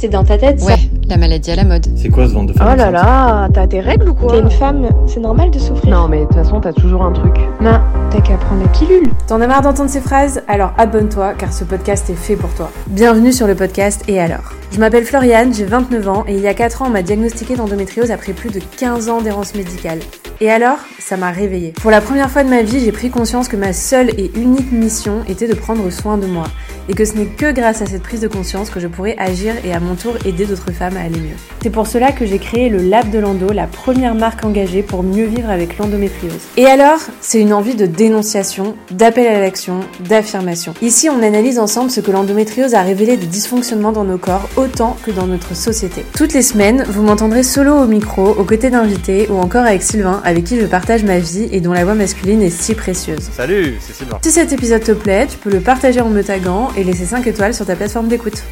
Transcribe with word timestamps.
c'est 0.00 0.08
dans 0.08 0.24
ta 0.24 0.38
tête, 0.38 0.60
ça. 0.60 0.76
La 1.10 1.16
maladie 1.16 1.50
à 1.50 1.56
la 1.56 1.64
mode. 1.64 1.88
C'est 1.96 2.08
quoi 2.08 2.28
ce 2.28 2.34
ventre 2.34 2.52
de 2.52 2.56
femme 2.56 2.68
Oh 2.72 2.76
là 2.76 2.92
là, 2.92 3.48
t'as 3.52 3.66
tes 3.66 3.80
règles 3.80 4.10
ou 4.10 4.14
quoi 4.14 4.30
T'es 4.30 4.38
une 4.38 4.48
femme, 4.48 4.88
c'est 5.08 5.18
normal 5.18 5.50
de 5.50 5.58
souffrir. 5.58 5.90
Non 5.90 6.06
mais 6.06 6.20
de 6.20 6.26
toute 6.26 6.36
façon 6.36 6.60
t'as 6.60 6.72
toujours 6.72 7.02
un 7.02 7.10
truc. 7.10 7.34
Non, 7.60 7.80
t'as 8.10 8.20
qu'à 8.20 8.36
prendre 8.36 8.62
la 8.62 8.68
pilule. 8.68 9.10
T'en 9.26 9.40
as 9.40 9.48
marre 9.48 9.62
d'entendre 9.62 9.90
ces 9.90 10.00
phrases? 10.00 10.42
Alors 10.46 10.72
abonne-toi 10.78 11.34
car 11.34 11.52
ce 11.52 11.64
podcast 11.64 12.08
est 12.10 12.14
fait 12.14 12.36
pour 12.36 12.54
toi. 12.54 12.70
Bienvenue 12.86 13.32
sur 13.32 13.48
le 13.48 13.56
podcast 13.56 14.04
Et 14.06 14.20
alors? 14.20 14.52
Je 14.70 14.78
m'appelle 14.78 15.04
Floriane, 15.04 15.52
j'ai 15.52 15.64
29 15.64 16.08
ans 16.08 16.24
et 16.28 16.34
il 16.34 16.40
y 16.42 16.46
a 16.46 16.54
4 16.54 16.82
ans 16.82 16.86
on 16.86 16.90
m'a 16.90 17.02
diagnostiqué 17.02 17.56
d'endométriose 17.56 18.12
après 18.12 18.32
plus 18.32 18.50
de 18.50 18.60
15 18.76 19.08
ans 19.08 19.20
d'errance 19.20 19.56
médicale. 19.56 19.98
Et 20.40 20.48
alors? 20.48 20.78
Ça 21.00 21.16
m'a 21.16 21.32
réveillée. 21.32 21.72
Pour 21.82 21.90
la 21.90 22.00
première 22.00 22.30
fois 22.30 22.44
de 22.44 22.48
ma 22.48 22.62
vie, 22.62 22.80
j'ai 22.80 22.92
pris 22.92 23.10
conscience 23.10 23.48
que 23.48 23.56
ma 23.56 23.72
seule 23.72 24.10
et 24.10 24.30
unique 24.36 24.70
mission 24.72 25.24
était 25.28 25.48
de 25.48 25.54
prendre 25.54 25.90
soin 25.90 26.16
de 26.16 26.26
moi. 26.26 26.44
Et 26.88 26.94
que 26.94 27.04
ce 27.04 27.14
n'est 27.14 27.26
que 27.26 27.52
grâce 27.52 27.82
à 27.82 27.86
cette 27.86 28.02
prise 28.02 28.20
de 28.20 28.28
conscience 28.28 28.70
que 28.70 28.80
je 28.80 28.86
pourrais 28.86 29.16
agir 29.18 29.54
et 29.64 29.74
à 29.74 29.80
mon 29.80 29.96
tour 29.96 30.14
aider 30.24 30.46
d'autres 30.46 30.72
femmes 30.72 30.96
à 31.00 31.04
aller 31.04 31.18
mieux. 31.18 31.36
C'est 31.62 31.70
pour 31.70 31.86
cela 31.86 32.12
que 32.12 32.24
j'ai 32.24 32.38
créé 32.38 32.68
le 32.68 32.78
Lab 32.78 33.10
de 33.10 33.18
l'Endo, 33.18 33.52
la 33.52 33.66
première 33.66 34.14
marque 34.14 34.44
engagée 34.44 34.82
pour 34.82 35.02
mieux 35.02 35.26
vivre 35.26 35.50
avec 35.50 35.78
l'endométriose. 35.78 36.40
Et 36.56 36.66
alors, 36.66 36.98
c'est 37.20 37.40
une 37.40 37.52
envie 37.52 37.74
de 37.74 37.86
dénonciation, 37.86 38.76
d'appel 38.90 39.26
à 39.26 39.40
l'action, 39.40 39.80
d'affirmation. 40.00 40.74
Ici, 40.82 41.08
on 41.10 41.22
analyse 41.22 41.58
ensemble 41.58 41.90
ce 41.90 42.00
que 42.00 42.10
l'endométriose 42.10 42.74
a 42.74 42.82
révélé 42.82 43.16
des 43.16 43.26
dysfonctionnements 43.26 43.92
dans 43.92 44.04
nos 44.04 44.18
corps 44.18 44.48
autant 44.56 44.96
que 45.04 45.10
dans 45.10 45.26
notre 45.26 45.54
société. 45.54 46.04
Toutes 46.16 46.32
les 46.32 46.42
semaines, 46.42 46.84
vous 46.88 47.02
m'entendrez 47.02 47.42
solo 47.42 47.74
au 47.74 47.86
micro, 47.86 48.28
aux 48.28 48.44
côtés 48.44 48.70
d'invités 48.70 49.28
ou 49.30 49.36
encore 49.38 49.64
avec 49.64 49.82
Sylvain, 49.82 50.20
avec 50.24 50.44
qui 50.44 50.58
je 50.58 50.66
partage 50.66 51.04
ma 51.04 51.18
vie 51.18 51.48
et 51.52 51.60
dont 51.60 51.72
la 51.72 51.84
voix 51.84 51.94
masculine 51.94 52.42
est 52.42 52.50
si 52.50 52.74
précieuse. 52.74 53.30
Salut, 53.32 53.76
c'est 53.80 53.94
Sylvain. 53.94 54.18
Si 54.22 54.30
cet 54.30 54.52
épisode 54.52 54.82
te 54.82 54.92
plaît, 54.92 55.26
tu 55.26 55.36
peux 55.36 55.50
le 55.50 55.60
partager 55.60 56.00
en 56.00 56.08
me 56.08 56.22
taguant 56.22 56.70
et 56.76 56.84
laisser 56.84 57.04
5 57.04 57.26
étoiles 57.26 57.54
sur 57.54 57.66
ta 57.66 57.76
plateforme 57.76 58.08
d'écoute. 58.08 58.42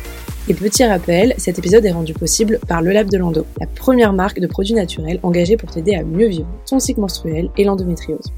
Et 0.51 0.55
petit 0.55 0.83
rappel, 0.83 1.35
cet 1.37 1.59
épisode 1.59 1.85
est 1.85 1.93
rendu 1.93 2.15
possible 2.15 2.59
par 2.67 2.81
Le 2.81 2.91
Lab 2.91 3.11
de 3.11 3.19
l'Endo, 3.19 3.45
la 3.61 3.67
première 3.67 4.15
marque 4.15 4.41
de 4.41 4.47
produits 4.47 4.73
naturels 4.73 5.21
engagée 5.23 5.59
pour 5.59 5.71
t'aider 5.71 5.95
à 5.95 6.03
mieux 6.03 6.29
vivre 6.29 6.49
ton 6.67 6.79
cycle 6.79 7.01
menstruel 7.01 7.51
et 7.59 7.65
l'endométriose. 7.65 8.33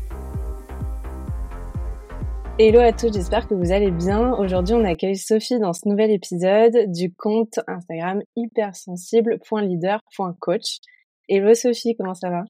Hello 2.58 2.80
à 2.80 2.92
tous, 2.92 3.12
j'espère 3.12 3.46
que 3.46 3.54
vous 3.54 3.70
allez 3.70 3.92
bien. 3.92 4.34
Aujourd'hui, 4.34 4.74
on 4.74 4.84
accueille 4.84 5.16
Sophie 5.16 5.60
dans 5.60 5.72
ce 5.72 5.88
nouvel 5.88 6.10
épisode 6.10 6.90
du 6.90 7.14
compte 7.14 7.60
Instagram 7.68 8.22
hypersensible.leader.coach. 8.34 10.78
Hello 11.28 11.54
Sophie, 11.54 11.94
comment 11.96 12.14
ça 12.14 12.28
va? 12.28 12.42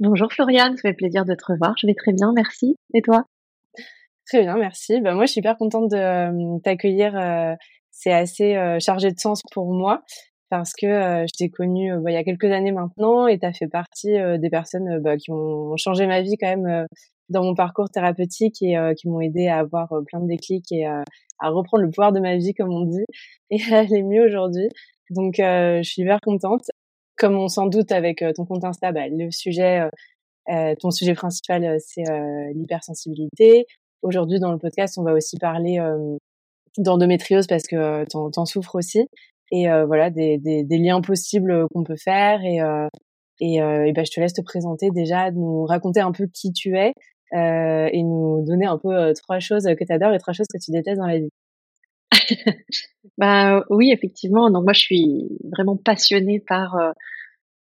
Bonjour 0.00 0.32
Floriane, 0.32 0.78
ça 0.78 0.88
fait 0.88 0.94
plaisir 0.94 1.26
de 1.26 1.34
te 1.34 1.52
revoir. 1.52 1.74
Je 1.78 1.86
vais 1.86 1.92
très 1.92 2.14
bien, 2.14 2.32
merci. 2.34 2.76
Et 2.94 3.02
toi? 3.02 3.26
Très 4.26 4.40
bien, 4.40 4.56
merci. 4.56 5.02
Bah, 5.02 5.12
moi, 5.12 5.26
je 5.26 5.32
suis 5.32 5.40
hyper 5.40 5.58
contente 5.58 5.90
de 5.90 5.96
euh, 5.96 6.58
t'accueillir. 6.64 7.14
C'est 8.00 8.12
assez 8.12 8.56
euh, 8.56 8.78
chargé 8.80 9.12
de 9.12 9.18
sens 9.18 9.42
pour 9.52 9.72
moi 9.72 10.02
parce 10.48 10.72
que 10.72 10.86
euh, 10.86 11.26
je 11.26 11.32
t'ai 11.36 11.50
connue 11.50 11.92
euh, 11.92 12.00
bah, 12.00 12.10
il 12.10 12.14
y 12.14 12.16
a 12.16 12.24
quelques 12.24 12.50
années 12.50 12.72
maintenant 12.72 13.26
et 13.26 13.38
tu 13.38 13.46
as 13.46 13.52
fait 13.52 13.68
partie 13.68 14.16
euh, 14.18 14.38
des 14.38 14.50
personnes 14.50 14.88
euh, 14.88 15.00
bah, 15.00 15.16
qui 15.16 15.30
ont 15.30 15.76
changé 15.76 16.06
ma 16.06 16.22
vie 16.22 16.36
quand 16.38 16.48
même 16.56 16.86
dans 17.28 17.44
mon 17.44 17.54
parcours 17.54 17.88
thérapeutique 17.90 18.60
et 18.62 18.76
qui 18.98 19.08
m'ont 19.08 19.20
aidé 19.20 19.46
à 19.46 19.58
avoir 19.58 19.88
plein 20.06 20.20
de 20.20 20.26
déclics 20.26 20.72
et 20.72 20.84
à 20.84 21.48
reprendre 21.48 21.84
le 21.84 21.90
pouvoir 21.90 22.10
de 22.10 22.18
ma 22.18 22.36
vie, 22.36 22.54
comme 22.54 22.72
on 22.72 22.84
dit, 22.84 23.04
et 23.50 23.60
à 23.72 23.80
aller 23.80 24.02
mieux 24.02 24.24
aujourd'hui. 24.24 24.68
Donc, 25.10 25.34
je 25.38 25.80
suis 25.84 26.02
hyper 26.02 26.18
contente. 26.20 26.62
Comme 27.16 27.36
on 27.36 27.46
s'en 27.46 27.66
doute 27.66 27.92
avec 27.92 28.24
ton 28.34 28.44
compte 28.46 28.64
Insta, 28.64 28.90
bah, 28.90 29.06
le 29.08 29.30
sujet, 29.30 29.88
ton 30.80 30.90
sujet 30.90 31.14
principal, 31.14 31.76
c'est 31.78 32.02
l'hypersensibilité. 32.52 33.64
Aujourd'hui, 34.02 34.40
dans 34.40 34.50
le 34.50 34.58
podcast, 34.58 34.98
on 34.98 35.04
va 35.04 35.12
aussi 35.12 35.36
parler 35.38 35.78
d'endométriose 36.78 37.46
parce 37.46 37.66
que 37.66 37.76
euh, 37.76 38.04
t'en, 38.10 38.30
t'en 38.30 38.44
souffres 38.46 38.76
aussi. 38.76 39.06
Et 39.52 39.68
euh, 39.70 39.84
voilà, 39.86 40.10
des, 40.10 40.38
des, 40.38 40.62
des 40.64 40.78
liens 40.78 41.00
possibles 41.00 41.66
qu'on 41.74 41.84
peut 41.84 41.96
faire. 41.96 42.44
Et, 42.44 42.60
euh, 42.60 42.86
et, 43.40 43.62
euh, 43.62 43.86
et 43.86 43.92
ben, 43.92 44.04
je 44.04 44.10
te 44.12 44.20
laisse 44.20 44.34
te 44.34 44.42
présenter 44.42 44.90
déjà, 44.90 45.30
nous 45.30 45.64
raconter 45.64 46.00
un 46.00 46.12
peu 46.12 46.26
qui 46.32 46.52
tu 46.52 46.76
es 46.76 46.92
euh, 47.32 47.88
et 47.92 48.02
nous 48.02 48.44
donner 48.46 48.66
un 48.66 48.78
peu 48.78 48.94
euh, 48.94 49.12
trois 49.14 49.40
choses 49.40 49.64
que 49.64 49.84
tu 49.84 49.92
adores 49.92 50.12
et 50.14 50.18
trois 50.18 50.34
choses 50.34 50.48
que 50.52 50.58
tu 50.62 50.70
détestes 50.70 50.98
dans 50.98 51.06
la 51.06 51.18
vie. 51.18 51.30
Bah 53.18 53.64
oui, 53.70 53.92
effectivement. 53.92 54.50
Donc 54.50 54.64
moi, 54.64 54.72
je 54.72 54.80
suis 54.80 55.28
vraiment 55.52 55.76
passionnée 55.76 56.40
par 56.40 56.76
euh, 56.76 56.92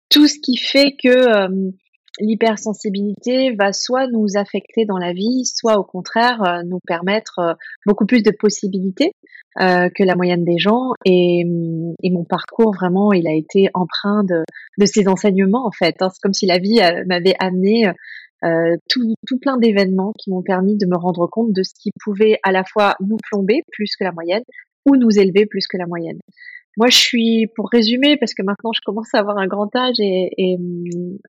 tout 0.09 0.27
ce 0.27 0.39
qui 0.39 0.57
fait 0.57 0.95
que 1.01 1.09
euh, 1.09 1.71
l'hypersensibilité 2.19 3.55
va 3.55 3.73
soit 3.73 4.07
nous 4.07 4.37
affecter 4.37 4.85
dans 4.85 4.97
la 4.97 5.13
vie, 5.13 5.45
soit 5.45 5.77
au 5.77 5.83
contraire 5.83 6.41
euh, 6.43 6.63
nous 6.65 6.79
permettre 6.85 7.39
euh, 7.39 7.53
beaucoup 7.85 8.05
plus 8.05 8.23
de 8.23 8.31
possibilités 8.31 9.11
euh, 9.59 9.89
que 9.93 10.03
la 10.03 10.15
moyenne 10.15 10.43
des 10.43 10.57
gens. 10.57 10.91
Et, 11.05 11.41
et 12.03 12.09
mon 12.11 12.23
parcours, 12.23 12.73
vraiment, 12.73 13.13
il 13.13 13.27
a 13.27 13.33
été 13.33 13.69
empreint 13.73 14.23
de, 14.23 14.43
ces 14.85 15.07
enseignements, 15.07 15.65
en 15.65 15.71
fait. 15.71 15.95
hein. 16.01 16.09
C'est 16.09 16.21
comme 16.21 16.33
si 16.33 16.45
la 16.45 16.59
vie 16.59 16.79
m'avait 17.07 17.35
amené 17.39 17.89
tout, 18.89 19.15
tout 19.25 19.39
plein 19.39 19.57
d'événements 19.57 20.11
qui 20.19 20.29
m'ont 20.29 20.43
permis 20.43 20.77
de 20.77 20.85
me 20.85 20.97
rendre 20.97 21.27
compte 21.27 21.51
de 21.51 21.63
ce 21.63 21.71
qui 21.81 21.89
pouvait 22.03 22.37
à 22.43 22.51
la 22.51 22.63
fois 22.63 22.95
nous 22.99 23.17
plomber 23.29 23.63
plus 23.71 23.95
que 23.97 24.03
la 24.03 24.11
moyenne 24.11 24.43
ou 24.85 24.97
nous 24.97 25.17
élever 25.17 25.45
plus 25.45 25.67
que 25.67 25.77
la 25.77 25.87
moyenne. 25.87 26.19
Moi, 26.77 26.87
je 26.89 26.97
suis, 26.97 27.47
pour 27.55 27.69
résumer, 27.71 28.17
parce 28.17 28.33
que 28.33 28.43
maintenant 28.43 28.71
je 28.73 28.81
commence 28.85 29.07
à 29.13 29.19
avoir 29.19 29.37
un 29.37 29.47
grand 29.47 29.73
âge 29.75 29.95
et, 29.99 30.29
et, 30.37 30.57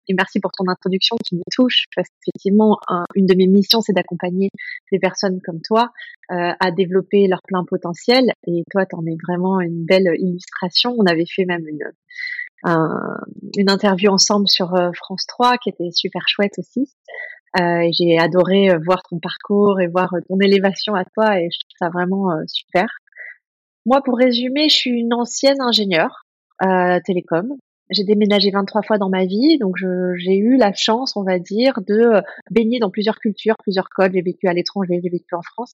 et 0.09 0.15
merci 0.15 0.41
pour 0.41 0.51
ton 0.53 0.65
introduction 0.69 1.17
qui 1.25 1.37
me 1.37 1.43
touche, 1.55 1.85
parce 1.95 2.09
qu'effectivement, 2.09 2.79
un- 2.89 3.05
une 3.15 3.27
de 3.27 3.35
mes 3.37 3.47
missions, 3.47 3.81
c'est 3.81 3.93
d'accompagner 3.93 4.51
des 4.91 4.99
personnes 4.99 5.41
comme 5.45 5.61
toi 5.63 5.91
euh, 6.33 6.51
à 6.59 6.71
développer 6.73 7.29
leur 7.29 7.43
plein 7.47 7.65
potentiel. 7.65 8.33
Et 8.49 8.65
toi, 8.73 8.87
tu 8.87 8.97
en 8.97 9.07
es 9.07 9.17
vraiment 9.27 9.61
une 9.61 9.85
belle 9.85 10.09
illustration. 10.19 10.95
On 10.99 11.05
avait 11.07 11.27
fait 11.27 11.45
même 11.45 11.67
une, 11.69 11.85
un- 12.65 13.19
une 13.57 13.71
interview 13.71 14.11
ensemble 14.11 14.49
sur 14.49 14.75
euh, 14.75 14.91
France 14.97 15.27
3 15.29 15.59
qui 15.59 15.69
était 15.71 15.91
super 15.93 16.23
chouette 16.27 16.55
aussi. 16.59 16.91
Euh, 17.61 17.89
j'ai 17.93 18.19
adoré 18.19 18.71
euh, 18.71 18.79
voir 18.85 19.03
ton 19.09 19.19
parcours 19.21 19.81
et 19.81 19.87
voir 19.87 20.13
euh, 20.15 20.21
ton 20.29 20.39
élévation 20.41 20.95
à 20.95 21.05
toi 21.05 21.39
et 21.41 21.49
je 21.51 21.59
trouve 21.61 21.77
ça 21.79 21.89
vraiment 21.89 22.29
super. 22.49 22.87
Moi, 23.87 24.03
pour 24.03 24.19
résumer, 24.19 24.69
je 24.69 24.75
suis 24.75 24.91
une 24.91 25.15
ancienne 25.15 25.61
ingénieure 25.61 26.27
euh, 26.63 26.99
télécom. 27.05 27.57
J'ai 27.91 28.03
déménagé 28.03 28.51
23 28.51 28.83
fois 28.83 28.99
dans 28.99 29.09
ma 29.09 29.27
vie, 29.27 29.59
donc 29.59 29.77
j'ai 29.77 30.37
eu 30.37 30.57
la 30.57 30.73
chance, 30.75 31.17
on 31.17 31.23
va 31.23 31.39
dire, 31.39 31.75
de 31.87 31.95
euh, 31.95 32.21
baigner 32.51 32.81
dans 32.81 32.91
plusieurs 32.91 33.21
cultures, 33.21 33.55
plusieurs 33.63 33.89
codes. 33.89 34.11
J'ai 34.13 34.23
vécu 34.23 34.49
à 34.49 34.53
l'étranger, 34.53 34.99
j'ai 35.01 35.09
vécu 35.09 35.37
en 35.37 35.43
France, 35.43 35.73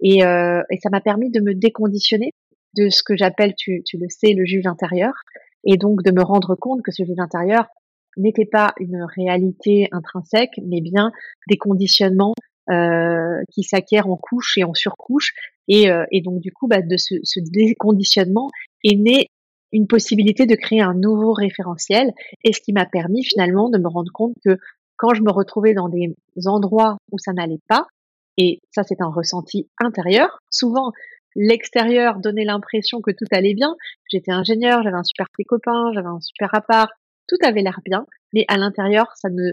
et, 0.00 0.24
euh, 0.24 0.60
et 0.70 0.78
ça 0.82 0.90
m'a 0.90 1.00
permis 1.00 1.30
de 1.30 1.40
me 1.40 1.54
déconditionner 1.54 2.32
de 2.76 2.88
ce 2.88 3.04
que 3.04 3.16
j'appelle, 3.16 3.54
tu, 3.56 3.84
tu 3.86 3.96
le 3.96 4.08
sais, 4.08 4.32
le 4.32 4.44
juge 4.44 4.66
intérieur, 4.66 5.12
et 5.64 5.76
donc 5.76 6.02
de 6.02 6.10
me 6.10 6.22
rendre 6.22 6.56
compte 6.56 6.82
que 6.82 6.90
ce 6.90 7.04
juge 7.04 7.20
intérieur 7.20 7.66
n'était 8.16 8.44
pas 8.44 8.74
une 8.80 9.06
réalité 9.16 9.88
intrinsèque, 9.92 10.58
mais 10.66 10.80
bien 10.80 11.12
des 11.48 11.58
conditionnements 11.58 12.34
euh, 12.70 13.42
qui 13.52 13.62
s'acquièrent 13.62 14.08
en 14.08 14.16
couche 14.16 14.56
et 14.58 14.64
en 14.64 14.74
surcouche. 14.74 15.32
Et, 15.68 15.90
euh, 15.90 16.04
et 16.10 16.20
donc 16.20 16.40
du 16.40 16.52
coup, 16.52 16.68
bah, 16.68 16.82
de 16.82 16.96
ce, 16.96 17.16
ce 17.22 17.40
déconditionnement 17.40 18.50
est 18.84 18.96
né 18.96 19.28
une 19.72 19.86
possibilité 19.86 20.46
de 20.46 20.54
créer 20.54 20.82
un 20.82 20.94
nouveau 20.94 21.32
référentiel, 21.32 22.12
et 22.44 22.52
ce 22.52 22.60
qui 22.60 22.72
m'a 22.72 22.86
permis 22.86 23.24
finalement 23.24 23.70
de 23.70 23.78
me 23.78 23.88
rendre 23.88 24.12
compte 24.12 24.34
que 24.44 24.58
quand 24.96 25.14
je 25.14 25.22
me 25.22 25.32
retrouvais 25.32 25.74
dans 25.74 25.88
des 25.88 26.14
endroits 26.46 26.98
où 27.10 27.18
ça 27.18 27.32
n'allait 27.32 27.62
pas, 27.68 27.86
et 28.36 28.60
ça 28.70 28.82
c'est 28.82 29.00
un 29.00 29.10
ressenti 29.10 29.68
intérieur, 29.78 30.38
souvent 30.50 30.92
l'extérieur 31.34 32.18
donnait 32.18 32.44
l'impression 32.44 33.00
que 33.00 33.10
tout 33.10 33.24
allait 33.32 33.54
bien, 33.54 33.74
j'étais 34.10 34.32
ingénieur, 34.32 34.82
j'avais 34.82 34.96
un 34.96 35.02
super 35.02 35.26
petit 35.32 35.44
copain, 35.44 35.90
j'avais 35.94 36.08
un 36.08 36.20
super 36.20 36.54
appart, 36.54 36.90
tout 37.26 37.38
avait 37.42 37.62
l'air 37.62 37.80
bien, 37.84 38.04
mais 38.34 38.44
à 38.48 38.58
l'intérieur 38.58 39.06
ça 39.16 39.30
ne 39.30 39.52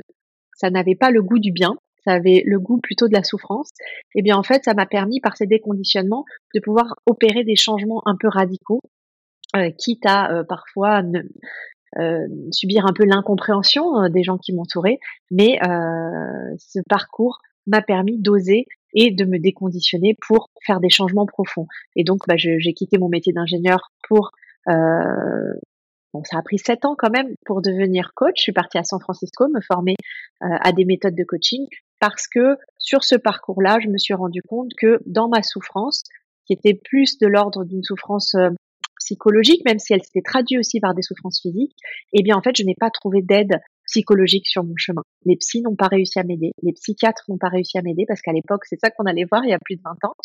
ça 0.54 0.70
n'avait 0.70 0.96
pas 0.96 1.12
le 1.12 1.24
goût 1.24 1.40
du 1.40 1.54
bien, 1.54 1.78
avait 2.14 2.44
le 2.46 2.60
goût 2.60 2.80
plutôt 2.80 3.08
de 3.08 3.14
la 3.14 3.24
souffrance. 3.24 3.70
Et 4.16 4.22
bien 4.22 4.38
en 4.38 4.44
fait, 4.44 4.64
ça 4.64 4.74
m'a 4.74 4.86
permis 4.86 5.20
par 5.20 5.38
ces 5.38 5.48
déconditionnements 5.48 6.26
de 6.54 6.60
pouvoir 6.60 6.96
opérer 7.06 7.44
des 7.44 7.56
changements 7.56 8.02
un 8.06 8.16
peu 8.20 8.28
radicaux, 8.28 8.82
euh, 9.56 9.72
quitte 9.72 10.06
à 10.06 10.32
euh, 10.32 10.44
parfois 10.44 11.02
euh, 11.98 12.28
subir 12.52 12.86
un 12.86 12.94
peu 12.94 13.04
l'incompréhension 13.04 14.08
des 14.10 14.22
gens 14.22 14.38
qui 14.38 14.54
m'entouraient. 14.54 15.00
Mais 15.32 15.58
ce 16.58 16.80
parcours 16.88 17.40
m'a 17.66 17.82
permis 17.82 18.20
d'oser 18.20 18.66
et 18.94 19.12
de 19.12 19.26
me 19.26 19.40
déconditionner 19.40 20.16
pour 20.28 20.50
faire 20.66 20.80
des 20.80 20.90
changements 20.90 21.26
profonds. 21.26 21.68
Et 21.96 22.04
donc, 22.04 22.28
bah, 22.28 22.36
j'ai 22.38 22.74
quitté 22.74 22.98
mon 22.98 23.10
métier 23.10 23.34
d'ingénieur 23.34 23.92
pour 24.08 24.32
Bon, 26.12 26.24
ça 26.24 26.40
a 26.40 26.42
pris 26.42 26.58
sept 26.58 26.86
ans 26.86 26.96
quand 26.98 27.12
même 27.12 27.36
pour 27.46 27.62
devenir 27.62 28.14
coach. 28.16 28.34
Je 28.38 28.42
suis 28.42 28.52
partie 28.52 28.80
à 28.80 28.84
San 28.84 29.00
Francisco 29.00 29.48
me 29.48 29.62
former 29.62 29.96
à 30.42 30.72
des 30.72 30.86
méthodes 30.86 31.16
de 31.16 31.24
coaching 31.24 31.68
parce 32.00 32.28
que 32.28 32.58
sur 32.78 33.04
ce 33.04 33.16
parcours-là, 33.16 33.80
je 33.82 33.90
me 33.90 33.98
suis 33.98 34.14
rendu 34.14 34.42
compte 34.42 34.72
que 34.78 35.00
dans 35.06 35.30
ma 35.30 35.44
souffrance, 35.44 36.04
qui 36.46 36.54
était 36.54 36.74
plus 36.74 37.18
de 37.20 37.28
l'ordre 37.28 37.64
d'une 37.66 37.84
souffrance 37.84 38.34
euh, 38.36 38.50
psychologique, 39.00 39.64
même 39.66 39.80
si 39.80 39.94
elle 39.94 40.04
s'était 40.04 40.22
traduite 40.22 40.60
aussi 40.60 40.80
par 40.80 40.94
des 40.94 41.02
souffrances 41.02 41.42
physiques, 41.42 41.76
eh 42.14 42.22
bien 42.24 42.36
en 42.36 42.42
fait, 42.42 42.56
je 42.56 42.64
n'ai 42.64 42.76
pas 42.76 42.90
trouvé 42.90 43.22
d'aide 43.22 43.60
psychologique 43.86 44.48
sur 44.48 44.64
mon 44.64 44.76
chemin. 44.78 45.02
Les 45.26 45.36
psys 45.38 45.62
n'ont 45.62 45.76
pas 45.76 45.88
réussi 45.88 46.20
à 46.20 46.24
m'aider, 46.24 46.52
les 46.62 46.74
psychiatres 46.74 47.24
n'ont 47.28 47.38
pas 47.38 47.50
réussi 47.50 47.78
à 47.78 47.82
m'aider 47.82 48.06
parce 48.08 48.22
qu'à 48.22 48.34
l'époque, 48.34 48.66
c'est 48.66 48.80
ça 48.80 48.92
qu'on 48.92 49.06
allait 49.06 49.26
voir 49.30 49.44
il 49.46 49.50
y 49.50 49.54
a 49.54 49.60
plus 49.60 49.76
de 49.76 49.82
20 49.84 49.92
ans. 50.08 50.16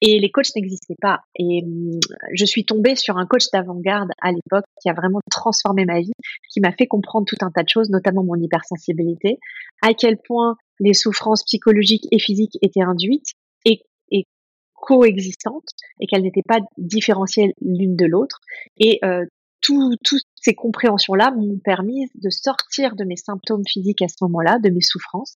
Et 0.00 0.20
les 0.20 0.30
coachs 0.30 0.54
n'existaient 0.54 0.98
pas. 1.00 1.20
Et 1.34 1.62
hum, 1.64 1.98
je 2.32 2.44
suis 2.44 2.64
tombée 2.64 2.94
sur 2.94 3.16
un 3.16 3.26
coach 3.26 3.50
d'avant-garde 3.52 4.10
à 4.22 4.30
l'époque 4.30 4.64
qui 4.80 4.88
a 4.88 4.92
vraiment 4.92 5.20
transformé 5.30 5.86
ma 5.86 6.00
vie, 6.00 6.12
qui 6.50 6.60
m'a 6.60 6.72
fait 6.72 6.86
comprendre 6.86 7.26
tout 7.26 7.38
un 7.40 7.50
tas 7.50 7.62
de 7.62 7.68
choses, 7.68 7.90
notamment 7.90 8.22
mon 8.22 8.36
hypersensibilité, 8.36 9.38
à 9.82 9.94
quel 9.94 10.18
point 10.18 10.56
les 10.80 10.94
souffrances 10.94 11.44
psychologiques 11.44 12.06
et 12.12 12.18
physiques 12.18 12.58
étaient 12.62 12.82
induites 12.82 13.32
et, 13.64 13.82
et 14.10 14.26
coexistantes 14.74 15.70
et 16.00 16.06
qu'elles 16.06 16.22
n'étaient 16.22 16.42
pas 16.46 16.60
différentielles 16.76 17.52
l'une 17.60 17.96
de 17.96 18.06
l'autre. 18.06 18.40
Et 18.78 18.98
euh, 19.04 19.24
toutes 19.60 20.22
ces 20.36 20.54
compréhensions-là 20.54 21.32
m'ont 21.32 21.58
permis 21.58 22.06
de 22.14 22.30
sortir 22.30 22.94
de 22.94 23.04
mes 23.04 23.16
symptômes 23.16 23.64
physiques 23.66 24.02
à 24.02 24.08
ce 24.08 24.16
moment-là, 24.22 24.58
de 24.58 24.70
mes 24.70 24.80
souffrances, 24.80 25.34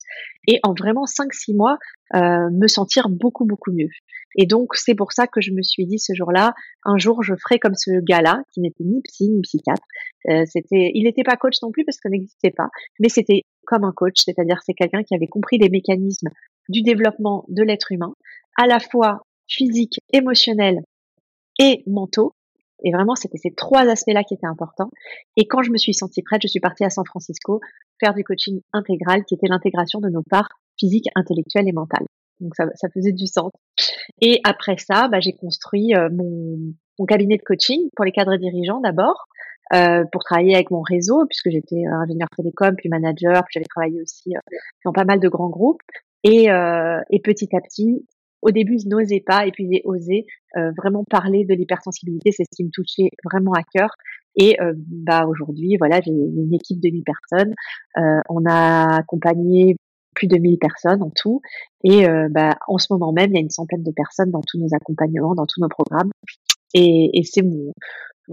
et 0.48 0.60
en 0.64 0.74
vraiment 0.74 1.06
5-6 1.06 1.56
mois, 1.56 1.78
euh, 2.14 2.50
me 2.52 2.68
sentir 2.68 3.10
beaucoup, 3.10 3.46
beaucoup 3.46 3.72
mieux. 3.72 3.90
Et 4.38 4.46
donc, 4.46 4.76
c'est 4.76 4.96
pour 4.96 5.12
ça 5.12 5.28
que 5.28 5.42
je 5.42 5.52
me 5.52 5.62
suis 5.62 5.86
dit 5.86 6.00
ce 6.00 6.14
jour-là, 6.14 6.54
un 6.86 6.98
jour, 6.98 7.24
je 7.24 7.34
ferai 7.36 7.60
comme 7.60 7.76
ce 7.76 8.00
gars-là, 8.02 8.44
qui 8.54 8.62
n'était 8.62 8.84
ni 8.84 9.02
psy, 9.02 9.30
ni 9.30 9.42
psychiatre. 9.42 9.84
Euh, 10.30 10.44
c'était, 10.46 10.92
il 10.94 11.04
n'était 11.04 11.24
pas 11.24 11.36
coach 11.36 11.56
non 11.62 11.72
plus 11.72 11.84
parce 11.84 11.98
ça 12.02 12.10
n'existait 12.10 12.52
pas, 12.52 12.70
mais 13.00 13.10
c'était 13.10 13.42
comme 13.66 13.84
un 13.84 13.92
coach, 13.92 14.22
c'est-à-dire 14.24 14.60
c'est 14.66 14.74
quelqu'un 14.74 15.04
qui 15.04 15.16
avait 15.16 15.28
compris 15.28 15.58
les 15.58 15.70
mécanismes 15.70 16.30
du 16.70 16.82
développement 16.82 17.46
de 17.48 17.64
l'être 17.64 17.92
humain, 17.92 18.14
à 18.58 18.68
la 18.68 18.80
fois 18.80 19.22
physique, 19.48 20.00
émotionnel 20.14 20.82
et 21.60 21.84
mentaux, 21.88 22.34
et 22.84 22.92
vraiment, 22.92 23.16
c'était 23.16 23.38
ces 23.38 23.54
trois 23.54 23.88
aspects-là 23.88 24.24
qui 24.24 24.34
étaient 24.34 24.48
importants. 24.48 24.90
Et 25.38 25.48
quand 25.48 25.62
je 25.62 25.72
me 25.72 25.78
suis 25.78 25.94
sentie 25.94 26.24
prête, 26.24 26.42
je 26.42 26.48
suis 26.48 26.60
partie 26.60 26.84
à 26.84 26.90
San 26.90 27.06
Francisco 27.06 27.62
faire 28.00 28.14
du 28.14 28.24
coaching 28.24 28.62
intégral, 28.74 29.24
qui 29.26 29.36
était 29.36 29.48
l'intégration 29.48 30.00
de 30.00 30.10
nos 30.10 30.24
parts 30.24 30.50
physiques, 30.80 31.08
intellectuelles 31.16 31.68
et 31.68 31.74
mentales. 31.74 32.06
Donc 32.40 32.56
ça, 32.56 32.66
ça 32.74 32.90
faisait 32.90 33.12
du 33.12 33.28
sens. 33.28 33.52
Et 34.20 34.42
après 34.44 34.78
ça, 34.78 35.08
bah, 35.10 35.20
j'ai 35.20 35.34
construit 35.34 35.94
euh, 35.94 36.10
mon, 36.12 36.58
mon, 36.98 37.06
cabinet 37.06 37.38
de 37.38 37.44
coaching 37.44 37.90
pour 37.96 38.04
les 38.04 38.12
cadres 38.12 38.36
dirigeants 38.38 38.80
d'abord, 38.80 39.28
euh, 39.74 40.04
pour 40.12 40.24
travailler 40.24 40.56
avec 40.56 40.72
mon 40.72 40.82
réseau, 40.82 41.26
puisque 41.30 41.50
j'étais 41.50 41.84
euh, 41.88 41.94
ingénieur 41.94 42.28
télécom, 42.36 42.76
puis 42.76 42.90
manager, 42.90 43.44
puis 43.46 43.54
j'avais 43.54 43.66
travaillé 43.70 44.02
aussi 44.02 44.36
euh, 44.36 44.58
dans 44.86 44.92
pas 44.92 45.06
mal 45.06 45.20
de 45.20 45.30
grands 45.30 45.50
groupes. 45.50 45.82
Et, 46.24 46.52
euh, 46.52 47.00
et 47.10 47.20
petit 47.20 47.50
à 47.56 47.62
petit, 47.62 48.06
au 48.42 48.52
début, 48.52 48.78
je 48.80 48.88
n'osais 48.88 49.24
pas, 49.26 49.46
et 49.46 49.52
puis 49.52 49.68
j'ai 49.72 49.82
osé 49.86 50.26
euh, 50.58 50.72
vraiment 50.78 51.04
parler 51.04 51.46
de 51.46 51.54
l'hypersensibilité. 51.54 52.32
C'est 52.32 52.44
ce 52.44 52.56
qui 52.56 52.64
me 52.64 52.72
touchait 52.72 53.10
vraiment 53.24 53.54
à 53.54 53.62
cœur. 53.64 53.90
Et 54.36 54.60
euh, 54.62 54.74
bah 54.76 55.26
aujourd'hui, 55.26 55.76
voilà, 55.78 56.00
j'ai 56.02 56.12
une 56.12 56.54
équipe 56.54 56.80
de 56.80 56.90
1000 56.90 57.04
personnes. 57.04 57.54
Euh, 57.98 58.22
on 58.30 58.46
a 58.46 58.98
accompagné 58.98 59.76
plus 60.16 60.28
de 60.28 60.38
1000 60.38 60.58
personnes 60.58 61.04
en 61.04 61.12
tout. 61.16 61.42
Et 61.84 62.06
bah, 62.30 62.58
en 62.68 62.78
ce 62.78 62.88
moment 62.92 63.14
même, 63.14 63.32
il 63.32 63.36
y 63.36 63.38
a 63.38 63.42
une 63.42 63.50
centaine 63.50 63.82
de 63.82 63.92
personnes 63.92 64.30
dans 64.30 64.42
tous 64.46 64.60
nos 64.60 64.68
accompagnements, 64.76 65.36
dans 65.36 65.46
tous 65.46 65.62
nos 65.62 65.70
programmes. 65.70 66.12
Et, 66.74 67.18
et 67.18 67.24
c'est 67.24 67.42
mon, 67.42 67.72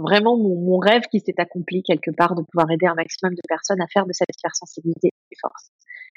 vraiment 0.03 0.37
mon, 0.37 0.57
mon 0.57 0.79
rêve 0.79 1.03
qui 1.11 1.21
s'est 1.21 1.35
accompli 1.39 1.83
quelque 1.83 2.11
part 2.11 2.35
de 2.35 2.43
pouvoir 2.43 2.71
aider 2.71 2.87
un 2.87 2.95
maximum 2.95 3.35
de 3.35 3.41
personnes 3.49 3.81
à 3.81 3.87
faire 3.93 4.07
de 4.07 4.13
cette 4.13 4.29
hypersensibilité 4.37 5.09
une 5.31 5.37
force. 5.41 5.71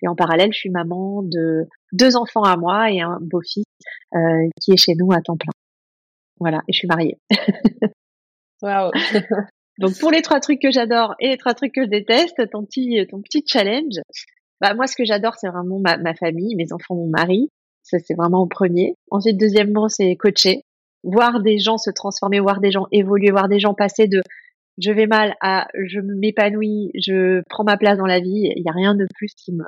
Et 0.04 0.08
en 0.08 0.16
parallèle, 0.16 0.52
je 0.52 0.58
suis 0.58 0.70
maman 0.70 1.22
de 1.22 1.68
deux 1.92 2.16
enfants 2.16 2.44
à 2.44 2.58
moi 2.58 2.92
et 2.92 3.02
un 3.02 3.20
beau-fils 3.22 3.66
euh, 4.16 4.50
qui 4.60 4.72
est 4.72 4.78
chez 4.78 4.94
nous 4.98 5.12
à 5.12 5.22
temps 5.22 5.38
plein. 5.38 5.52
Voilà, 6.40 6.62
et 6.68 6.74
je 6.74 6.80
suis 6.80 6.88
mariée. 6.88 7.18
Waouh. 8.62 8.92
Donc 9.80 9.98
pour 10.00 10.12
les 10.12 10.22
trois 10.22 10.40
trucs 10.40 10.62
que 10.62 10.72
j'adore 10.72 11.16
et 11.20 11.30
les 11.30 11.38
trois 11.38 11.54
trucs 11.54 11.74
que 11.74 11.84
je 11.84 11.90
déteste, 11.90 12.50
ton 12.52 12.66
petit 12.66 13.06
ton 13.10 13.22
petit 13.22 13.44
challenge. 13.48 13.96
Bah 14.60 14.74
moi 14.74 14.86
ce 14.86 14.96
que 14.96 15.06
j'adore 15.06 15.36
c'est 15.36 15.48
vraiment 15.48 15.80
ma, 15.80 15.98
ma 15.98 16.14
famille, 16.14 16.56
mes 16.56 16.72
enfants, 16.74 16.96
mon 16.96 17.08
mari. 17.08 17.50
Ça 17.84 17.98
c'est 18.00 18.14
vraiment 18.14 18.42
au 18.42 18.48
premier. 18.48 18.96
Ensuite 19.10 19.40
deuxièmement 19.40 19.88
c'est 19.88 20.16
coacher, 20.16 20.64
voir 21.04 21.42
des 21.42 21.58
gens 21.58 21.78
se 21.78 21.90
transformer, 21.90 22.40
voir 22.40 22.60
des 22.60 22.72
gens 22.72 22.88
évoluer, 22.92 23.32
voir 23.32 23.48
des 23.48 23.60
gens 23.60 23.74
passer 23.74 24.08
de 24.08 24.22
je 24.78 24.92
vais 24.92 25.08
mal 25.08 25.36
à 25.42 25.68
je 25.74 26.00
m'épanouis, 26.00 26.92
je 26.96 27.42
prends 27.50 27.64
ma 27.64 27.78
place 27.78 27.98
dans 27.98 28.06
la 28.06 28.20
vie. 28.20 28.52
Il 28.56 28.64
n'y 28.64 28.70
a 28.70 28.74
rien 28.74 28.96
de 28.96 29.06
plus 29.16 29.34
qui 29.36 29.52
me 29.52 29.64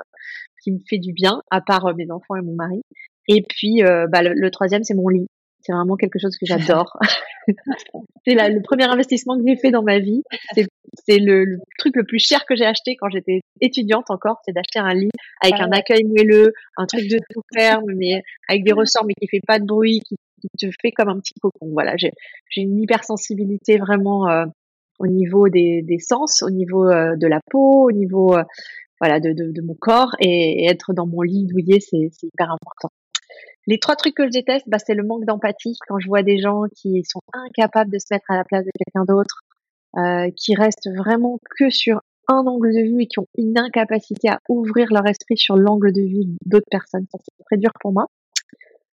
qui 0.63 0.71
me 0.71 0.79
fait 0.89 0.97
du 0.97 1.13
bien 1.13 1.41
à 1.51 1.61
part 1.61 1.85
euh, 1.87 1.93
mes 1.93 2.09
enfants 2.09 2.35
et 2.35 2.41
mon 2.41 2.55
mari. 2.55 2.81
Et 3.27 3.43
puis 3.47 3.83
euh, 3.83 4.07
bah, 4.07 4.21
le, 4.23 4.51
troisième 4.51 4.83
c'est 4.83 4.93
mon 4.93 5.09
lit. 5.09 5.27
C'est 5.61 5.71
vraiment 5.71 5.95
quelque 5.95 6.19
chose 6.19 6.35
que 6.37 6.45
j'adore. 6.45 6.97
c'est 8.25 8.35
le 8.35 8.61
premier 8.61 8.83
investissement 8.83 9.37
que 9.37 9.43
j'ai 9.47 9.55
fait 9.55 9.71
dans 9.71 9.83
ma 9.83 9.99
vie. 9.99 10.21
C'est 11.05 11.19
le, 11.19 11.57
truc 11.77 11.95
le 11.95 12.03
plus 12.03 12.19
cher 12.19 12.45
que 12.45 12.53
j'ai 12.53 12.65
acheté 12.65 12.97
quand 12.97 13.09
j'étais 13.09 13.39
étudiante 13.61 14.11
encore, 14.11 14.41
c'est 14.45 14.51
d'acheter 14.51 14.79
un 14.79 14.93
lit 14.93 15.09
avec 15.41 15.59
un 15.61 15.71
accueil 15.71 16.03
moelleux, 16.03 16.51
un 16.75 16.85
truc 16.85 17.07
de 17.07 17.17
tout 17.29 17.41
ferme, 17.53 17.91
mais 17.95 18.21
avec 18.49 18.65
des 18.65 18.73
ressorts, 18.73 19.05
mais 19.05 19.13
qui 19.13 19.27
fait 19.27 19.41
pas 19.47 19.59
de 19.59 19.65
bruit, 19.65 20.01
qui, 20.01 20.15
te 20.57 20.67
fait 20.81 20.91
comme 20.91 21.09
un 21.09 21.19
petit 21.19 21.33
cocon. 21.41 21.69
Voilà, 21.71 21.95
j'ai 21.97 22.11
une 22.57 22.79
hypersensibilité 22.79 23.77
vraiment 23.77 24.29
euh, 24.29 24.45
au 24.99 25.07
niveau 25.07 25.49
des, 25.49 25.81
des 25.81 25.99
sens, 25.99 26.43
au 26.43 26.49
niveau 26.49 26.85
euh, 26.85 27.15
de 27.15 27.27
la 27.27 27.39
peau, 27.51 27.87
au 27.87 27.91
niveau 27.91 28.35
euh, 28.35 28.43
voilà 28.99 29.19
de, 29.19 29.33
de, 29.33 29.51
de, 29.51 29.61
mon 29.61 29.75
corps 29.75 30.15
et, 30.19 30.65
être 30.69 30.93
dans 30.93 31.07
mon 31.07 31.21
lit 31.21 31.45
douillet, 31.45 31.79
c'est 31.79 32.09
hyper 32.23 32.51
important. 32.51 32.89
Les 33.65 33.79
trois 33.79 33.95
trucs 33.95 34.15
que 34.15 34.25
je 34.25 34.31
déteste, 34.31 34.67
bah, 34.67 34.77
c'est 34.77 34.93
le 34.93 35.03
manque 35.03 35.25
d'empathie 35.25 35.77
quand 35.87 35.97
je 35.99 36.07
vois 36.07 36.21
des 36.21 36.37
gens 36.37 36.63
qui 36.75 37.03
sont 37.05 37.21
incapables 37.33 37.91
de 37.91 37.97
se 37.97 38.07
mettre 38.11 38.29
à 38.29 38.35
la 38.35 38.43
place 38.43 38.65
de 38.65 38.71
quelqu'un 38.77 39.05
d'autre, 39.05 39.41
euh, 39.97 40.29
qui 40.35 40.55
restent 40.55 40.89
vraiment 40.95 41.39
que 41.57 41.69
sur 41.69 42.01
un 42.27 42.45
angle 42.45 42.73
de 42.73 42.81
vue 42.81 43.03
et 43.03 43.07
qui 43.07 43.19
ont 43.19 43.27
une 43.37 43.57
incapacité 43.57 44.29
à 44.29 44.39
ouvrir 44.49 44.87
leur 44.91 45.05
esprit 45.07 45.37
sur 45.37 45.55
l'angle 45.55 45.91
de 45.93 46.01
vue 46.01 46.25
d'autres 46.45 46.69
personnes. 46.69 47.05
Ça, 47.11 47.17
c'est 47.21 47.43
très 47.45 47.57
dur 47.57 47.71
pour 47.79 47.93
moi. 47.93 48.07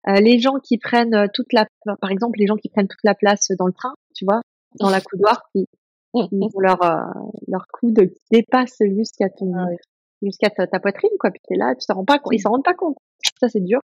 Euh, 0.08 0.20
les 0.20 0.40
gens 0.40 0.60
qui 0.64 0.78
prennent 0.78 1.28
toute 1.34 1.52
la, 1.52 1.68
par 2.00 2.12
exemple, 2.12 2.38
les 2.40 2.48
gens 2.48 2.56
qui 2.56 2.70
prennent 2.70 2.88
toute 2.88 3.04
la 3.04 3.16
place 3.16 3.48
dans 3.58 3.66
le 3.66 3.74
train, 3.74 3.94
tu 4.16 4.26
vois, 4.26 4.42
dans 4.80 4.90
la 4.90 5.02
couloir, 5.02 5.44
qui, 5.52 5.68
leur 6.60 6.84
euh, 6.84 7.30
leur 7.48 7.68
coude 7.68 8.10
qui 8.10 8.24
dépasse 8.32 8.78
jusqu'à 8.80 9.30
ton 9.30 9.54
ah 9.56 9.68
jusqu'à 10.22 10.50
ta, 10.50 10.80
poitrine 10.80 11.12
quoi. 11.20 11.32
Puis 11.32 11.42
t'es 11.48 11.56
là 11.56 11.76
tu 11.76 11.86
t'en 11.86 11.96
rends 11.96 12.06
pas 12.06 12.20
compte 12.20 12.34
ils 12.34 12.40
s'en 12.40 12.52
rendent 12.52 12.64
pas 12.64 12.74
compte. 12.74 12.98
Ça 13.40 13.50
c'est 13.50 13.64
dur. 13.64 13.80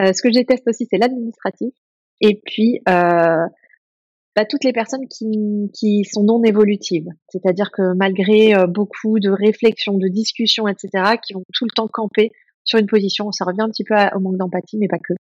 Euh, 0.00 0.12
ce 0.12 0.22
que 0.22 0.28
je 0.28 0.34
déteste 0.34 0.66
aussi 0.66 0.86
c'est 0.90 0.98
l'administratif. 0.98 1.72
Et 2.20 2.40
puis 2.44 2.80
euh, 2.88 3.46
bah, 4.36 4.44
toutes 4.48 4.64
les 4.64 4.72
personnes 4.72 5.06
qui, 5.08 5.70
qui 5.72 6.04
sont 6.04 6.24
non 6.24 6.42
évolutives. 6.42 7.08
C'est-à-dire 7.28 7.70
que 7.70 7.94
malgré 7.94 8.54
euh, 8.54 8.66
beaucoup 8.66 9.20
de 9.20 9.30
réflexions 9.30 9.96
de 9.98 10.08
discussions 10.08 10.68
etc 10.68 11.16
qui 11.24 11.34
vont 11.34 11.44
tout 11.52 11.64
le 11.64 11.74
temps 11.74 11.88
camper 11.88 12.32
sur 12.64 12.78
une 12.78 12.86
position 12.86 13.30
ça 13.32 13.44
revient 13.44 13.62
un 13.62 13.70
petit 13.70 13.84
peu 13.84 13.94
au 14.14 14.20
manque 14.20 14.36
d'empathie 14.36 14.78
mais 14.78 14.88
pas 14.88 14.98
que 14.98 15.14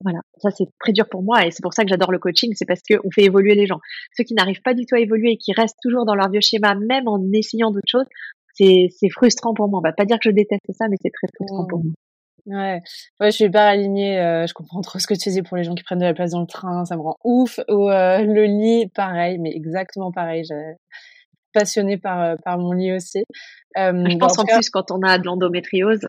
voilà, 0.00 0.20
ça 0.38 0.50
c'est 0.50 0.66
très 0.78 0.92
dur 0.92 1.08
pour 1.08 1.22
moi 1.22 1.44
et 1.44 1.50
c'est 1.50 1.62
pour 1.62 1.72
ça 1.72 1.82
que 1.82 1.88
j'adore 1.88 2.12
le 2.12 2.18
coaching, 2.18 2.52
c'est 2.54 2.66
parce 2.66 2.82
qu'on 2.82 3.10
fait 3.10 3.24
évoluer 3.24 3.54
les 3.54 3.66
gens. 3.66 3.80
Ceux 4.16 4.24
qui 4.24 4.34
n'arrivent 4.34 4.62
pas 4.62 4.74
du 4.74 4.86
tout 4.86 4.94
à 4.94 5.00
évoluer 5.00 5.32
et 5.32 5.36
qui 5.36 5.52
restent 5.52 5.78
toujours 5.82 6.06
dans 6.06 6.14
leur 6.14 6.30
vieux 6.30 6.40
schéma, 6.40 6.74
même 6.74 7.08
en 7.08 7.20
essayant 7.32 7.70
d'autres 7.70 7.90
choses, 7.90 8.06
c'est 8.54 9.10
frustrant 9.10 9.54
pour 9.54 9.68
moi. 9.68 9.80
On 9.80 9.82
va 9.82 9.92
pas 9.92 10.04
dire 10.04 10.16
que 10.16 10.30
je 10.30 10.34
déteste 10.34 10.70
ça, 10.72 10.86
mais 10.88 10.96
c'est 11.00 11.10
très 11.10 11.28
frustrant 11.34 11.66
pour 11.66 11.84
moi. 11.84 11.92
Ouais, 12.46 12.80
ouais, 13.20 13.30
je 13.30 13.36
suis 13.36 13.50
pas 13.50 13.68
alignée. 13.68 14.18
Euh, 14.18 14.46
je 14.46 14.54
comprends 14.54 14.80
trop 14.80 14.98
ce 14.98 15.06
que 15.06 15.14
tu 15.14 15.28
dis 15.28 15.42
pour 15.42 15.56
les 15.56 15.64
gens 15.64 15.74
qui 15.74 15.82
prennent 15.82 15.98
de 15.98 16.04
la 16.04 16.14
place 16.14 16.30
dans 16.30 16.40
le 16.40 16.46
train, 16.46 16.84
ça 16.86 16.96
me 16.96 17.02
rend 17.02 17.16
ouf. 17.22 17.60
Ou 17.68 17.90
euh, 17.90 18.22
le 18.22 18.44
lit, 18.44 18.88
pareil, 18.94 19.38
mais 19.38 19.50
exactement 19.54 20.10
pareil. 20.12 20.44
J'ai 20.48 20.76
passionnée 21.52 21.98
par 21.98 22.22
euh, 22.22 22.36
par 22.44 22.58
mon 22.58 22.72
lit 22.72 22.92
aussi. 22.92 23.22
je 23.76 24.18
pense 24.18 24.38
en 24.38 24.44
plus 24.44 24.70
quand 24.70 24.90
on 24.90 25.02
a 25.02 25.18
de 25.18 25.24
l'endométriose, 25.24 26.06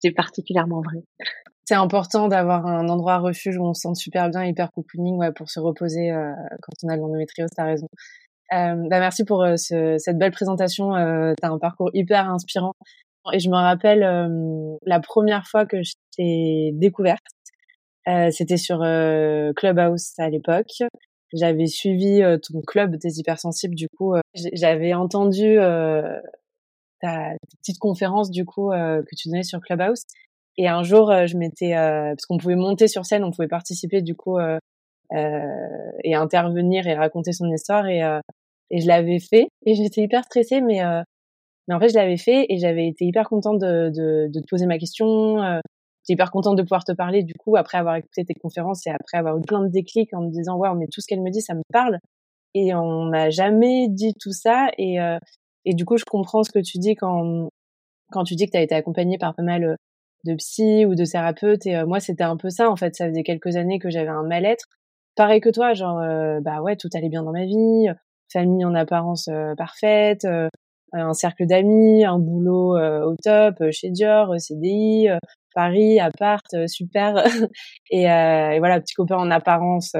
c'est 0.00 0.10
particulièrement 0.10 0.80
vrai 0.80 1.02
c'est 1.64 1.74
important 1.74 2.28
d'avoir 2.28 2.66
un 2.66 2.88
endroit 2.88 3.18
refuge 3.18 3.56
où 3.56 3.64
on 3.64 3.74
se 3.74 3.82
sent 3.82 3.94
super 3.94 4.28
bien, 4.28 4.44
hyper 4.44 4.70
cocooning, 4.72 5.16
ouais, 5.16 5.32
pour 5.32 5.50
se 5.50 5.60
reposer 5.60 6.10
euh, 6.10 6.32
quand 6.60 6.72
on 6.82 6.88
a 6.88 6.96
l'endométriose, 6.96 7.50
t'as 7.56 7.64
raison. 7.64 7.88
Euh, 8.52 8.74
bah 8.90 9.00
merci 9.00 9.24
pour 9.24 9.42
euh, 9.42 9.56
ce, 9.56 9.96
cette 9.98 10.18
belle 10.18 10.32
présentation. 10.32 10.94
Euh, 10.94 11.32
t'as 11.40 11.48
un 11.48 11.58
parcours 11.58 11.90
hyper 11.94 12.28
inspirant. 12.28 12.74
Et 13.32 13.38
je 13.38 13.48
me 13.48 13.56
rappelle 13.56 14.02
euh, 14.02 14.76
la 14.84 15.00
première 15.00 15.46
fois 15.46 15.64
que 15.64 15.82
je 15.82 15.94
t'ai 16.16 16.72
découverte, 16.74 17.24
c'était 18.30 18.58
sur 18.58 18.80
Clubhouse 19.56 20.12
à 20.18 20.28
l'époque. 20.28 20.82
J'avais 21.32 21.66
suivi 21.66 22.20
ton 22.42 22.60
club 22.60 22.96
des 22.96 23.18
hypersensibles, 23.18 23.74
du 23.74 23.88
coup, 23.88 24.12
j'avais 24.52 24.92
entendu 24.92 25.56
ta 27.00 27.30
petite 27.62 27.78
conférence 27.78 28.30
du 28.30 28.44
coup 28.44 28.68
que 28.72 29.16
tu 29.16 29.30
donnais 29.30 29.42
sur 29.42 29.58
Clubhouse 29.60 30.02
et 30.56 30.68
un 30.68 30.82
jour, 30.82 31.10
euh, 31.10 31.26
je 31.26 31.36
m'étais, 31.36 31.74
euh, 31.76 32.10
parce 32.10 32.26
qu'on 32.26 32.38
pouvait 32.38 32.56
monter 32.56 32.86
sur 32.88 33.04
scène, 33.04 33.24
on 33.24 33.30
pouvait 33.30 33.48
participer 33.48 34.02
du 34.02 34.14
coup 34.14 34.38
euh, 34.38 34.58
et 36.04 36.14
intervenir 36.14 36.86
et 36.86 36.94
raconter 36.94 37.32
son 37.32 37.50
histoire. 37.52 37.86
Et 37.86 38.00
et 38.70 38.80
je 38.80 38.88
l'avais 38.88 39.20
fait. 39.20 39.48
Et 39.66 39.74
j'étais 39.74 40.02
hyper 40.02 40.24
stressée, 40.24 40.60
mais 40.60 40.80
mais 41.68 41.74
en 41.74 41.80
fait 41.80 41.88
je 41.90 41.94
l'avais 41.94 42.16
fait 42.16 42.46
et 42.48 42.58
j'avais 42.58 42.88
été 42.88 43.04
hyper 43.04 43.28
contente 43.28 43.58
de, 43.60 43.90
de, 43.90 44.28
de 44.32 44.40
te 44.40 44.46
poser 44.48 44.66
ma 44.66 44.78
question. 44.78 45.36
J'étais 46.02 46.14
hyper 46.14 46.30
contente 46.30 46.56
de 46.56 46.62
pouvoir 46.62 46.84
te 46.84 46.92
parler 46.92 47.22
du 47.22 47.34
coup 47.34 47.56
après 47.56 47.78
avoir 47.78 47.96
écouté 47.96 48.24
tes 48.24 48.34
conférences 48.34 48.86
et 48.86 48.90
après 48.90 49.18
avoir 49.18 49.38
eu 49.38 49.42
plein 49.42 49.62
de 49.62 49.68
déclics 49.68 50.14
en 50.14 50.22
me 50.22 50.30
disant 50.30 50.56
waouh 50.56 50.76
mais 50.76 50.86
tout 50.92 51.00
ce 51.00 51.06
qu'elle 51.06 51.22
me 51.22 51.30
dit 51.30 51.42
ça 51.42 51.54
me 51.54 51.62
parle. 51.72 51.98
Et 52.54 52.74
on 52.74 53.04
m'a 53.04 53.30
jamais 53.30 53.88
dit 53.88 54.14
tout 54.20 54.32
ça. 54.32 54.68
Et 54.78 54.96
et 55.66 55.74
du 55.74 55.84
coup 55.84 55.96
je 55.98 56.04
comprends 56.04 56.42
ce 56.42 56.50
que 56.50 56.60
tu 56.60 56.78
dis 56.78 56.94
quand 56.96 57.48
quand 58.10 58.24
tu 58.24 58.34
dis 58.34 58.46
que 58.46 58.52
tu 58.52 58.58
as 58.58 58.62
été 58.62 58.74
accompagnée 58.74 59.18
par 59.18 59.34
pas 59.34 59.42
mal 59.42 59.76
de 60.24 60.34
psy 60.34 60.86
ou 60.86 60.94
de 60.94 61.04
thérapeute. 61.04 61.66
Et 61.66 61.84
moi, 61.84 62.00
c'était 62.00 62.24
un 62.24 62.36
peu 62.36 62.50
ça. 62.50 62.70
En 62.70 62.76
fait, 62.76 62.94
ça 62.96 63.08
faisait 63.08 63.22
quelques 63.22 63.56
années 63.56 63.78
que 63.78 63.90
j'avais 63.90 64.08
un 64.08 64.22
mal-être. 64.22 64.66
Pareil 65.16 65.40
que 65.40 65.50
toi, 65.50 65.74
genre, 65.74 66.00
bah 66.42 66.60
ouais, 66.60 66.76
tout 66.76 66.88
allait 66.94 67.08
bien 67.08 67.22
dans 67.22 67.32
ma 67.32 67.44
vie, 67.44 67.86
famille 68.32 68.64
en 68.64 68.74
apparence 68.74 69.28
parfaite, 69.56 70.26
un 70.92 71.12
cercle 71.12 71.46
d'amis, 71.46 72.04
un 72.04 72.18
boulot 72.18 72.76
au 72.76 73.14
top, 73.22 73.62
chez 73.70 73.90
Dior, 73.90 74.34
CDI, 74.40 75.08
Paris, 75.54 76.00
appart, 76.00 76.66
super. 76.66 77.14
et, 77.90 78.02
et, 78.02 78.58
voilà, 78.58 78.80
petit 78.80 78.94
copain 78.94 79.16
en 79.16 79.30
apparence, 79.30 79.94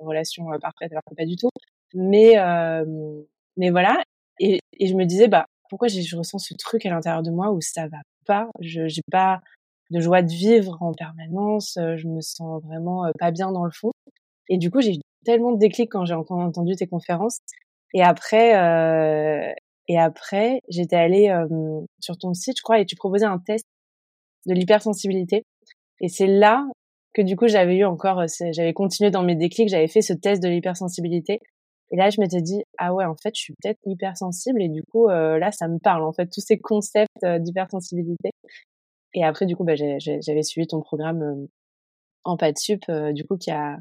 relation 0.00 0.46
parfaite, 0.60 0.92
alors 0.92 1.02
que 1.06 1.14
pas 1.14 1.26
du 1.26 1.36
tout. 1.36 1.50
Mais, 1.92 2.36
mais 3.58 3.70
voilà. 3.70 4.02
Et, 4.38 4.58
et 4.78 4.86
je 4.86 4.94
me 4.94 5.04
disais, 5.04 5.28
bah, 5.28 5.44
pourquoi 5.68 5.88
je 5.88 6.16
ressens 6.16 6.38
ce 6.38 6.54
truc 6.54 6.84
à 6.86 6.90
l'intérieur 6.90 7.22
de 7.22 7.30
moi 7.30 7.52
où 7.52 7.60
ça 7.60 7.86
va 7.88 7.98
pas, 8.30 8.48
je 8.60 8.86
j'ai 8.86 9.02
pas 9.10 9.40
de 9.90 9.98
joie 10.00 10.22
de 10.22 10.30
vivre 10.30 10.78
en 10.80 10.92
permanence, 10.92 11.74
je 11.76 12.06
me 12.06 12.20
sens 12.20 12.62
vraiment 12.62 13.10
pas 13.18 13.32
bien 13.32 13.50
dans 13.50 13.64
le 13.64 13.72
fond. 13.72 13.90
Et 14.48 14.56
du 14.56 14.70
coup, 14.70 14.80
j'ai 14.80 14.92
eu 14.92 15.00
tellement 15.24 15.52
de 15.52 15.58
déclics 15.58 15.90
quand 15.90 16.04
j'ai 16.04 16.14
entendu 16.14 16.76
tes 16.76 16.86
conférences. 16.86 17.40
Et 17.92 18.02
après, 18.02 18.56
euh, 18.56 19.52
et 19.88 19.98
après, 19.98 20.60
j'étais 20.68 20.96
allée 20.96 21.34
sur 21.98 22.16
ton 22.16 22.34
site, 22.34 22.58
je 22.58 22.62
crois, 22.62 22.78
et 22.78 22.86
tu 22.86 22.94
proposais 22.94 23.26
un 23.26 23.38
test 23.38 23.66
de 24.46 24.54
l'hypersensibilité. 24.54 25.44
Et 26.00 26.08
c'est 26.08 26.28
là 26.28 26.64
que 27.12 27.22
du 27.22 27.34
coup, 27.34 27.48
j'avais 27.48 27.76
eu 27.76 27.84
encore, 27.84 28.24
j'avais 28.52 28.72
continué 28.72 29.10
dans 29.10 29.24
mes 29.24 29.34
déclics, 29.34 29.68
j'avais 29.68 29.88
fait 29.88 30.02
ce 30.02 30.12
test 30.12 30.40
de 30.42 30.48
l'hypersensibilité. 30.48 31.40
Et 31.90 31.96
là, 31.96 32.10
je 32.10 32.20
m'étais 32.20 32.40
dit, 32.40 32.62
ah 32.78 32.94
ouais, 32.94 33.04
en 33.04 33.16
fait, 33.16 33.34
je 33.34 33.40
suis 33.40 33.54
peut-être 33.60 33.80
hypersensible. 33.84 34.62
Et 34.62 34.68
du 34.68 34.82
coup, 34.84 35.08
euh, 35.08 35.38
là, 35.38 35.50
ça 35.50 35.66
me 35.66 35.78
parle, 35.78 36.04
en 36.04 36.12
fait, 36.12 36.26
tous 36.26 36.40
ces 36.40 36.58
concepts 36.58 37.24
euh, 37.24 37.38
d'hypersensibilité. 37.38 38.30
Et 39.14 39.24
après, 39.24 39.46
du 39.46 39.56
coup, 39.56 39.64
bah, 39.64 39.74
j'avais 39.74 40.42
suivi 40.42 40.68
ton 40.68 40.80
programme 40.80 41.22
euh, 41.22 41.46
en 42.22 42.36
pas 42.36 42.52
de 42.52 42.58
sup, 42.58 42.84
du 43.12 43.24
coup, 43.26 43.36
qui 43.36 43.50
a, 43.50 43.78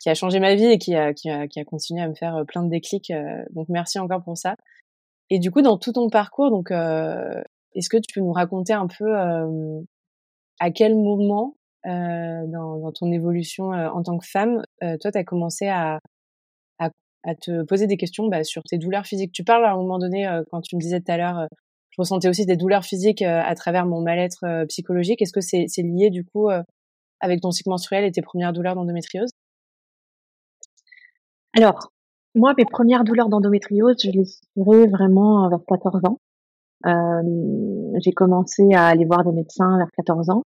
qui 0.00 0.08
a 0.08 0.14
changé 0.14 0.40
ma 0.40 0.54
vie 0.56 0.64
et 0.64 0.78
qui 0.78 0.96
a, 0.96 1.12
qui 1.14 1.30
a, 1.30 1.46
qui 1.46 1.60
a 1.60 1.64
continué 1.64 2.02
à 2.02 2.08
me 2.08 2.14
faire 2.14 2.44
plein 2.48 2.64
de 2.64 2.70
déclics. 2.70 3.12
donc, 3.50 3.68
merci 3.68 3.98
encore 3.98 4.24
pour 4.24 4.36
ça. 4.36 4.56
Et 5.30 5.38
du 5.38 5.50
coup, 5.50 5.62
dans 5.62 5.78
tout 5.78 5.92
ton 5.92 6.08
parcours, 6.08 6.50
donc, 6.50 6.70
est-ce 6.70 7.88
que 7.88 7.98
tu 7.98 8.12
peux 8.14 8.20
nous 8.20 8.32
raconter 8.32 8.72
un 8.72 8.86
peu 8.86 9.14
à 10.60 10.70
quel 10.70 10.94
moment 10.94 11.56
dans, 11.84 12.78
dans, 12.78 12.92
ton 12.92 13.12
évolution 13.12 13.66
en 13.66 14.02
tant 14.02 14.16
que 14.18 14.26
femme, 14.26 14.64
toi, 14.80 15.12
tu 15.12 15.18
as 15.18 15.24
commencé 15.24 15.68
à, 15.68 16.00
à 17.24 17.34
te 17.34 17.62
poser 17.64 17.86
des 17.86 17.96
questions 17.96 18.28
bah, 18.28 18.44
sur 18.44 18.62
tes 18.62 18.78
douleurs 18.78 19.06
physiques. 19.06 19.32
Tu 19.32 19.44
parles 19.44 19.64
à 19.64 19.72
un 19.72 19.76
moment 19.76 19.98
donné, 19.98 20.28
euh, 20.28 20.42
quand 20.50 20.60
tu 20.60 20.76
me 20.76 20.80
disais 20.80 21.00
tout 21.00 21.10
à 21.10 21.16
l'heure, 21.16 21.38
euh, 21.38 21.46
je 21.90 22.00
ressentais 22.00 22.28
aussi 22.28 22.44
des 22.44 22.56
douleurs 22.56 22.84
physiques 22.84 23.22
euh, 23.22 23.40
à 23.42 23.54
travers 23.54 23.86
mon 23.86 24.02
mal-être 24.02 24.64
psychologique. 24.68 25.22
Est-ce 25.22 25.32
que 25.32 25.40
c'est 25.40 25.66
lié 25.78 26.10
du 26.10 26.24
coup 26.24 26.48
avec 27.20 27.40
ton 27.40 27.50
cycle 27.50 27.70
menstruel 27.70 28.04
et 28.04 28.10
tes 28.10 28.22
premières 28.22 28.52
douleurs 28.52 28.74
d'endométriose? 28.74 29.30
Alors, 31.56 31.92
moi, 32.34 32.52
mes 32.58 32.64
premières 32.64 33.04
douleurs 33.04 33.28
d'endométriose, 33.28 33.96
je 34.02 34.10
les 34.10 34.24
tirées 34.24 34.88
vraiment 34.88 35.48
vers 35.48 35.60
14 35.68 36.02
ans. 36.04 36.18
j'ai 38.00 38.12
commencé 38.12 38.64
à 38.74 38.88
aller 38.88 39.04
voir 39.04 39.24
des 39.24 39.30
médecins 39.30 39.78
vers 39.78 39.90
14 39.96 40.30
ans. 40.30 40.42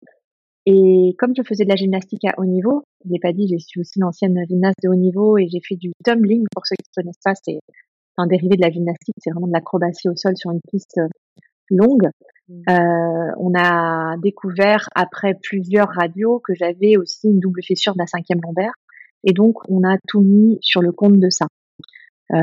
Et 0.67 1.17
comme 1.19 1.33
je 1.37 1.43
faisais 1.43 1.65
de 1.65 1.69
la 1.69 1.77
gymnastique 1.77 2.25
à 2.25 2.35
haut 2.39 2.45
niveau, 2.45 2.85
je 3.05 3.11
l'ai 3.11 3.19
pas 3.19 3.33
dit, 3.33 3.49
je 3.49 3.59
suis 3.59 3.81
aussi 3.81 3.99
une 3.99 4.05
ancienne 4.05 4.39
gymnaste 4.49 4.77
de 4.83 4.89
haut 4.89 4.95
niveau 4.95 5.37
et 5.37 5.49
j'ai 5.49 5.61
fait 5.61 5.77
du 5.77 5.93
tumbling. 6.05 6.45
Pour 6.55 6.67
ceux 6.67 6.77
qui 6.77 6.89
ne 6.97 7.03
connaissent 7.03 7.23
pas, 7.25 7.35
c'est 7.35 7.59
un 8.17 8.27
dérivé 8.27 8.57
de 8.57 8.63
la 8.63 8.71
gymnastique, 8.71 9.17
c'est 9.19 9.31
vraiment 9.31 9.49
de 9.49 9.53
l'acrobatie 9.53 10.09
au 10.09 10.15
sol 10.17 10.37
sur 10.37 10.51
une 10.51 10.61
piste 10.71 10.99
euh, 10.99 11.09
longue. 11.71 12.09
Mmh. 12.49 12.63
Euh, 12.69 13.33
on 13.39 13.53
a 13.57 14.17
découvert 14.19 14.89
après 14.95 15.35
plusieurs 15.43 15.89
radios 15.89 16.41
que 16.41 16.55
j'avais 16.55 16.97
aussi 16.97 17.29
une 17.29 17.41
double 17.41 17.63
fissure 17.63 17.95
de 17.95 17.99
la 17.99 18.07
cinquième 18.07 18.41
lombaire, 18.43 18.75
et 19.25 19.33
donc 19.33 19.57
on 19.69 19.83
a 19.83 19.97
tout 20.07 20.21
mis 20.21 20.59
sur 20.61 20.83
le 20.83 20.93
compte 20.93 21.19
de 21.19 21.31
ça. 21.31 21.47
Euh, 22.33 22.37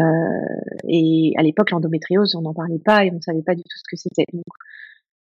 et 0.87 1.33
à 1.37 1.41
l'époque, 1.41 1.71
l'endométriose, 1.71 2.35
on 2.35 2.41
n'en 2.41 2.53
parlait 2.53 2.79
pas 2.83 3.05
et 3.05 3.11
on 3.11 3.15
ne 3.15 3.21
savait 3.21 3.41
pas 3.41 3.55
du 3.55 3.63
tout 3.63 3.77
ce 3.77 3.83
que 3.89 3.97
c'était. 3.97 4.25
Donc 4.33 4.43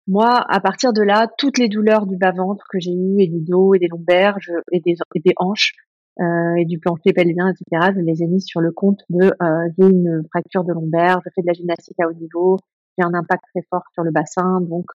moi, 0.08 0.44
à 0.50 0.60
partir 0.60 0.94
de 0.94 1.02
là, 1.02 1.28
toutes 1.38 1.58
les 1.58 1.68
douleurs 1.68 2.06
du 2.06 2.18
bas-ventre 2.18 2.66
que 2.72 2.80
j'ai 2.80 2.94
eues, 2.94 3.20
et 3.20 3.28
du 3.28 3.42
dos, 3.42 3.74
et 3.74 3.80
des 3.80 3.88
lombaires, 3.88 4.38
et, 4.72 4.80
des, 4.80 4.96
des 5.16 5.34
hanches, 5.38 5.74
euh, 6.20 6.56
et 6.58 6.66
du 6.66 6.80
plancher 6.80 7.14
pelvien, 7.14 7.50
etc., 7.50 7.92
je 7.96 8.02
les 8.02 8.24
ai 8.24 8.28
mis 8.28 8.42
sur 8.42 8.62
le 8.62 8.72
compte 8.72 9.02
de 9.10 9.26
euh, 9.26 9.70
j'ai 9.78 9.86
une 9.86 10.24
fracture 10.32 10.64
de 10.64 10.74
lombaire, 10.74 11.20
je 11.26 11.30
fais 11.36 11.42
de 11.42 11.48
la 11.48 11.54
gymnastique 11.54 12.00
à 12.00 12.08
haut 12.08 12.14
niveau, 12.14 12.58
j'ai 12.98 13.06
un 13.06 13.14
impact 13.14 13.44
très 13.54 13.64
fort 13.70 13.84
sur 13.94 14.04
le 14.04 14.12
bassin, 14.12 14.62
donc 14.62 14.86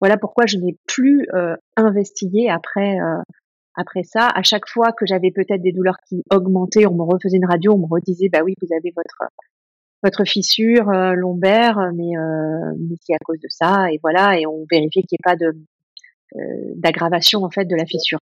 voilà 0.00 0.16
pourquoi 0.16 0.46
je 0.46 0.58
n'ai 0.58 0.76
plus 0.86 1.26
euh, 1.34 1.56
investigué 1.76 2.48
après 2.48 2.98
euh, 3.00 3.22
après 3.74 4.02
ça. 4.02 4.28
À 4.28 4.42
chaque 4.42 4.68
fois 4.68 4.92
que 4.92 5.06
j'avais 5.06 5.30
peut-être 5.30 5.62
des 5.62 5.72
douleurs 5.72 5.98
qui 6.08 6.24
augmentaient, 6.30 6.86
on 6.86 6.94
me 6.94 7.04
refaisait 7.04 7.36
une 7.36 7.46
radio, 7.46 7.72
on 7.74 7.78
me 7.78 7.86
redisait 7.86 8.28
bah 8.28 8.40
oui, 8.44 8.54
vous 8.60 8.68
avez 8.74 8.92
votre 8.94 9.30
votre 10.02 10.24
fissure 10.24 10.88
euh, 10.88 11.12
lombaire, 11.14 11.90
mais, 11.94 12.16
euh, 12.16 12.74
mais 12.78 12.96
c'est 13.00 13.14
à 13.14 13.18
cause 13.24 13.40
de 13.40 13.48
ça, 13.48 13.86
et 13.92 13.98
voilà, 14.02 14.38
et 14.38 14.46
on 14.46 14.64
vérifiait 14.70 15.02
qu'il 15.02 15.16
n'y 15.16 15.18
ait 15.20 15.30
pas 15.30 15.36
de 15.36 15.56
euh, 16.36 16.72
d'aggravation 16.76 17.42
en 17.42 17.50
fait 17.50 17.64
de 17.64 17.76
la 17.76 17.84
fissure. 17.84 18.20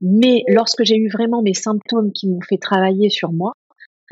Mais 0.00 0.44
lorsque 0.48 0.84
j'ai 0.84 0.96
eu 0.96 1.08
vraiment 1.08 1.42
mes 1.42 1.54
symptômes 1.54 2.12
qui 2.12 2.28
m'ont 2.28 2.40
fait 2.40 2.58
travailler 2.58 3.10
sur 3.10 3.32
moi, 3.32 3.52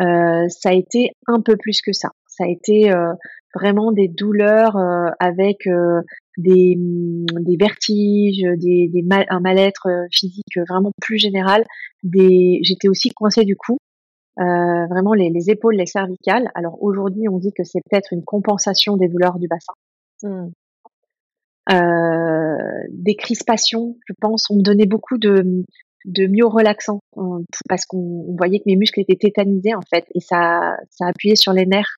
euh, 0.01 0.49
ça 0.49 0.71
a 0.71 0.73
été 0.73 1.13
un 1.27 1.41
peu 1.41 1.57
plus 1.57 1.81
que 1.81 1.93
ça. 1.93 2.11
Ça 2.27 2.45
a 2.45 2.49
été 2.49 2.93
euh, 2.93 3.13
vraiment 3.55 3.93
des 3.93 4.09
douleurs 4.09 4.77
euh, 4.77 5.11
avec 5.21 5.69
des, 6.37 6.77
des, 6.77 7.57
vertiges, 7.57 8.43
des, 8.59 8.89
des 8.93 9.03
mal, 9.03 9.25
un 9.31 9.41
mal-être 9.41 9.89
physique 10.13 10.59
vraiment 10.69 10.91
plus 11.01 11.19
général. 11.19 11.65
J'étais 12.03 12.89
aussi 12.89 13.11
coincée 13.11 13.45
du 13.45 13.57
cou. 13.57 13.79
Euh, 14.39 14.87
vraiment 14.87 15.15
les, 15.15 15.31
les, 15.31 15.51
épaules, 15.51 15.77
les 15.77 15.87
cervicales. 15.87 16.51
Alors 16.55 16.83
aujourd'hui, 16.83 17.29
on 17.29 17.39
dit 17.39 17.53
que 17.53 17.65
c'est 17.65 17.81
peut-être 17.89 18.13
une 18.13 18.23
compensation 18.23 18.97
des 18.97 19.09
douleurs 19.09 19.39
du 19.39 19.49
bassin. 19.49 19.73
Mmh. 20.23 20.51
Euh, 21.73 22.57
des 22.91 23.17
crispations, 23.17 23.97
je 24.07 24.15
pense. 24.21 24.49
On 24.51 24.57
me 24.57 24.63
donnait 24.63 24.87
beaucoup 24.87 25.19
de, 25.19 25.65
de 26.05 26.27
myo-relaxants 26.27 27.01
euh, 27.17 27.43
parce 27.69 27.85
qu'on 27.87 28.35
voyait 28.37 28.59
que 28.59 28.65
mes 28.67 28.77
muscles 28.77 29.01
étaient 29.01 29.17
tétanisés 29.17 29.75
en 29.75 29.83
fait 29.83 30.05
et 30.15 30.21
ça, 30.21 30.77
ça 30.91 31.07
appuyait 31.07 31.37
sur 31.37 31.53
les 31.53 31.67
nerfs. 31.67 31.97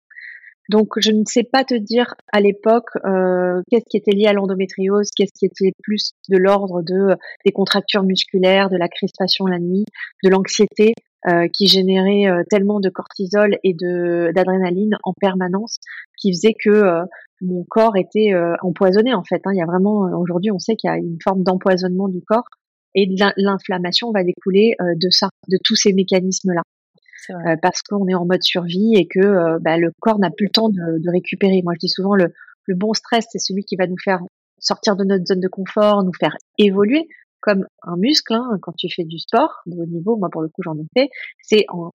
Donc 0.70 0.98
je 0.98 1.12
ne 1.12 1.22
sais 1.26 1.44
pas 1.44 1.64
te 1.64 1.74
dire 1.74 2.14
à 2.32 2.40
l'époque 2.40 2.90
euh, 3.06 3.62
qu'est-ce 3.70 3.86
qui 3.88 3.96
était 3.96 4.12
lié 4.12 4.26
à 4.26 4.32
l'endométriose, 4.32 5.10
qu'est-ce 5.16 5.32
qui 5.38 5.46
était 5.46 5.72
plus 5.82 6.12
de 6.28 6.36
l'ordre 6.36 6.82
de 6.82 7.16
des 7.44 7.52
contractures 7.52 8.02
musculaires, 8.02 8.68
de 8.68 8.76
la 8.76 8.88
crispation 8.88 9.46
la 9.46 9.58
nuit, 9.58 9.84
de 10.22 10.28
l'anxiété. 10.28 10.94
Euh, 11.26 11.48
qui 11.52 11.66
générait 11.66 12.30
euh, 12.30 12.44
tellement 12.48 12.78
de 12.78 12.90
cortisol 12.90 13.58
et 13.64 13.74
de 13.74 14.30
d'adrénaline 14.36 14.96
en 15.02 15.12
permanence, 15.20 15.80
qui 16.16 16.32
faisait 16.32 16.54
que 16.54 16.70
euh, 16.70 17.04
mon 17.40 17.64
corps 17.64 17.96
était 17.96 18.32
empoisonné 18.62 19.14
en 19.14 19.24
fait. 19.24 19.42
Hein. 19.44 19.50
Il 19.52 19.58
y 19.58 19.62
a 19.62 19.66
vraiment 19.66 20.02
aujourd'hui, 20.16 20.52
on 20.52 20.60
sait 20.60 20.76
qu'il 20.76 20.88
y 20.88 20.92
a 20.92 20.96
une 20.96 21.18
forme 21.22 21.42
d'empoisonnement 21.42 22.06
du 22.06 22.22
corps 22.22 22.44
et 22.94 23.08
l'inflammation 23.36 24.12
va 24.12 24.22
découler 24.22 24.74
de 24.80 25.10
ça, 25.10 25.28
de 25.48 25.58
tous 25.62 25.74
ces 25.74 25.92
mécanismes-là. 25.92 26.62
parce 27.62 27.82
qu'on 27.82 28.06
est 28.06 28.14
en 28.14 28.24
mode 28.24 28.42
survie 28.42 28.94
et 28.96 29.06
que 29.06 29.58
bah, 29.58 29.76
le 29.76 29.90
corps 30.00 30.20
n'a 30.20 30.30
plus 30.30 30.46
le 30.46 30.52
temps 30.52 30.68
de, 30.68 30.98
de, 30.98 31.10
récupérer. 31.10 31.62
Moi, 31.62 31.74
je 31.74 31.80
dis 31.80 31.88
souvent 31.88 32.14
le, 32.14 32.32
le 32.66 32.74
bon 32.76 32.92
stress, 32.92 33.26
c'est 33.30 33.38
celui 33.38 33.64
qui 33.64 33.76
va 33.76 33.86
nous 33.86 33.98
faire 34.02 34.20
sortir 34.60 34.96
de 34.96 35.04
notre 35.04 35.26
zone 35.26 35.40
de 35.40 35.48
confort, 35.48 36.02
nous 36.02 36.14
faire 36.18 36.36
évoluer 36.58 37.08
comme 37.40 37.66
un 37.82 37.96
muscle, 37.96 38.34
hein, 38.34 38.58
quand 38.62 38.72
tu 38.76 38.88
fais 38.88 39.04
du 39.04 39.18
sport 39.18 39.50
de 39.66 39.76
haut 39.76 39.86
niveau, 39.86 40.16
moi 40.16 40.28
pour 40.30 40.42
le 40.42 40.48
coup 40.48 40.62
j'en 40.62 40.76
ai 40.76 40.86
fait, 40.96 41.10
c'est 41.42 41.64
en, 41.68 41.90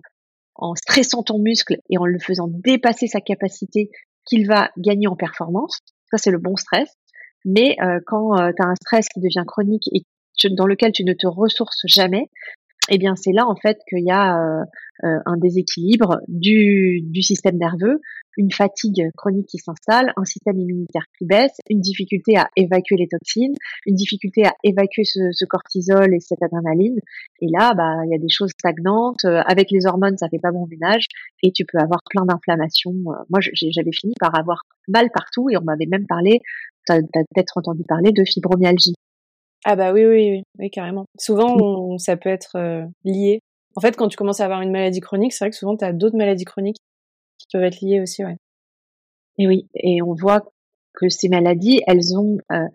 en 0.55 0.75
stressant 0.75 1.23
ton 1.23 1.39
muscle 1.39 1.77
et 1.89 1.97
en 1.97 2.05
le 2.05 2.19
faisant 2.19 2.47
dépasser 2.47 3.07
sa 3.07 3.21
capacité 3.21 3.89
qu'il 4.25 4.47
va 4.47 4.71
gagner 4.77 5.07
en 5.07 5.15
performance. 5.15 5.79
Ça 6.11 6.17
c'est 6.17 6.31
le 6.31 6.39
bon 6.39 6.55
stress. 6.55 6.89
Mais 7.45 7.75
euh, 7.81 7.99
quand 8.05 8.39
euh, 8.39 8.51
tu 8.55 8.63
as 8.63 8.67
un 8.67 8.75
stress 8.75 9.07
qui 9.09 9.19
devient 9.19 9.43
chronique 9.45 9.89
et 9.93 10.03
dans 10.51 10.65
lequel 10.65 10.91
tu 10.91 11.03
ne 11.03 11.13
te 11.13 11.27
ressources 11.27 11.83
jamais, 11.85 12.29
eh 12.89 12.97
bien 12.97 13.15
c'est 13.15 13.31
là 13.31 13.47
en 13.47 13.55
fait 13.55 13.77
qu'il 13.89 14.05
y 14.05 14.11
a 14.11 14.37
euh, 14.37 14.63
euh, 15.03 15.19
un 15.25 15.37
déséquilibre 15.37 16.17
du, 16.27 17.01
du, 17.01 17.21
système 17.21 17.57
nerveux, 17.57 17.99
une 18.37 18.51
fatigue 18.51 19.09
chronique 19.17 19.47
qui 19.47 19.57
s'installe, 19.57 20.13
un 20.17 20.25
système 20.25 20.59
immunitaire 20.59 21.03
qui 21.17 21.25
baisse, 21.25 21.57
une 21.69 21.81
difficulté 21.81 22.37
à 22.37 22.47
évacuer 22.55 22.95
les 22.97 23.07
toxines, 23.07 23.55
une 23.85 23.95
difficulté 23.95 24.45
à 24.45 24.53
évacuer 24.63 25.03
ce, 25.03 25.45
cortisol 25.45 26.13
et 26.13 26.19
cette 26.19 26.41
adrénaline. 26.41 26.99
Et 27.41 27.47
là, 27.51 27.73
bah 27.75 28.05
il 28.05 28.11
y 28.11 28.15
a 28.15 28.19
des 28.19 28.29
choses 28.29 28.51
stagnantes. 28.51 29.25
Euh, 29.25 29.41
avec 29.45 29.71
les 29.71 29.85
hormones, 29.85 30.17
ça 30.17 30.29
fait 30.29 30.39
pas 30.39 30.51
bon 30.51 30.67
ménage 30.67 31.05
et 31.41 31.51
tu 31.51 31.65
peux 31.65 31.79
avoir 31.79 32.01
plein 32.09 32.25
d'inflammations. 32.25 32.93
Moi, 33.29 33.39
j'avais 33.41 33.91
fini 33.91 34.13
par 34.19 34.37
avoir 34.37 34.61
mal 34.87 35.09
partout 35.13 35.49
et 35.49 35.57
on 35.57 35.63
m'avait 35.63 35.87
même 35.87 36.05
parlé. 36.07 36.39
Tu 36.87 36.93
as, 36.93 37.01
peut-être 37.01 37.57
entendu 37.57 37.83
parler 37.87 38.11
de 38.11 38.23
fibromyalgie. 38.23 38.93
Ah 39.65 39.75
bah 39.75 39.93
oui, 39.93 40.05
oui, 40.05 40.31
oui, 40.31 40.43
oui 40.59 40.69
carrément. 40.69 41.05
Souvent, 41.17 41.97
ça 41.97 42.17
peut 42.17 42.29
être 42.29 42.57
euh, 42.57 42.85
lié. 43.05 43.39
En 43.75 43.81
fait, 43.81 43.95
quand 43.95 44.07
tu 44.09 44.17
commences 44.17 44.41
à 44.41 44.45
avoir 44.45 44.61
une 44.61 44.71
maladie 44.71 44.99
chronique, 44.99 45.33
c'est 45.33 45.45
vrai 45.45 45.51
que 45.51 45.55
souvent, 45.57 45.77
tu 45.77 45.85
as 45.85 45.93
d'autres 45.93 46.17
maladies 46.17 46.45
chroniques 46.45 46.77
qui 47.39 47.47
peuvent 47.51 47.63
être 47.63 47.81
liées 47.81 48.01
aussi, 48.01 48.23
ouais. 48.23 48.37
Et 49.37 49.47
oui, 49.47 49.67
et 49.75 50.01
on 50.01 50.13
voit 50.13 50.41
que 50.93 51.09
ces 51.09 51.29
maladies, 51.29 51.81
elles 51.87 52.17
ont, 52.17 52.37
euh, 52.51 52.67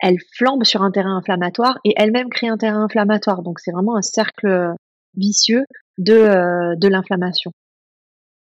elle 0.00 0.18
flambe 0.36 0.64
sur 0.64 0.82
un 0.82 0.90
terrain 0.90 1.16
inflammatoire 1.16 1.78
et 1.84 1.94
elle-même 1.96 2.28
crée 2.28 2.48
un 2.48 2.58
terrain 2.58 2.84
inflammatoire. 2.84 3.42
Donc 3.42 3.60
c'est 3.60 3.72
vraiment 3.72 3.96
un 3.96 4.02
cercle 4.02 4.74
vicieux 5.16 5.64
de, 5.98 6.12
euh, 6.12 6.74
de 6.76 6.88
l'inflammation. 6.88 7.52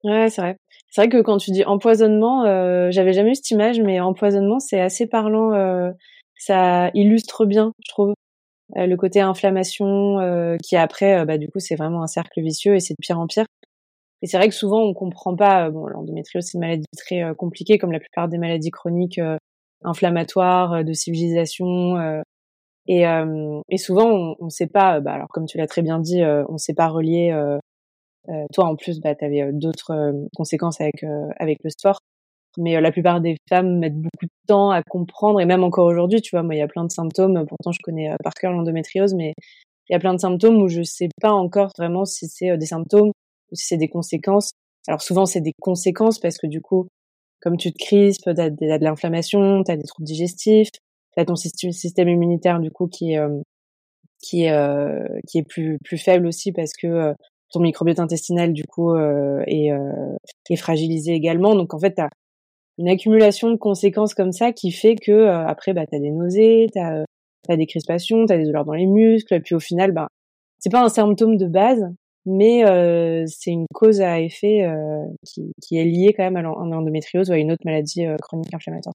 Ouais, 0.04 0.30
c'est 0.30 0.40
vrai. 0.40 0.56
C'est 0.90 1.02
vrai 1.02 1.08
que 1.08 1.22
quand 1.22 1.38
tu 1.38 1.52
dis 1.52 1.64
empoisonnement, 1.64 2.44
euh, 2.44 2.90
j'avais 2.90 3.12
jamais 3.12 3.30
eu 3.32 3.34
cette 3.34 3.50
image, 3.50 3.80
mais 3.80 4.00
empoisonnement, 4.00 4.58
c'est 4.58 4.80
assez 4.80 5.06
parlant. 5.06 5.52
Euh, 5.54 5.92
ça 6.44 6.90
illustre 6.94 7.46
bien, 7.46 7.72
je 7.84 7.90
trouve, 7.90 8.14
euh, 8.76 8.87
le 8.87 8.96
côté 8.96 9.20
inflammation 9.20 10.20
euh, 10.20 10.56
qui 10.62 10.76
après, 10.76 11.25
bah, 11.26 11.38
du 11.38 11.49
coup, 11.49 11.61
c'est 11.61 11.76
vraiment 11.76 12.02
un 12.02 12.06
cercle 12.06 12.40
vicieux 12.42 12.75
et 12.76 12.80
c'est 12.80 12.94
de 12.94 13.02
pire 13.02 13.18
en 13.20 13.26
pire. 13.26 13.46
Et 14.22 14.26
c'est 14.26 14.37
vrai 14.38 14.49
que 14.49 14.54
souvent, 14.54 14.82
on 14.82 14.94
comprend 14.94 15.37
pas. 15.37 15.70
bon, 15.70 15.87
l'endométriose, 15.87 16.44
c'est 16.44 16.54
une 16.54 16.61
maladie 16.61 16.87
très 16.96 17.22
compliquée, 17.37 17.78
comme 17.78 17.92
la 17.92 18.00
plupart 18.00 18.28
des 18.28 18.38
maladies 18.38 18.70
chroniques 18.70 19.20
inflammatoires 19.82 20.84
de 20.84 20.92
civilisation. 20.92 22.22
Et, 22.87 23.02
et, 23.02 23.78
souvent, 23.78 24.37
on 24.38 24.44
ne 24.44 24.50
sait 24.50 24.68
pas. 24.68 25.00
Bah, 25.00 25.14
alors, 25.14 25.28
comme 25.28 25.46
tu 25.46 25.58
l'as 25.58 25.66
très 25.66 25.82
bien 25.82 25.99
dit, 25.99 26.22
on 26.25 26.52
ne 26.52 26.58
sait 26.58 26.75
pas 26.75 26.88
relier 26.88 27.32
euh, 28.28 28.46
toi, 28.52 28.66
en 28.66 28.76
plus, 28.76 29.00
bah, 29.00 29.14
tu 29.14 29.25
avais 29.25 29.42
euh, 29.42 29.50
d'autres 29.52 29.92
euh, 29.92 30.12
conséquences 30.37 30.80
avec, 30.80 31.04
avec 31.38 31.58
le 31.64 31.70
sport. 31.70 31.99
Mais 32.59 32.80
la 32.80 32.92
plupart 32.92 33.21
des 33.21 33.37
femmes 33.49 33.78
mettent 33.78 33.97
beaucoup 33.97 34.26
de 34.26 34.47
temps 34.47 34.71
à 34.71 34.82
comprendre, 34.82 35.40
et 35.40 35.47
même 35.47 35.64
encore 35.64 35.87
aujourd'hui, 35.87 36.21
tu 36.21 36.30
vois, 36.37 36.42
moi, 36.42 36.54
il 36.54 36.59
y 36.59 36.62
a 36.62 36.68
plein 36.68 36.85
de 36.85 36.90
symptômes. 36.90 37.44
Pourtant, 37.47 37.73
je 37.73 37.78
connais 37.82 38.11
par 38.23 38.35
cœur 38.35 38.52
l'endométriose, 38.52 39.14
mais 39.14 39.32
il 39.88 39.92
y 39.92 39.97
a 39.97 39.99
plein 39.99 40.14
de 40.14 40.21
symptômes 40.21 40.62
où 40.62 40.68
je 40.68 40.82
sais 40.82 41.09
pas 41.21 41.32
encore 41.32 41.71
vraiment 41.78 42.04
si 42.04 42.26
c'est 42.28 42.56
des 42.56 42.66
symptômes 42.66 43.09
ou 43.50 43.54
si 43.54 43.66
c'est 43.66 43.76
des 43.76 43.88
conséquences. 43.88 44.52
Alors 44.88 45.02
souvent, 45.02 45.26
c'est 45.26 45.40
des 45.40 45.54
conséquences 45.61 46.18
parce 46.18 46.38
que 46.38 46.47
du 46.47 46.61
coup, 46.61 46.88
comme 47.40 47.56
tu 47.56 47.73
te 47.73 47.78
crispes, 47.78 48.25
tu 48.35 48.40
as, 48.40 48.50
de 48.50 48.85
l'inflammation, 48.85 49.64
tu 49.64 49.73
as 49.73 49.76
des 49.76 49.85
troubles 49.85 50.06
digestifs, 50.06 50.71
tu 50.71 51.21
as 51.21 51.25
ton 51.25 51.37
système 51.37 52.09
immunitaire 52.09 52.61
du 52.61 52.71
coup 52.71 52.87
qui 52.87 53.14
est 53.14 53.21
qui 54.21 54.44
est 54.44 54.54
qui 55.28 55.38
est 55.38 55.42
plus 55.42 55.78
plus 55.85 55.99
faible 55.99 56.26
aussi 56.26 56.52
parce 56.52 56.73
que 56.73 57.14
ton 57.52 57.61
microbiote 57.61 58.00
intestinal 58.00 58.52
du 58.52 58.64
coup 58.64 58.94
euh, 58.94 59.42
est, 59.47 59.71
euh, 59.71 60.16
est, 60.50 60.56
fragilisé 60.56 61.12
également. 61.12 61.54
Donc 61.54 61.75
en 61.75 61.78
fait, 61.78 61.94
tu 61.94 62.00
as 62.00 62.09
une 62.79 62.88
accumulation 62.88 63.50
de 63.50 63.57
conséquences 63.57 64.14
comme 64.14 64.33
ça 64.33 64.52
qui 64.52 64.71
fait 64.71 64.97
que 64.97 65.12
euh, 65.12 65.47
après 65.47 65.73
bah 65.75 65.87
tu 65.87 65.97
as 65.97 66.00
des 66.00 66.11
nausées, 66.11 66.69
tu 66.73 66.79
as, 66.79 67.05
as, 67.49 67.57
des 67.57 67.67
crispations, 67.67 68.26
tu 68.26 68.33
as 68.33 68.38
des 68.38 68.45
douleurs 68.45 68.64
dans 68.64 68.73
les 68.73 68.87
muscles 68.87 69.35
et 69.35 69.41
puis 69.41 69.55
au 69.55 69.61
final 69.61 69.93
bah 69.93 70.09
c'est 70.59 70.71
pas 70.71 70.83
un 70.83 70.88
symptôme 70.88 71.37
de 71.37 71.47
base 71.47 71.85
mais 72.25 72.64
euh, 72.64 73.25
c'est 73.26 73.50
une 73.50 73.67
cause 73.75 74.00
à 74.00 74.21
effet 74.21 74.62
euh, 74.62 75.05
qui, 75.26 75.52
qui, 75.61 75.76
est 75.76 75.85
liée 75.85 76.14
quand 76.17 76.23
même 76.23 76.37
à 76.37 76.43
l'endométriose 76.43 77.31
ou 77.31 77.33
à 77.33 77.38
une 77.38 77.50
autre 77.50 77.62
maladie 77.64 78.05
chronique 78.21 78.55
inflammatoire. 78.55 78.95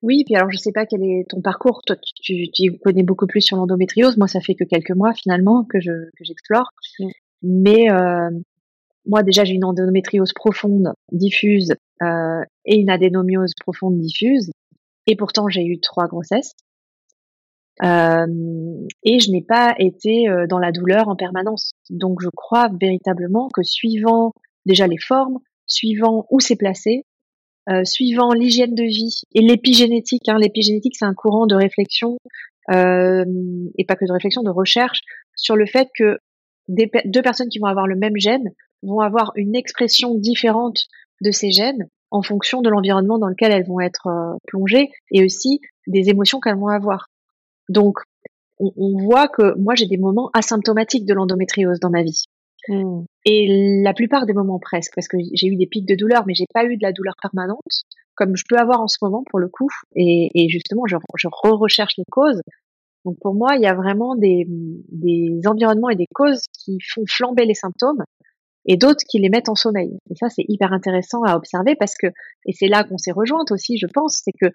Oui, 0.00 0.22
puis 0.24 0.36
alors 0.36 0.50
je 0.50 0.56
sais 0.56 0.72
pas 0.72 0.86
quel 0.86 1.02
est 1.02 1.28
ton 1.28 1.40
parcours. 1.40 1.82
Toi, 1.84 1.96
tu, 2.22 2.50
tu, 2.52 2.78
connais 2.78 3.02
beaucoup 3.02 3.26
plus 3.26 3.40
sur 3.40 3.56
l'endométriose. 3.56 4.16
Moi, 4.16 4.28
ça 4.28 4.40
fait 4.40 4.54
que 4.54 4.64
quelques 4.64 4.92
mois 4.92 5.12
finalement 5.12 5.64
que 5.64 5.80
je 5.80 5.90
que 6.16 6.24
j'explore. 6.24 6.70
Mm. 7.00 7.08
Mais 7.42 7.90
euh, 7.90 8.30
moi, 9.06 9.22
déjà, 9.22 9.44
j'ai 9.44 9.54
une 9.54 9.64
endométriose 9.64 10.32
profonde, 10.32 10.92
diffuse, 11.12 11.74
euh, 12.02 12.42
et 12.64 12.76
une 12.76 12.90
adénomiose 12.90 13.52
profonde, 13.60 13.98
diffuse. 13.98 14.50
Et 15.06 15.16
pourtant, 15.16 15.48
j'ai 15.48 15.64
eu 15.64 15.80
trois 15.80 16.06
grossesses. 16.06 16.54
Euh, 17.82 18.26
et 19.04 19.20
je 19.20 19.30
n'ai 19.30 19.42
pas 19.42 19.74
été 19.78 20.28
euh, 20.28 20.46
dans 20.48 20.58
la 20.58 20.72
douleur 20.72 21.08
en 21.08 21.16
permanence. 21.16 21.72
Donc, 21.90 22.20
je 22.20 22.28
crois 22.28 22.68
véritablement 22.80 23.48
que 23.54 23.62
suivant 23.62 24.32
déjà 24.66 24.86
les 24.86 24.98
formes, 24.98 25.38
suivant 25.66 26.26
où 26.30 26.40
c'est 26.40 26.56
placé, 26.56 27.04
suivant 27.84 28.32
l'hygiène 28.32 28.74
de 28.74 28.82
vie 28.82 29.20
et 29.34 29.42
l'épigénétique. 29.42 30.26
Hein. 30.28 30.38
L'épigénétique, 30.38 30.96
c'est 30.96 31.04
un 31.04 31.12
courant 31.12 31.46
de 31.46 31.54
réflexion 31.54 32.16
euh, 32.70 33.24
et 33.78 33.84
pas 33.84 33.96
que 33.96 34.04
de 34.04 34.12
réflexion, 34.12 34.42
de 34.42 34.50
recherche 34.50 35.00
sur 35.36 35.56
le 35.56 35.66
fait 35.66 35.88
que 35.96 36.18
deux 36.68 37.22
personnes 37.22 37.48
qui 37.48 37.58
vont 37.58 37.66
avoir 37.66 37.86
le 37.86 37.96
même 37.96 38.16
gène 38.16 38.50
vont 38.82 39.00
avoir 39.00 39.32
une 39.36 39.56
expression 39.56 40.14
différente 40.14 40.86
de 41.22 41.30
ces 41.30 41.50
gènes 41.50 41.88
en 42.10 42.22
fonction 42.22 42.62
de 42.62 42.70
l'environnement 42.70 43.18
dans 43.18 43.28
lequel 43.28 43.52
elles 43.52 43.66
vont 43.66 43.80
être 43.80 44.06
euh, 44.06 44.36
plongées 44.46 44.90
et 45.10 45.24
aussi 45.24 45.60
des 45.86 46.08
émotions 46.08 46.40
qu'elles 46.40 46.58
vont 46.58 46.68
avoir. 46.68 47.06
Donc, 47.68 47.98
on, 48.58 48.72
on 48.76 48.98
voit 48.98 49.28
que 49.28 49.58
moi, 49.58 49.74
j'ai 49.74 49.86
des 49.86 49.98
moments 49.98 50.30
asymptomatiques 50.32 51.06
de 51.06 51.14
l'endométriose 51.14 51.80
dans 51.80 51.90
ma 51.90 52.02
vie. 52.02 52.24
Mmh. 52.68 53.04
Et 53.24 53.82
la 53.82 53.94
plupart 53.94 54.26
des 54.26 54.32
moments 54.32 54.58
presque, 54.58 54.94
parce 54.94 55.08
que 55.08 55.16
j'ai 55.32 55.46
eu 55.46 55.56
des 55.56 55.66
pics 55.66 55.86
de 55.86 55.94
douleur, 55.94 56.24
mais 56.26 56.34
j'ai 56.34 56.46
pas 56.52 56.64
eu 56.64 56.76
de 56.76 56.82
la 56.82 56.92
douleur 56.92 57.14
permanente, 57.20 57.82
comme 58.14 58.36
je 58.36 58.44
peux 58.48 58.56
avoir 58.56 58.80
en 58.80 58.88
ce 58.88 58.98
moment 59.02 59.22
pour 59.30 59.38
le 59.38 59.48
coup. 59.48 59.68
Et, 59.94 60.30
et 60.34 60.48
justement, 60.48 60.86
je, 60.86 60.96
je 61.16 61.28
re-recherche 61.30 61.94
les 61.98 62.04
causes. 62.10 62.40
Donc 63.04 63.16
pour 63.20 63.34
moi, 63.34 63.56
il 63.56 63.62
y 63.62 63.66
a 63.66 63.74
vraiment 63.74 64.16
des, 64.16 64.44
des 64.48 65.40
environnements 65.46 65.88
et 65.88 65.96
des 65.96 66.08
causes 66.14 66.42
qui 66.52 66.78
font 66.80 67.04
flamber 67.06 67.44
les 67.44 67.54
symptômes 67.54 68.02
et 68.68 68.76
d'autres 68.76 69.02
qui 69.08 69.18
les 69.18 69.30
mettent 69.30 69.48
en 69.48 69.54
sommeil. 69.54 69.98
Et 70.10 70.14
ça, 70.14 70.28
c'est 70.28 70.44
hyper 70.46 70.72
intéressant 70.72 71.22
à 71.24 71.34
observer 71.36 71.74
parce 71.74 71.96
que, 71.96 72.06
et 72.46 72.52
c'est 72.52 72.68
là 72.68 72.84
qu'on 72.84 72.98
s'est 72.98 73.12
rejointe 73.12 73.50
aussi, 73.50 73.78
je 73.78 73.86
pense, 73.86 74.20
c'est 74.22 74.32
que 74.38 74.52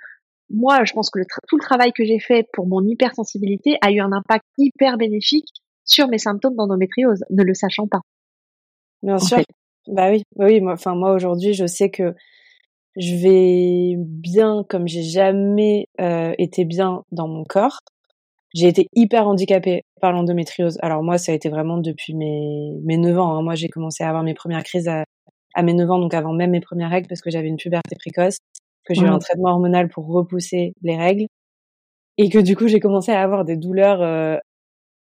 moi, 0.49 0.85
je 0.85 0.93
pense 0.93 1.09
que 1.09 1.19
le 1.19 1.25
tout 1.47 1.57
le 1.57 1.63
travail 1.63 1.91
que 1.93 2.05
j'ai 2.05 2.19
fait 2.19 2.47
pour 2.53 2.67
mon 2.67 2.85
hypersensibilité 2.85 3.77
a 3.81 3.91
eu 3.91 3.99
un 3.99 4.11
impact 4.11 4.45
hyper 4.57 4.97
bénéfique 4.97 5.47
sur 5.83 6.07
mes 6.07 6.19
symptômes 6.19 6.55
d'endométriose, 6.55 7.23
ne 7.31 7.43
le 7.43 7.53
sachant 7.53 7.87
pas. 7.87 8.01
Bien 9.01 9.17
sûr. 9.17 9.39
Bah 9.87 10.11
oui, 10.11 10.23
bah 10.35 10.45
oui. 10.45 10.61
Moi, 10.61 10.73
enfin 10.73 10.95
moi 10.95 11.13
aujourd'hui, 11.13 11.53
je 11.53 11.65
sais 11.65 11.89
que 11.89 12.13
je 12.95 13.15
vais 13.15 13.95
bien 13.97 14.63
comme 14.69 14.87
j'ai 14.87 15.03
jamais 15.03 15.87
euh, 15.99 16.33
été 16.37 16.65
bien 16.65 17.03
dans 17.11 17.27
mon 17.27 17.43
corps. 17.43 17.79
J'ai 18.53 18.67
été 18.67 18.87
hyper 18.93 19.27
handicapée 19.27 19.83
par 20.01 20.11
l'endométriose. 20.11 20.77
Alors 20.81 21.03
moi, 21.03 21.17
ça 21.17 21.31
a 21.31 21.35
été 21.35 21.49
vraiment 21.49 21.77
depuis 21.77 22.13
mes 22.13 22.77
mes 22.83 22.97
9 22.97 23.17
ans. 23.19 23.35
Hein. 23.35 23.41
Moi, 23.41 23.55
j'ai 23.55 23.67
commencé 23.67 24.03
à 24.03 24.09
avoir 24.09 24.23
mes 24.23 24.33
premières 24.35 24.63
crises 24.63 24.87
à, 24.87 25.05
à 25.55 25.63
mes 25.63 25.73
9 25.73 25.89
ans, 25.91 25.99
donc 25.99 26.13
avant 26.13 26.33
même 26.33 26.51
mes 26.51 26.61
premières 26.61 26.89
règles, 26.89 27.07
parce 27.07 27.21
que 27.21 27.31
j'avais 27.31 27.47
une 27.47 27.57
puberté 27.57 27.95
précoce, 27.95 28.37
que 28.85 28.93
j'ai 28.93 29.01
eu 29.03 29.07
un 29.07 29.19
traitement 29.19 29.51
hormonal 29.51 29.89
pour 29.89 30.07
repousser 30.07 30.73
les 30.83 30.97
règles, 30.97 31.27
et 32.17 32.29
que 32.29 32.39
du 32.39 32.55
coup, 32.55 32.67
j'ai 32.67 32.79
commencé 32.79 33.11
à 33.11 33.21
avoir 33.23 33.45
des 33.45 33.57
douleurs 33.57 34.01
euh, 34.01 34.37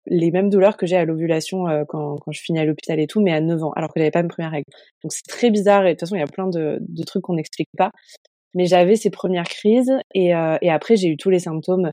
les 0.07 0.31
mêmes 0.31 0.51
douleurs 0.51 0.77
que 0.77 0.87
j'ai 0.87 0.97
à 0.97 1.05
l'ovulation 1.05 1.69
euh, 1.69 1.85
quand, 1.87 2.17
quand 2.19 2.33
je 2.33 2.41
finis 2.41 2.59
à 2.59 2.65
l'hôpital 2.65 2.99
et 3.01 3.07
tout, 3.07 3.21
mais 3.21 3.33
à 3.33 3.41
9 3.41 3.63
ans, 3.63 3.73
alors 3.77 3.93
que 3.93 4.01
j'avais 4.01 4.11
pas 4.11 4.23
mes 4.23 4.29
premières 4.29 4.51
règles. 4.51 4.71
Donc 5.03 5.13
c'est 5.13 5.27
très 5.29 5.51
bizarre 5.51 5.87
et 5.87 5.91
de 5.91 5.93
toute 5.93 6.01
façon 6.01 6.17
il 6.17 6.21
y 6.21 6.23
a 6.23 6.27
plein 6.27 6.49
de, 6.49 6.79
de 6.81 7.03
trucs 7.05 7.23
qu'on 7.23 7.35
n'explique 7.35 7.69
pas. 7.79 7.91
Mais 8.55 8.67
j'avais 8.67 8.97
ces 8.97 9.11
premières 9.11 9.45
crises 9.45 9.93
et, 10.15 10.35
euh, 10.35 10.59
et 10.63 10.71
après 10.71 10.97
j'ai 10.97 11.09
eu 11.09 11.17
tous 11.17 11.31
les 11.31 11.39
symptômes 11.39 11.91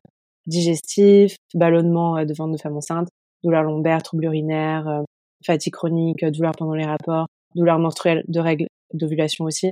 digestifs, 0.50 1.36
ballonnement 1.54 2.18
euh, 2.18 2.26
de 2.26 2.34
ventre 2.34 2.54
de 2.54 2.62
femme 2.62 2.78
enceinte, 2.78 3.10
douleurs 3.44 3.64
lombaires, 3.64 4.04
troubles 4.04 4.26
urinaires, 4.26 5.04
fatigue 5.46 5.74
chronique, 5.74 6.26
douleurs 6.26 6.56
pendant 6.58 6.74
les 6.74 6.86
rapports, 6.86 7.28
douleurs 7.56 7.80
menstruelles 7.80 8.24
de 8.28 8.40
règles, 8.40 8.68
d'ovulation 8.94 9.46
aussi. 9.46 9.72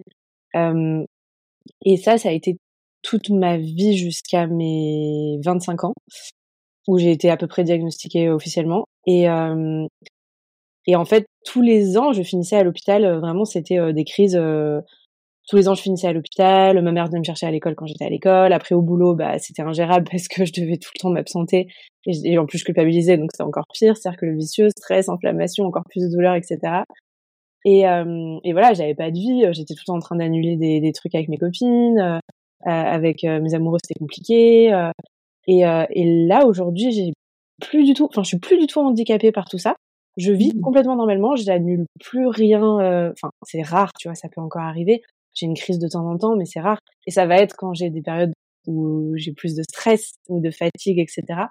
et 0.56 1.98
ça, 1.98 2.18
ça 2.18 2.30
a 2.30 2.32
été 2.32 2.58
toute 3.02 3.30
ma 3.30 3.58
vie 3.58 3.98
jusqu'à 3.98 4.48
mes 4.48 5.40
25 5.44 5.84
ans 5.84 5.94
où 6.88 6.98
j'ai 6.98 7.12
été 7.12 7.30
à 7.30 7.38
peu 7.38 7.48
près 7.48 7.64
diagnostiquée 7.64 8.30
officiellement. 8.30 8.86
Et, 9.06 9.30
euh, 9.30 9.86
et 10.88 10.96
en 10.96 11.06
fait, 11.06 11.26
tous 11.46 11.62
les 11.62 11.98
ans, 11.98 12.14
je 12.14 12.24
finissais 12.24 12.56
à 12.56 12.64
l'hôpital. 12.64 13.06
Euh, 13.06 13.20
vraiment, 13.20 13.46
c'était 13.46 13.78
euh, 13.78 13.94
des 13.94 14.06
crises. 14.06 14.40
Tous 15.48 15.56
les 15.56 15.68
ans, 15.68 15.76
je 15.76 15.82
finissais 15.82 16.08
à 16.08 16.14
l'hôpital. 16.14 16.82
Ma 16.82 16.92
mère 16.92 17.08
venait 17.08 17.20
me 17.20 17.24
chercher 17.24 17.46
à 17.46 17.52
l'école 17.52 17.76
quand 17.76 17.86
j'étais 17.86 18.06
à 18.06 18.10
l'école. 18.10 18.54
Après, 18.54 18.76
au 18.76 18.82
boulot, 18.82 19.16
bah, 19.16 19.40
c'était 19.40 19.62
ingérable 19.62 20.08
parce 20.12 20.28
que 20.28 20.46
je 20.46 20.54
devais 20.54 20.78
tout 20.78 20.92
le 20.96 21.00
temps 21.00 21.10
m'absenter. 21.10 21.68
Et, 22.06 22.38
en 22.38 22.46
plus, 22.46 22.60
je 22.60 22.66
culpabilisais, 22.66 23.18
donc 23.18 23.30
c'était 23.32 23.44
encore 23.44 23.66
pire. 23.74 23.98
C'est-à-dire 23.98 24.20
que 24.20 24.26
le 24.26 24.36
vicieux, 24.36 24.70
stress, 24.78 25.10
inflammation, 25.10 25.66
encore 25.66 25.84
plus 25.90 26.02
de 26.02 26.10
douleur, 26.10 26.36
etc. 26.36 26.84
Et, 27.66 27.82
et 27.82 28.52
voilà, 28.54 28.74
j'avais 28.74 28.96
pas 28.96 29.12
de 29.12 29.18
vie. 29.18 29.44
J'étais 29.52 29.74
tout 29.74 29.82
le 29.88 29.92
temps 29.92 29.98
en 29.98 30.00
train 30.00 30.16
d'annuler 30.16 30.56
des, 30.56 30.80
des, 30.80 30.92
trucs 30.94 31.14
avec 31.16 31.28
mes 31.28 31.38
copines. 31.38 32.22
avec 32.64 33.24
mes 33.24 33.54
amoureux, 33.54 33.80
c'était 33.84 34.00
compliqué. 34.00 34.72
Et, 35.48 35.66
euh, 35.66 35.86
et 35.90 36.26
là 36.28 36.46
aujourd'hui, 36.46 36.92
j'ai 36.92 37.14
plus 37.62 37.86
du 37.86 37.94
tout, 37.94 38.06
enfin, 38.06 38.22
je 38.24 38.28
suis 38.28 38.40
plus 38.40 38.58
du 38.60 38.68
tout 38.68 38.80
handicapée 38.80 39.32
par 39.32 39.48
tout 39.50 39.58
ça. 39.58 39.76
Je 40.18 40.32
vis 40.32 40.54
mmh. 40.54 40.62
complètement 40.62 40.96
normalement, 40.96 41.36
j'annule 41.36 41.86
plus 42.00 42.28
rien. 42.28 42.80
Euh, 42.80 43.12
enfin, 43.14 43.32
c'est 43.44 43.62
rare, 43.62 43.92
tu 44.00 44.08
vois, 44.08 44.16
ça 44.16 44.30
peut 44.30 44.42
encore 44.42 44.64
arriver. 44.64 45.02
J'ai 45.38 45.46
une 45.46 45.54
crise 45.54 45.78
de 45.78 45.88
temps 45.88 46.08
en 46.10 46.18
temps, 46.18 46.36
mais 46.36 46.46
c'est 46.46 46.60
rare. 46.60 46.80
Et 47.06 47.12
ça 47.12 47.28
va 47.28 47.38
être 47.38 47.56
quand 47.56 47.74
j'ai 47.74 47.92
des 47.92 48.02
périodes 48.02 48.34
où 48.66 49.14
j'ai 49.16 49.34
plus 49.34 49.56
de 49.56 49.62
stress 49.62 50.16
ou 50.30 50.42
de 50.42 50.50
fatigue, 50.50 51.00
etc. 51.00 51.44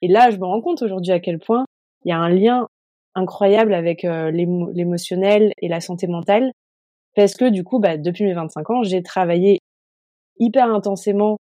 Et 0.00 0.08
là, 0.08 0.30
je 0.30 0.36
me 0.36 0.44
rends 0.44 0.60
compte 0.60 0.82
aujourd'hui 0.82 1.12
à 1.12 1.18
quel 1.18 1.38
point 1.38 1.64
il 2.04 2.10
y 2.10 2.12
a 2.12 2.18
un 2.18 2.28
lien 2.28 2.68
incroyable 3.16 3.74
avec 3.74 4.04
euh, 4.04 4.30
l'émotionnel 4.30 5.52
et 5.60 5.68
la 5.68 5.80
santé 5.80 6.06
mentale, 6.06 6.52
parce 7.16 7.34
que 7.34 7.48
du 7.48 7.64
coup, 7.64 7.80
bah, 7.80 7.96
depuis 7.96 8.24
mes 8.24 8.34
25 8.34 8.70
ans, 8.70 8.82
j'ai 8.84 9.02
travaillé 9.02 9.58
hyper 10.38 10.72
intensément 10.72 11.38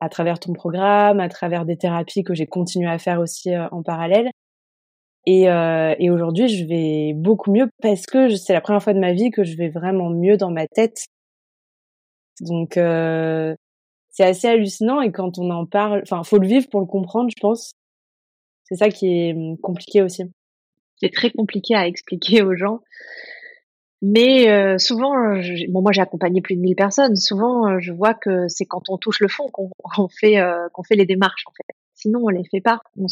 à 0.00 0.08
travers 0.08 0.38
ton 0.38 0.52
programme, 0.52 1.20
à 1.20 1.28
travers 1.28 1.66
des 1.66 1.76
thérapies 1.76 2.22
que 2.22 2.34
j'ai 2.34 2.46
continué 2.46 2.88
à 2.88 2.98
faire 2.98 3.20
aussi 3.20 3.52
euh, 3.54 3.68
en 3.72 3.82
parallèle. 3.82 4.30
Euh, 5.28 5.94
et 5.98 6.10
aujourd'hui, 6.10 6.48
je 6.48 6.64
vais 6.64 7.12
beaucoup 7.14 7.50
mieux 7.50 7.68
parce 7.82 8.06
que 8.06 8.28
c'est 8.36 8.52
la 8.52 8.60
première 8.60 8.82
fois 8.82 8.94
de 8.94 9.00
ma 9.00 9.12
vie 9.12 9.30
que 9.30 9.42
je 9.42 9.56
vais 9.56 9.68
vraiment 9.68 10.10
mieux 10.10 10.36
dans 10.36 10.50
ma 10.50 10.66
tête. 10.68 11.04
Donc, 12.40 12.76
euh, 12.76 13.54
c'est 14.10 14.24
assez 14.24 14.48
hallucinant 14.48 15.00
et 15.00 15.12
quand 15.12 15.38
on 15.38 15.50
en 15.50 15.66
parle, 15.66 16.00
enfin, 16.02 16.22
faut 16.24 16.38
le 16.38 16.46
vivre 16.46 16.68
pour 16.70 16.80
le 16.80 16.86
comprendre, 16.86 17.30
je 17.34 17.40
pense. 17.40 17.74
C'est 18.64 18.76
ça 18.76 18.88
qui 18.88 19.06
est 19.06 19.34
hum, 19.34 19.58
compliqué 19.58 20.02
aussi. 20.02 20.24
C'est 21.00 21.12
très 21.12 21.30
compliqué 21.30 21.74
à 21.74 21.86
expliquer 21.86 22.42
aux 22.42 22.56
gens. 22.56 22.80
Mais 24.02 24.50
euh, 24.50 24.78
souvent, 24.78 25.12
bon, 25.68 25.82
moi 25.82 25.92
j'ai 25.92 26.02
accompagné 26.02 26.40
plus 26.42 26.56
de 26.56 26.60
1000 26.60 26.76
personnes. 26.76 27.16
Souvent, 27.16 27.68
euh, 27.68 27.78
je 27.80 27.92
vois 27.92 28.14
que 28.14 28.46
c'est 28.48 28.66
quand 28.66 28.88
on 28.88 28.98
touche 28.98 29.20
le 29.20 29.28
fond 29.28 29.48
qu'on 29.52 30.08
fait 30.08 30.38
euh, 30.38 30.68
qu'on 30.72 30.82
fait 30.82 30.96
les 30.96 31.06
démarches. 31.06 31.44
En 31.46 31.52
fait. 31.52 31.74
Sinon, 31.94 32.20
on 32.24 32.28
les 32.28 32.44
fait 32.50 32.60
pas. 32.60 32.80
On, 32.98 33.06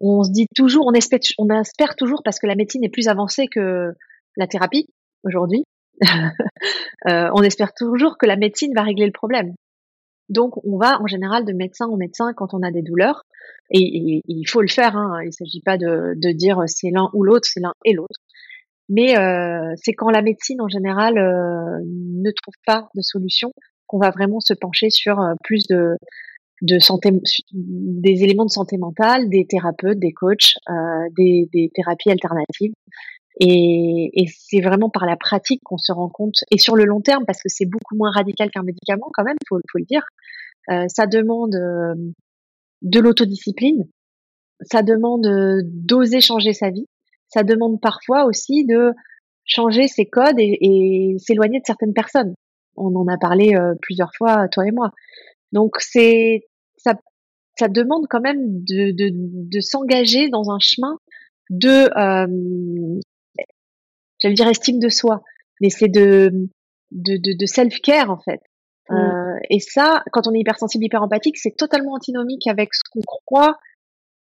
on 0.00 0.22
se 0.22 0.30
dit 0.30 0.46
toujours, 0.54 0.86
on 0.86 0.92
espère 0.92 1.96
toujours 1.96 2.22
parce 2.24 2.38
que 2.38 2.46
la 2.46 2.54
médecine 2.54 2.84
est 2.84 2.88
plus 2.88 3.08
avancée 3.08 3.46
que 3.46 3.92
la 4.36 4.46
thérapie 4.46 4.88
aujourd'hui. 5.24 5.64
euh, 7.08 7.30
on 7.34 7.42
espère 7.42 7.72
toujours 7.74 8.16
que 8.18 8.26
la 8.26 8.36
médecine 8.36 8.72
va 8.74 8.82
régler 8.82 9.06
le 9.06 9.12
problème. 9.12 9.54
Donc, 10.28 10.64
on 10.64 10.76
va 10.76 11.00
en 11.00 11.06
général 11.06 11.44
de 11.44 11.52
médecin 11.52 11.86
en 11.86 11.96
médecin 11.96 12.32
quand 12.34 12.52
on 12.52 12.62
a 12.62 12.70
des 12.70 12.82
douleurs. 12.82 13.22
Et, 13.70 14.22
il 14.26 14.44
faut 14.48 14.60
le 14.60 14.68
faire. 14.68 14.96
Hein. 14.96 15.18
Il 15.22 15.26
ne 15.26 15.32
s'agit 15.32 15.62
pas 15.62 15.78
de, 15.78 16.32
dire 16.32 16.62
c'est 16.66 16.90
l'un 16.90 17.08
ou 17.12 17.22
l'autre, 17.22 17.46
c'est 17.48 17.60
l'un 17.60 17.72
et 17.84 17.92
l'autre. 17.92 18.20
Mais 18.88 19.18
euh, 19.18 19.72
c'est 19.76 19.92
quand 19.92 20.10
la 20.10 20.22
médecine 20.22 20.60
en 20.60 20.68
général 20.68 21.18
euh, 21.18 21.80
ne 21.84 22.30
trouve 22.30 22.54
pas 22.64 22.88
de 22.94 23.02
solution 23.02 23.52
qu'on 23.86 23.98
va 23.98 24.10
vraiment 24.10 24.40
se 24.40 24.54
pencher 24.54 24.90
sur 24.90 25.20
euh, 25.20 25.34
plus 25.42 25.66
de, 25.68 25.96
santé, 26.78 27.10
des 27.52 28.22
éléments 28.22 28.44
de 28.44 28.50
santé 28.50 28.76
mentale, 28.78 29.28
des 29.28 29.46
thérapeutes, 29.46 29.98
des 29.98 30.12
coachs, 30.12 30.54
euh, 30.68 30.72
des, 31.16 31.70
thérapies 31.74 32.10
alternatives. 32.10 32.72
Et, 33.38 34.10
et 34.14 34.26
c'est 34.28 34.60
vraiment 34.60 34.88
par 34.88 35.06
la 35.06 35.16
pratique 35.16 35.60
qu'on 35.64 35.78
se 35.78 35.92
rend 35.92 36.08
compte, 36.08 36.36
et 36.50 36.58
sur 36.58 36.76
le 36.76 36.84
long 36.84 37.00
terme, 37.00 37.24
parce 37.26 37.42
que 37.42 37.48
c'est 37.48 37.66
beaucoup 37.66 37.96
moins 37.96 38.10
radical 38.10 38.50
qu'un 38.50 38.62
médicament 38.62 39.10
quand 39.12 39.24
même, 39.24 39.36
faut, 39.48 39.58
faut 39.70 39.78
le 39.78 39.84
dire. 39.84 40.04
Euh, 40.70 40.86
ça 40.88 41.06
demande 41.06 41.54
euh, 41.54 41.94
de 42.82 43.00
l'autodiscipline, 43.00 43.84
ça 44.62 44.82
demande 44.82 45.26
d'oser 45.64 46.20
changer 46.20 46.52
sa 46.52 46.70
vie, 46.70 46.86
ça 47.28 47.42
demande 47.42 47.80
parfois 47.80 48.24
aussi 48.24 48.64
de 48.64 48.92
changer 49.44 49.86
ses 49.86 50.06
codes 50.06 50.38
et, 50.38 50.58
et 50.60 51.16
s'éloigner 51.18 51.60
de 51.60 51.66
certaines 51.66 51.94
personnes. 51.94 52.34
On 52.76 52.94
en 52.96 53.06
a 53.06 53.16
parlé 53.18 53.54
euh, 53.54 53.74
plusieurs 53.80 54.10
fois, 54.16 54.48
toi 54.48 54.66
et 54.66 54.72
moi. 54.72 54.90
Donc 55.52 55.76
c'est 55.78 56.40
ça, 56.76 56.94
ça 57.58 57.68
demande 57.68 58.06
quand 58.10 58.20
même 58.20 58.64
de, 58.64 58.90
de, 58.92 59.10
de 59.12 59.60
s'engager 59.60 60.28
dans 60.28 60.50
un 60.50 60.58
chemin 60.58 60.98
de, 61.50 61.88
euh, 61.96 63.00
j'allais 64.18 64.34
dire 64.34 64.48
estime 64.48 64.78
de 64.78 64.88
soi, 64.88 65.22
mais 65.60 65.70
c'est 65.70 65.88
de, 65.88 66.30
de, 66.90 67.16
de, 67.16 67.36
de 67.38 67.46
self-care 67.46 68.10
en 68.10 68.18
fait. 68.18 68.40
Mmh. 68.88 68.94
Euh, 68.94 69.38
et 69.50 69.60
ça, 69.60 70.02
quand 70.12 70.26
on 70.26 70.32
est 70.32 70.40
hypersensible, 70.40 70.84
hyper 70.84 71.02
empathique, 71.02 71.38
c'est 71.38 71.56
totalement 71.56 71.94
antinomique 71.94 72.46
avec 72.46 72.74
ce 72.74 72.82
qu'on 72.90 73.02
croit 73.06 73.58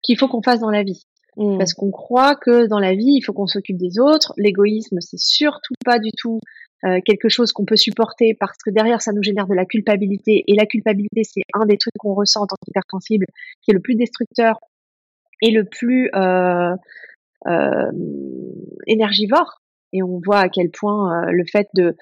qu'il 0.03 0.19
faut 0.19 0.29
qu'on 0.29 0.43
fasse 0.43 0.61
dans 0.61 0.71
la 0.71 0.83
vie. 0.83 1.03
Mmh. 1.37 1.59
Parce 1.59 1.75
qu'on 1.75 1.91
croit 1.91 2.37
que 2.37 2.67
dans 2.67 2.79
la 2.79 2.95
vie, 2.95 3.17
il 3.17 3.23
faut 3.23 3.33
qu'on 3.33 3.47
s'occupe 3.47 3.77
des 3.77 3.99
autres. 3.99 4.33
L'égoïsme, 4.37 5.01
c'est 5.01 5.19
surtout 5.19 5.75
pas 5.85 5.99
du 5.99 6.11
tout 6.17 6.39
euh, 6.85 7.01
quelque 7.05 7.29
chose 7.29 7.53
qu'on 7.53 7.65
peut 7.65 7.77
supporter 7.77 8.35
parce 8.39 8.59
que 8.59 8.71
derrière, 8.71 9.01
ça 9.01 9.13
nous 9.13 9.23
génère 9.23 9.47
de 9.47 9.55
la 9.55 9.65
culpabilité. 9.65 10.45
Et 10.47 10.55
la 10.55 10.67
culpabilité, 10.67 11.23
c'est 11.25 11.43
un 11.55 11.67
des 11.67 11.79
trucs 11.79 11.95
qu'on 11.99 12.15
ressent 12.15 12.43
en 12.43 12.47
tant 12.47 12.57
qu'hypersensible, 12.65 13.27
qui 13.63 13.71
est 13.71 13.75
le 13.75 13.81
plus 13.81 13.95
destructeur 13.95 14.59
et 15.41 15.51
le 15.51 15.65
plus 15.65 16.11
euh, 16.15 16.75
euh, 17.47 17.91
énergivore. 18.87 19.63
Et 19.95 20.03
on 20.03 20.21
voit 20.23 20.41
à 20.41 20.49
quel 20.51 20.71
point 20.71 21.11
euh, 21.11 21.31
le 21.31 21.45
fait 21.51 21.69
de... 21.75 21.97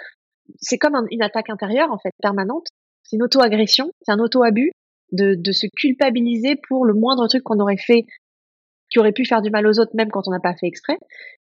C'est 0.61 0.79
comme 0.79 0.97
un, 0.97 1.05
une 1.13 1.23
attaque 1.23 1.51
intérieure, 1.51 1.93
en 1.93 1.99
fait, 1.99 2.11
permanente. 2.21 2.67
C'est 3.05 3.17
une 3.17 3.23
auto-agression, 3.23 3.93
c'est 4.03 4.13
un 4.13 4.19
auto-abus 4.19 4.73
de, 5.13 5.35
de 5.35 5.53
se 5.53 5.67
culpabiliser 5.77 6.57
pour 6.69 6.85
le 6.85 6.95
moindre 6.95 7.29
truc 7.29 7.45
qu'on 7.45 7.61
aurait 7.61 7.77
fait 7.77 8.07
qui 8.91 8.99
aurait 8.99 9.13
pu 9.13 9.25
faire 9.25 9.41
du 9.41 9.51
mal 9.51 9.67
aux 9.67 9.79
autres, 9.79 9.93
même 9.95 10.11
quand 10.11 10.27
on 10.27 10.31
n'a 10.31 10.41
pas 10.41 10.55
fait 10.55 10.67
exprès. 10.67 10.99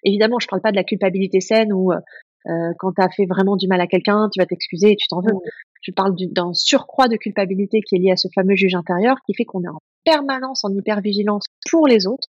Évidemment, 0.04 0.40
je 0.40 0.48
parle 0.48 0.62
pas 0.62 0.72
de 0.72 0.78
la 0.78 0.84
culpabilité 0.84 1.42
saine 1.42 1.74
où 1.74 1.92
euh, 1.92 2.72
quand 2.80 2.94
tu 2.94 3.02
as 3.02 3.10
fait 3.10 3.26
vraiment 3.26 3.56
du 3.56 3.68
mal 3.68 3.82
à 3.82 3.88
quelqu'un, 3.88 4.30
tu 4.32 4.40
vas 4.40 4.46
t'excuser 4.46 4.92
et 4.92 4.96
tu 4.96 5.08
t'en 5.08 5.22
veux. 5.22 5.34
Je 5.82 5.92
parle 5.92 6.16
d'un 6.16 6.54
surcroît 6.54 7.08
de 7.08 7.18
culpabilité 7.18 7.82
qui 7.82 7.96
est 7.96 8.00
lié 8.00 8.12
à 8.12 8.16
ce 8.16 8.28
fameux 8.34 8.56
juge 8.56 8.76
intérieur 8.76 9.18
qui 9.26 9.34
fait 9.34 9.46
qu'on 9.46 9.64
est 9.64 9.70
en 9.70 9.80
permanence 10.06 10.64
en 10.64 10.70
hypervigilance 10.74 11.46
pour 11.70 11.88
les 11.88 12.08
autres 12.08 12.28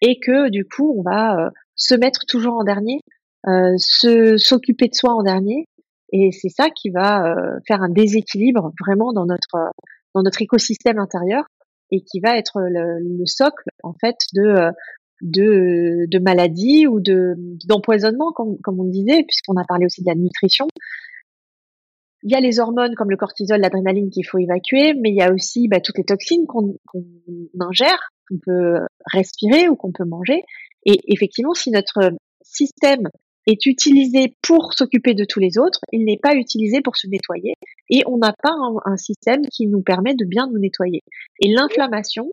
et 0.00 0.18
que 0.20 0.50
du 0.50 0.64
coup, 0.64 0.94
on 0.98 1.02
va 1.02 1.46
euh, 1.46 1.50
se 1.74 1.94
mettre 1.94 2.26
toujours 2.26 2.54
en 2.54 2.64
dernier, 2.64 2.98
euh, 2.98 3.15
se 3.44 4.36
s'occuper 4.36 4.88
de 4.88 4.94
soi 4.94 5.14
en 5.14 5.22
dernier 5.22 5.66
et 6.12 6.30
c'est 6.32 6.48
ça 6.48 6.70
qui 6.70 6.90
va 6.90 7.26
euh, 7.26 7.58
faire 7.66 7.82
un 7.82 7.88
déséquilibre 7.88 8.72
vraiment 8.80 9.12
dans 9.12 9.26
notre 9.26 9.72
dans 10.14 10.22
notre 10.22 10.42
écosystème 10.42 10.98
intérieur 10.98 11.44
et 11.90 12.02
qui 12.02 12.20
va 12.20 12.36
être 12.36 12.60
le, 12.60 12.98
le 13.00 13.26
socle 13.26 13.68
en 13.82 13.94
fait 14.00 14.16
de 14.34 14.42
euh, 14.42 14.70
de, 15.22 16.06
de 16.10 16.18
maladies 16.18 16.86
ou 16.86 17.00
de 17.00 17.34
d'empoisonnement 17.66 18.32
comme, 18.32 18.58
comme 18.62 18.80
on 18.80 18.84
disait 18.84 19.24
puisqu'on 19.24 19.56
a 19.56 19.64
parlé 19.64 19.86
aussi 19.86 20.02
de 20.02 20.08
la 20.08 20.14
nutrition 20.14 20.68
il 22.22 22.32
y 22.32 22.34
a 22.34 22.40
les 22.40 22.58
hormones 22.58 22.96
comme 22.96 23.10
le 23.10 23.16
cortisol, 23.16 23.60
l'adrénaline 23.60 24.10
qu'il 24.10 24.26
faut 24.26 24.38
évacuer, 24.38 24.94
mais 24.94 25.10
il 25.10 25.14
y 25.14 25.22
a 25.22 25.32
aussi 25.32 25.68
bah, 25.68 25.80
toutes 25.80 25.98
les 25.98 26.04
toxines 26.04 26.44
qu'on 26.46 26.76
ingère, 27.60 28.10
qu'on 28.28 28.38
peut 28.44 28.80
respirer 29.12 29.68
ou 29.68 29.76
qu'on 29.76 29.92
peut 29.92 30.04
manger. 30.04 30.42
Et 30.84 30.98
effectivement, 31.06 31.54
si 31.54 31.70
notre 31.70 32.10
système 32.42 33.10
est 33.46 33.66
utilisé 33.66 34.34
pour 34.42 34.72
s'occuper 34.72 35.14
de 35.14 35.24
tous 35.24 35.40
les 35.40 35.58
autres, 35.58 35.80
il 35.92 36.04
n'est 36.04 36.18
pas 36.18 36.34
utilisé 36.34 36.80
pour 36.80 36.96
se 36.96 37.06
nettoyer 37.06 37.54
et 37.88 38.02
on 38.06 38.18
n'a 38.18 38.34
pas 38.42 38.50
un, 38.50 38.74
un, 38.84 38.96
système 38.96 39.42
qui 39.52 39.66
nous 39.66 39.82
permet 39.82 40.14
de 40.14 40.24
bien 40.24 40.48
nous 40.48 40.58
nettoyer. 40.58 41.02
Et 41.40 41.52
l'inflammation, 41.52 42.30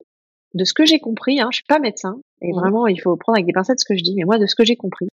de 0.54 0.66
ce 0.66 0.74
que 0.74 0.86
j'ai 0.86 1.00
compris, 1.00 1.40
hein, 1.40 1.50
je 1.52 1.58
suis 1.58 1.66
pas 1.68 1.80
médecin 1.80 2.20
et 2.42 2.52
mmh. 2.52 2.56
vraiment 2.56 2.88
il 2.88 3.00
faut 3.00 3.16
prendre 3.16 3.38
avec 3.38 3.46
des 3.46 3.54
pincettes 3.54 3.80
ce 3.80 3.86
que 3.86 3.98
je 3.98 4.04
dis, 4.04 4.16
mais 4.16 4.24
moi 4.24 4.38
de 4.38 4.46
ce 4.46 4.56
que 4.56 4.66
j'ai 4.66 4.76
compris, 4.76 5.08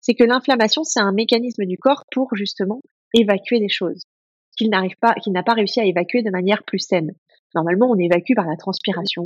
c'est 0.00 0.14
que 0.14 0.24
l'inflammation 0.24 0.84
c'est 0.84 1.00
un 1.00 1.12
mécanisme 1.12 1.64
du 1.64 1.78
corps 1.78 2.04
pour 2.12 2.34
justement 2.34 2.80
évacuer 3.14 3.60
des 3.60 3.68
choses 3.68 4.02
qu'il 4.56 4.70
n'arrive 4.70 4.96
pas, 5.00 5.14
qu'il 5.14 5.32
n'a 5.32 5.42
pas 5.42 5.54
réussi 5.54 5.80
à 5.80 5.84
évacuer 5.84 6.22
de 6.22 6.30
manière 6.30 6.62
plus 6.64 6.78
saine. 6.78 7.12
Normalement, 7.54 7.90
on 7.90 7.98
évacue 7.98 8.34
par 8.34 8.46
la 8.46 8.56
transpiration, 8.56 9.22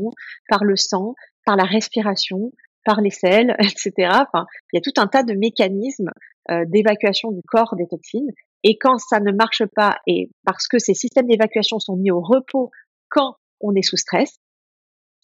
par 0.49 0.65
le 0.65 0.77
sang, 0.77 1.15
par 1.45 1.57
la 1.57 1.65
respiration, 1.65 2.53
par 2.87 3.03
les 3.03 3.11
selles, 3.11 3.55
etc. 3.59 3.93
Enfin, 4.13 4.47
il 4.73 4.77
y 4.77 4.79
a 4.79 4.81
tout 4.81 4.99
un 4.99 5.07
tas 5.07 5.23
de 5.23 5.35
mécanismes 5.35 6.11
euh, 6.51 6.65
d'évacuation 6.67 7.33
du 7.33 7.43
corps 7.43 7.75
des 7.77 7.87
toxines. 7.87 8.31
Et 8.63 8.79
quand 8.79 8.99
ça 8.99 9.21
ne 9.21 9.33
marche 9.33 9.65
pas, 9.75 9.99
et 10.07 10.31
parce 10.47 10.69
que 10.69 10.79
ces 10.79 10.95
systèmes 10.95 11.27
d'évacuation 11.27 11.79
sont 11.79 11.97
mis 11.97 12.11
au 12.11 12.21
repos 12.21 12.71
quand 13.11 13.35
on 13.61 13.75
est 13.75 13.83
sous 13.83 13.97
stress, 13.97 14.39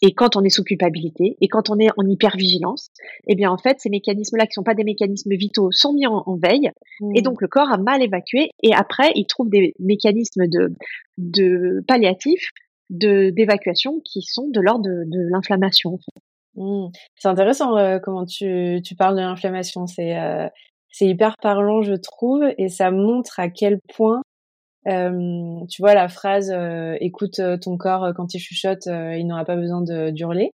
et 0.05 0.15
quand 0.15 0.35
on 0.35 0.43
est 0.43 0.51
sous 0.51 0.65
culpabilité, 0.65 1.37
et 1.41 1.47
quand 1.47 1.71
on 1.71 1.79
est 1.79 1.91
en 1.97 2.05
hypervigilance, 2.05 2.89
eh 3.29 3.37
bien 3.37 3.53
en 3.53 3.57
fait, 3.57 3.79
ces 3.79 3.89
mécanismes-là 3.89 4.47
qui 4.47 4.55
sont 4.55 4.65
pas 4.65 4.75
des 4.75 4.83
mécanismes 4.83 5.33
vitaux 5.37 5.71
sont 5.71 5.93
mis 5.93 6.09
en, 6.09 6.37
veille, 6.43 6.73
et 7.15 7.21
mmh. 7.21 7.23
donc 7.23 7.41
le 7.41 7.47
corps 7.47 7.71
a 7.73 7.79
mal 7.79 8.03
évacué, 8.03 8.51
et 8.65 8.75
après 8.75 9.13
il 9.15 9.27
trouve 9.27 9.49
des 9.49 9.75
mécanismes 9.79 10.49
de, 10.49 10.75
de 11.19 11.85
palliatifs, 11.87 12.51
de 12.91 13.31
d'évacuation 13.31 14.01
qui 14.05 14.23
sont 14.23 14.49
de 14.49 14.61
l'ordre 14.61 14.85
de, 14.85 15.05
de 15.07 15.29
l'inflammation. 15.31 16.01
Mmh. 16.57 16.89
C'est 17.17 17.29
intéressant 17.29 17.77
euh, 17.79 17.99
comment 17.99 18.27
tu, 18.27 18.81
tu 18.85 18.95
parles 18.95 19.17
de 19.17 19.21
l'inflammation. 19.23 19.87
C'est 19.87 20.19
euh, 20.19 20.49
hyper 21.01 21.35
parlant, 21.41 21.83
je 21.83 21.95
trouve, 21.95 22.45
et 22.59 22.69
ça 22.69 22.91
montre 22.91 23.41
à 23.41 23.49
quel 23.49 23.79
point, 23.95 24.23
euh, 24.89 25.61
tu 25.71 25.83
vois, 25.83 25.95
la 25.95 26.09
phrase 26.09 26.53
"écoute 27.01 27.41
ton 27.63 27.77
corps 27.79 28.13
quand 28.17 28.35
il 28.35 28.41
chuchote, 28.41 28.87
il 28.87 29.27
n'aura 29.27 29.45
pas 29.45 29.57
besoin 29.57 29.83
de 29.83 30.11
d'hurler". 30.11 30.53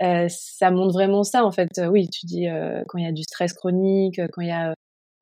ça 0.00 0.70
montre 0.72 0.94
vraiment 0.94 1.24
ça, 1.24 1.44
en 1.44 1.52
fait. 1.52 1.70
oui, 1.90 2.08
tu 2.10 2.26
dis 2.26 2.46
quand 2.88 2.98
il 2.98 3.04
y 3.04 3.08
a 3.08 3.12
du 3.12 3.22
stress 3.24 3.52
chronique, 3.54 4.20
quand 4.32 4.42
il 4.42 4.48
y 4.48 4.52
a 4.52 4.74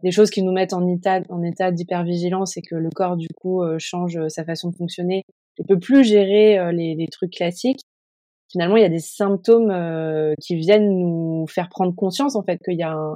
des 0.05 0.11
choses 0.12 0.31
qui 0.31 0.42
nous 0.42 0.53
mettent 0.53 0.74
en 0.74 0.87
état 0.88 1.20
en 1.31 1.42
état 1.42 1.72
d'hypervigilance 1.72 2.57
et 2.59 2.62
que 2.62 2.77
le 2.77 2.90
corps 2.90 3.16
du 3.16 3.29
coup 3.37 3.62
change 3.79 4.18
sa 4.29 4.44
façon 4.44 4.70
de 4.70 4.77
fonctionner, 4.77 5.24
il 5.59 5.66
peut 5.66 5.79
plus 5.81 6.05
gérer 6.05 6.72
les, 6.72 6.94
les 6.96 7.09
trucs 7.09 7.33
classiques 7.33 7.81
finalement 8.54 8.76
il 8.76 8.82
y 8.82 8.86
a 8.86 8.88
des 8.88 9.00
symptômes 9.00 9.72
euh, 9.72 10.32
qui 10.40 10.54
viennent 10.54 10.88
nous 10.88 11.44
faire 11.48 11.68
prendre 11.68 11.92
conscience 11.92 12.36
en 12.36 12.44
fait 12.44 12.58
qu'il 12.64 12.78
y 12.78 12.84
a 12.84 12.92
un 12.92 13.14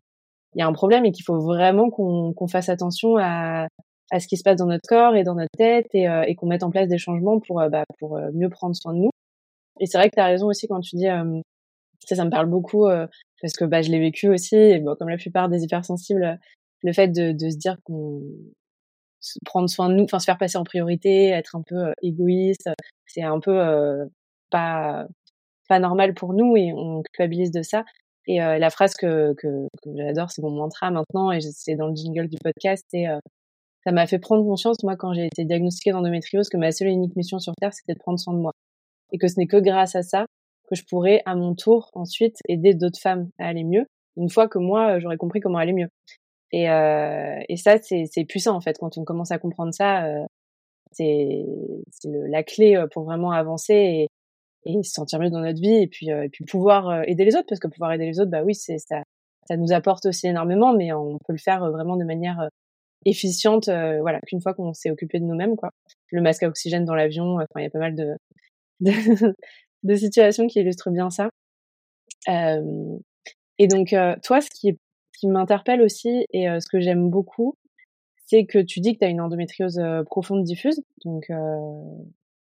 il 0.55 0.59
y 0.59 0.63
a 0.63 0.67
un 0.67 0.73
problème 0.73 1.05
et 1.05 1.13
qu'il 1.13 1.25
faut 1.25 1.39
vraiment 1.39 1.91
qu'on 1.91 2.33
qu'on 2.33 2.49
fasse 2.49 2.69
attention 2.69 3.17
à 3.19 3.69
à 4.11 4.19
ce 4.19 4.27
qui 4.27 4.37
se 4.37 4.43
passe 4.43 4.57
dans 4.57 4.67
notre 4.67 4.89
corps 4.89 5.15
et 5.15 5.23
dans 5.23 5.37
notre 5.37 5.57
tête 5.57 5.87
et, 5.93 6.09
euh, 6.09 6.25
et 6.27 6.35
qu'on 6.35 6.47
mette 6.47 6.65
en 6.65 6.71
place 6.71 6.89
des 6.89 6.99
changements 6.99 7.39
pour 7.39 7.61
euh, 7.61 7.69
bah, 7.69 7.85
pour 8.01 8.19
mieux 8.35 8.49
prendre 8.49 8.75
soin 8.75 8.95
de 8.95 8.99
nous. 8.99 9.11
Et 9.79 9.87
c'est 9.87 9.99
vrai 9.99 10.11
que 10.11 10.17
tu 10.17 10.21
as 10.21 10.27
raison 10.27 10.49
aussi 10.49 10.67
quand 10.67 10.81
tu 10.81 10.97
dis 10.97 11.07
ça 11.07 12.17
ça 12.17 12.25
me 12.25 12.31
parle 12.31 12.47
beaucoup 12.47 12.87
parce 13.41 13.55
que 13.55 13.65
bah 13.65 13.83
je 13.83 13.93
l'ai 13.93 14.01
vécu 14.01 14.29
aussi 14.29 14.57
et 14.57 14.81
bon, 14.81 14.97
comme 14.97 15.09
la 15.09 15.19
plupart 15.19 15.49
des 15.49 15.63
hypersensibles 15.63 16.41
le 16.83 16.93
fait 16.93 17.09
de, 17.09 17.33
de 17.33 17.51
se 17.51 17.57
dire 17.57 17.77
qu'on 17.85 18.23
prendre 19.45 19.69
soin 19.69 19.89
de 19.89 19.95
nous, 19.95 20.05
enfin 20.05 20.19
se 20.19 20.25
faire 20.25 20.39
passer 20.39 20.59
en 20.59 20.65
priorité, 20.65 21.29
être 21.29 21.55
un 21.55 21.63
peu 21.63 21.93
égoïste, 22.03 22.71
c'est 23.07 23.23
un 23.23 23.39
peu 23.39 23.61
pas 24.51 25.07
pas 25.69 25.79
normal 25.79 26.15
pour 26.15 26.33
nous 26.35 26.57
et 26.57 26.73
on 26.73 27.03
culpabilise 27.03 27.51
de 27.51 27.63
ça. 27.63 27.85
Et 28.27 28.43
euh, 28.43 28.59
la 28.59 28.71
phrase 28.71 28.95
que, 28.95 29.35
que, 29.35 29.69
que 29.83 29.91
j'adore, 29.97 30.31
c'est 30.31 30.43
mon 30.43 30.51
mantra 30.51 30.91
maintenant, 30.91 31.33
et 31.33 31.41
c'est 31.41 31.77
dans 31.77 31.89
le 31.89 31.95
jingle 31.95 32.29
du 32.29 32.37
podcast, 32.43 32.85
c'est 32.91 33.07
euh, 33.09 33.19
ça 33.85 33.93
m'a 33.93 34.07
fait 34.07 34.19
prendre 34.19 34.45
conscience, 34.45 34.83
moi, 34.83 34.97
quand 34.97 35.15
j'ai 35.15 35.27
été 35.27 35.45
diagnostiquée 35.45 35.93
d'endométriose, 35.93 36.49
que 36.49 36.57
ma 36.59 36.73
seule 36.73 36.89
et 36.89 36.93
unique 36.93 37.17
mission 37.17 37.39
sur 37.39 37.55
Terre, 37.59 37.73
c'était 37.73 37.95
de 37.95 37.99
prendre 37.99 38.19
soin 38.19 38.35
de 38.35 38.39
moi. 38.39 38.53
Et 39.13 39.19
que 39.19 39.29
ce 39.29 39.39
n'est 39.39 39.47
que 39.47 39.57
grâce 39.57 39.97
à 39.97 40.03
ça 40.03 40.27
que 40.69 40.75
je 40.75 40.85
pourrais, 40.85 41.23
à 41.25 41.35
mon 41.35 41.55
tour, 41.55 41.89
ensuite, 41.95 42.37
aider 42.49 42.75
d'autres 42.75 43.01
femmes 43.01 43.31
à 43.39 43.47
aller 43.47 43.65
mieux, 43.65 43.87
une 44.19 44.29
fois 44.29 44.49
que 44.49 44.59
moi, 44.59 44.99
j'aurais 44.99 45.17
compris 45.17 45.41
comment 45.41 45.59
aller 45.59 45.73
mieux. 45.73 45.89
Et, 46.53 46.69
euh, 46.71 47.41
et 47.49 47.57
ça, 47.57 47.77
c'est 47.81 48.25
puissant, 48.29 48.55
en 48.57 48.61
fait, 48.61 48.77
quand 48.79 48.99
on 48.99 49.05
commence 49.05 49.31
à 49.31 49.39
comprendre 49.39 49.73
ça. 49.73 50.05
Euh, 50.05 50.25
c'est 50.93 51.45
la 52.03 52.43
clé 52.43 52.77
euh, 52.77 52.87
pour 52.87 53.05
vraiment 53.05 53.31
avancer 53.31 53.75
et, 53.75 54.09
et 54.69 54.83
se 54.83 54.93
sentir 54.93 55.19
mieux 55.19 55.31
dans 55.31 55.41
notre 55.41 55.61
vie 55.61 55.75
et 55.75 55.87
puis, 55.87 56.13
euh, 56.13 56.29
puis 56.33 56.45
pouvoir 56.45 56.89
euh, 56.89 57.03
aider 57.07 57.25
les 57.25 57.35
autres, 57.37 57.47
parce 57.49 57.61
que 57.61 57.69
pouvoir 57.69 57.93
aider 57.93 58.07
les 58.07 58.21
autres, 58.21 58.31
bah 58.31 58.43
oui, 58.45 58.55
c'est 58.55 58.79
ça, 58.79 59.03
ça 59.47 59.57
nous 59.57 59.73
apporte 59.73 60.07
aussi 60.07 60.27
énormément, 60.29 60.75
mais 60.75 60.93
on 60.93 61.19
peut 61.19 61.33
le 61.33 61.39
faire 61.39 61.71
vraiment 61.71 61.97
de 61.97 62.05
manière 62.05 62.49
efficiente, 63.05 63.69
euh, 63.69 64.01
voilà, 64.01 64.21
qu'une 64.27 64.41
fois 64.41 64.55
qu'on 64.55 64.73
s'est 64.75 64.91
occupé 64.91 65.19
de 65.21 65.25
nous-mêmes, 65.25 65.57
quoi. 65.57 65.71
Le 66.11 66.21
masque 66.23 66.43
à 66.43 66.49
oxygène 66.49 66.85
dans 66.85 66.95
l'avion, 66.95 67.37
enfin, 67.37 67.47
il 67.61 67.63
y 67.63 67.67
a 67.67 67.71
pas 67.71 67.79
mal 67.79 67.95
de, 67.95 68.17
de, 69.83 69.95
situations 69.95 70.47
qui 70.47 70.61
illustrent 70.61 70.91
bien 70.91 71.11
ça. 71.11 71.31
Euh, 72.29 72.99
et 73.59 73.69
donc, 73.69 73.93
euh, 73.93 74.17
toi, 74.23 74.41
ce 74.41 74.51
qui, 74.51 74.79
qui 75.19 75.27
m'interpelle 75.29 75.83
aussi 75.83 76.27
et 76.33 76.47
ce 76.61 76.69
que 76.69 76.81
j'aime 76.81 77.11
beaucoup, 77.11 77.55
c'est 78.27 78.47
que 78.47 78.59
tu 78.59 78.81
dis 78.81 78.95
que 78.95 78.99
tu 79.01 79.05
as 79.05 79.09
une 79.09 79.21
endométriose 79.21 79.81
profonde 80.07 80.45
diffuse. 80.45 80.81
Donc, 81.05 81.31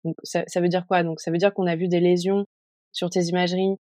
donc 0.08 0.16
ça, 0.24 0.44
ça, 0.48 0.62
veut 0.62 0.70
dire 0.70 0.86
quoi? 0.88 1.04
Donc, 1.04 1.20
ça 1.20 1.32
veut 1.32 1.38
dire 1.38 1.54
qu'on 1.54 1.68
a 1.68 1.76
vu 1.76 1.88
des 1.88 2.00
lésions 2.00 2.46
sur 2.92 3.10
tes 3.10 3.24
imageries 3.26 3.76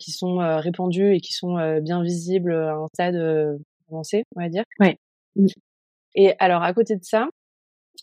qui 0.00 0.10
sont 0.10 0.38
répandues 0.58 1.14
et 1.14 1.20
qui 1.20 1.32
sont 1.34 1.80
bien 1.80 2.02
visibles 2.02 2.54
à 2.54 2.76
un 2.76 2.86
stade 2.94 3.16
avancé, 3.90 4.24
on 4.34 4.40
va 4.40 4.48
dire. 4.48 4.64
Ouais. 4.80 4.96
Et 6.14 6.32
alors, 6.38 6.62
à 6.62 6.72
côté 6.72 6.96
de 6.96 7.04
ça, 7.04 7.28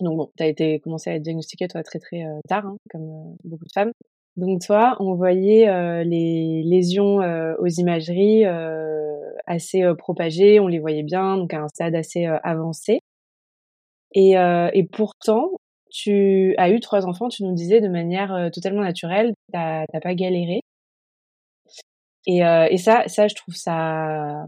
donc 0.02 0.18
bon, 0.18 0.32
tu 0.38 0.44
as 0.44 0.48
été 0.48 0.80
commencé 0.80 1.10
à 1.10 1.16
être 1.16 1.22
diagnostiquée 1.22 1.68
toi 1.68 1.84
très 1.84 2.00
très 2.00 2.24
euh, 2.24 2.40
tard, 2.48 2.66
hein, 2.66 2.78
comme 2.90 3.04
euh, 3.04 3.36
beaucoup 3.44 3.66
de 3.66 3.72
femmes. 3.74 3.92
Donc 4.36 4.62
toi, 4.62 4.96
on 5.00 5.14
voyait 5.14 5.70
euh, 5.70 6.04
les 6.04 6.64
lésions 6.64 7.18
aux 7.60 7.68
imageries 7.68 8.46
assez 9.46 9.84
propagées, 9.98 10.60
on 10.60 10.68
les 10.68 10.80
voyait 10.80 11.04
bien, 11.04 11.38
donc 11.38 11.54
à 11.54 11.62
un 11.62 11.68
stade 11.68 11.94
assez 11.94 12.26
avancé. 12.26 13.00
Et, 14.16 14.32
et 14.32 14.84
pourtant, 14.92 15.52
tu 15.94 16.56
as 16.58 16.70
eu 16.72 16.80
trois 16.80 17.06
enfants, 17.06 17.30
tu 17.30 17.44
nous 17.44 17.54
disais 17.54 17.80
de 17.82 17.88
manière 17.88 18.50
totalement 18.52 18.82
naturelle, 18.82 19.34
t'as 19.54 19.86
pas 20.02 20.16
galéré. 20.16 20.62
Et, 22.26 22.40
et 22.40 22.78
ça, 22.78 23.04
ça, 23.08 23.28
je 23.28 23.36
trouve 23.36 23.56
ça 23.56 24.46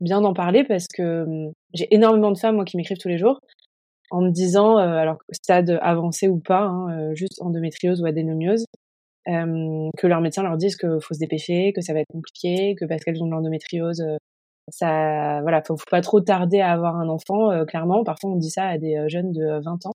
bien 0.00 0.20
d'en 0.20 0.34
parler 0.34 0.64
parce 0.64 0.86
que 0.86 1.24
hum, 1.24 1.52
j'ai 1.72 1.92
énormément 1.94 2.30
de 2.30 2.38
femmes 2.38 2.56
moi 2.56 2.64
qui 2.64 2.76
m'écrivent 2.76 2.98
tous 2.98 3.08
les 3.08 3.18
jours 3.18 3.40
en 4.10 4.22
me 4.22 4.30
disant, 4.30 4.78
euh, 4.78 4.96
alors 4.96 5.18
stade 5.32 5.78
avancé 5.82 6.28
ou 6.28 6.38
pas, 6.38 6.62
hein, 6.62 7.10
euh, 7.10 7.14
juste 7.14 7.40
endométriose 7.40 8.02
ou 8.02 8.06
adénomiose, 8.06 8.64
euh, 9.28 9.88
que 9.98 10.06
leurs 10.06 10.20
médecins 10.20 10.42
leur 10.42 10.56
disent 10.56 10.76
qu'il 10.76 10.98
faut 11.02 11.14
se 11.14 11.18
dépêcher, 11.18 11.72
que 11.74 11.80
ça 11.80 11.94
va 11.94 12.00
être 12.00 12.12
compliqué, 12.12 12.74
que 12.78 12.84
parce 12.84 13.02
qu'elles 13.02 13.22
ont 13.22 13.26
de 13.26 13.32
l'endométriose, 13.32 14.02
euh, 14.02 14.16
ça, 14.70 15.40
voilà, 15.42 15.62
faut, 15.66 15.76
faut 15.76 15.84
pas 15.90 16.02
trop 16.02 16.20
tarder 16.20 16.60
à 16.60 16.72
avoir 16.72 16.96
un 16.96 17.08
enfant. 17.08 17.50
Euh, 17.50 17.64
clairement, 17.64 18.04
parfois 18.04 18.30
on 18.30 18.36
dit 18.36 18.50
ça 18.50 18.66
à 18.66 18.78
des 18.78 19.04
jeunes 19.08 19.32
de 19.32 19.62
20 19.64 19.86
ans 19.86 19.92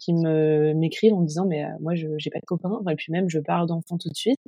qui 0.00 0.12
me 0.14 0.74
m'écrivent 0.74 1.14
en 1.14 1.20
me 1.20 1.26
disant 1.26 1.46
mais 1.46 1.64
moi 1.80 1.94
je 1.94 2.08
j'ai 2.18 2.30
pas 2.30 2.40
de 2.40 2.44
copain 2.44 2.80
et 2.90 2.94
puis 2.96 3.12
même 3.12 3.28
je 3.28 3.38
pars 3.38 3.66
d'enfant 3.66 3.98
tout 3.98 4.08
de 4.08 4.16
suite. 4.16 4.38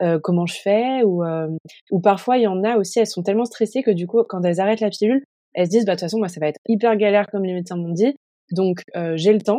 Euh, 0.00 0.18
comment 0.18 0.46
je 0.46 0.56
fais 0.56 1.02
ou 1.04 1.22
euh, 1.22 1.48
ou 1.90 2.00
parfois 2.00 2.36
il 2.38 2.42
y 2.42 2.46
en 2.46 2.64
a 2.64 2.76
aussi 2.76 2.98
elles 2.98 3.06
sont 3.06 3.22
tellement 3.22 3.44
stressées 3.44 3.82
que 3.82 3.90
du 3.90 4.06
coup 4.06 4.22
quand 4.28 4.42
elles 4.42 4.58
arrêtent 4.58 4.80
la 4.80 4.90
pilule 4.90 5.22
elles 5.54 5.66
se 5.66 5.70
disent 5.70 5.84
bah 5.84 5.92
de 5.92 5.96
toute 5.96 6.06
façon 6.06 6.18
moi 6.18 6.28
ça 6.28 6.40
va 6.40 6.48
être 6.48 6.58
hyper 6.66 6.96
galère 6.96 7.26
comme 7.30 7.44
les 7.44 7.52
médecins 7.52 7.76
m'ont 7.76 7.92
dit. 7.92 8.16
Donc 8.52 8.82
euh, 8.96 9.16
j'ai 9.16 9.32
le 9.32 9.40
temps. 9.40 9.58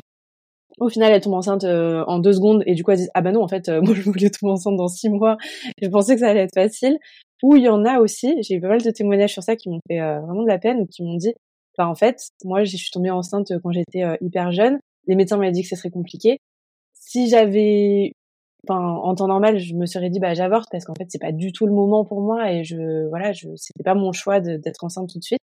Au 0.80 0.90
final 0.90 1.12
elles 1.14 1.22
tombent 1.22 1.36
enceintes 1.36 1.66
en 1.66 2.20
deux 2.20 2.34
secondes 2.34 2.64
et 2.66 2.74
du 2.74 2.84
coup 2.84 2.92
elles 2.92 2.98
disent 2.98 3.12
ah 3.14 3.22
bah 3.22 3.32
non 3.32 3.44
en 3.44 3.48
fait 3.48 3.70
moi 3.84 3.94
je 3.94 4.02
voulais 4.02 4.30
tomber 4.30 4.54
enceinte 4.54 4.76
dans 4.76 4.88
six 4.88 5.10
mois. 5.10 5.38
Je 5.82 5.88
pensais 5.88 6.16
que 6.16 6.22
ça 6.22 6.30
allait 6.30 6.42
être 6.42 6.56
facile. 6.56 6.98
Ou 7.44 7.56
il 7.56 7.64
y 7.64 7.70
en 7.70 7.86
a 7.86 8.00
aussi 8.00 8.36
j'ai 8.42 8.56
eu 8.56 8.62
pas 8.62 8.70
mal 8.70 8.82
de 8.82 8.92
témoignages 8.92 9.34
sur 9.34 9.44
ça 9.44 9.56
qui 9.56 9.70
m'ont 9.70 9.80
fait 9.88 10.00
vraiment 10.00 10.44
de 10.44 10.48
la 10.48 10.60
peine 10.60 10.88
qui 10.88 11.04
m'ont 11.04 11.18
dit 11.18 11.34
bah 11.78 11.88
en 11.88 11.96
fait 11.96 12.18
moi 12.44 12.64
je 12.64 12.76
suis 12.76 12.92
tombée 12.92 13.12
enceinte 13.12 13.54
quand 13.64 13.72
j'étais 13.72 14.04
hyper 14.22 14.52
jeune 14.52 14.80
les 15.08 15.16
médecins 15.16 15.38
m'avaient 15.38 15.52
dit 15.52 15.64
que 15.64 15.70
ce 15.70 15.76
serait 15.76 15.90
compliqué. 15.92 16.40
Si 16.94 17.30
j'avais 17.30 18.14
enfin 18.68 18.80
en 18.80 19.14
temps 19.16 19.28
normal 19.28 19.58
je 19.60 19.76
me 19.76 19.86
serais 19.86 20.10
dit 20.10 20.20
bah 20.20 20.34
j'avorte 20.34 20.70
parce 20.72 20.86
qu'en 20.86 20.94
fait 20.96 21.06
c'est 21.10 21.20
pas 21.20 21.32
du 21.34 21.52
tout 21.52 21.66
le 21.68 21.74
moment 21.74 22.06
pour 22.06 22.22
moi 22.22 22.52
et 22.52 22.64
je 22.64 23.08
voilà 23.10 23.34
je 23.34 23.50
c'était 23.56 23.84
pas 23.84 23.96
mon 23.96 24.14
choix 24.14 24.40
d'être 24.40 24.84
enceinte 24.84 25.10
tout 25.10 25.20
de 25.20 25.24
suite. 25.24 25.40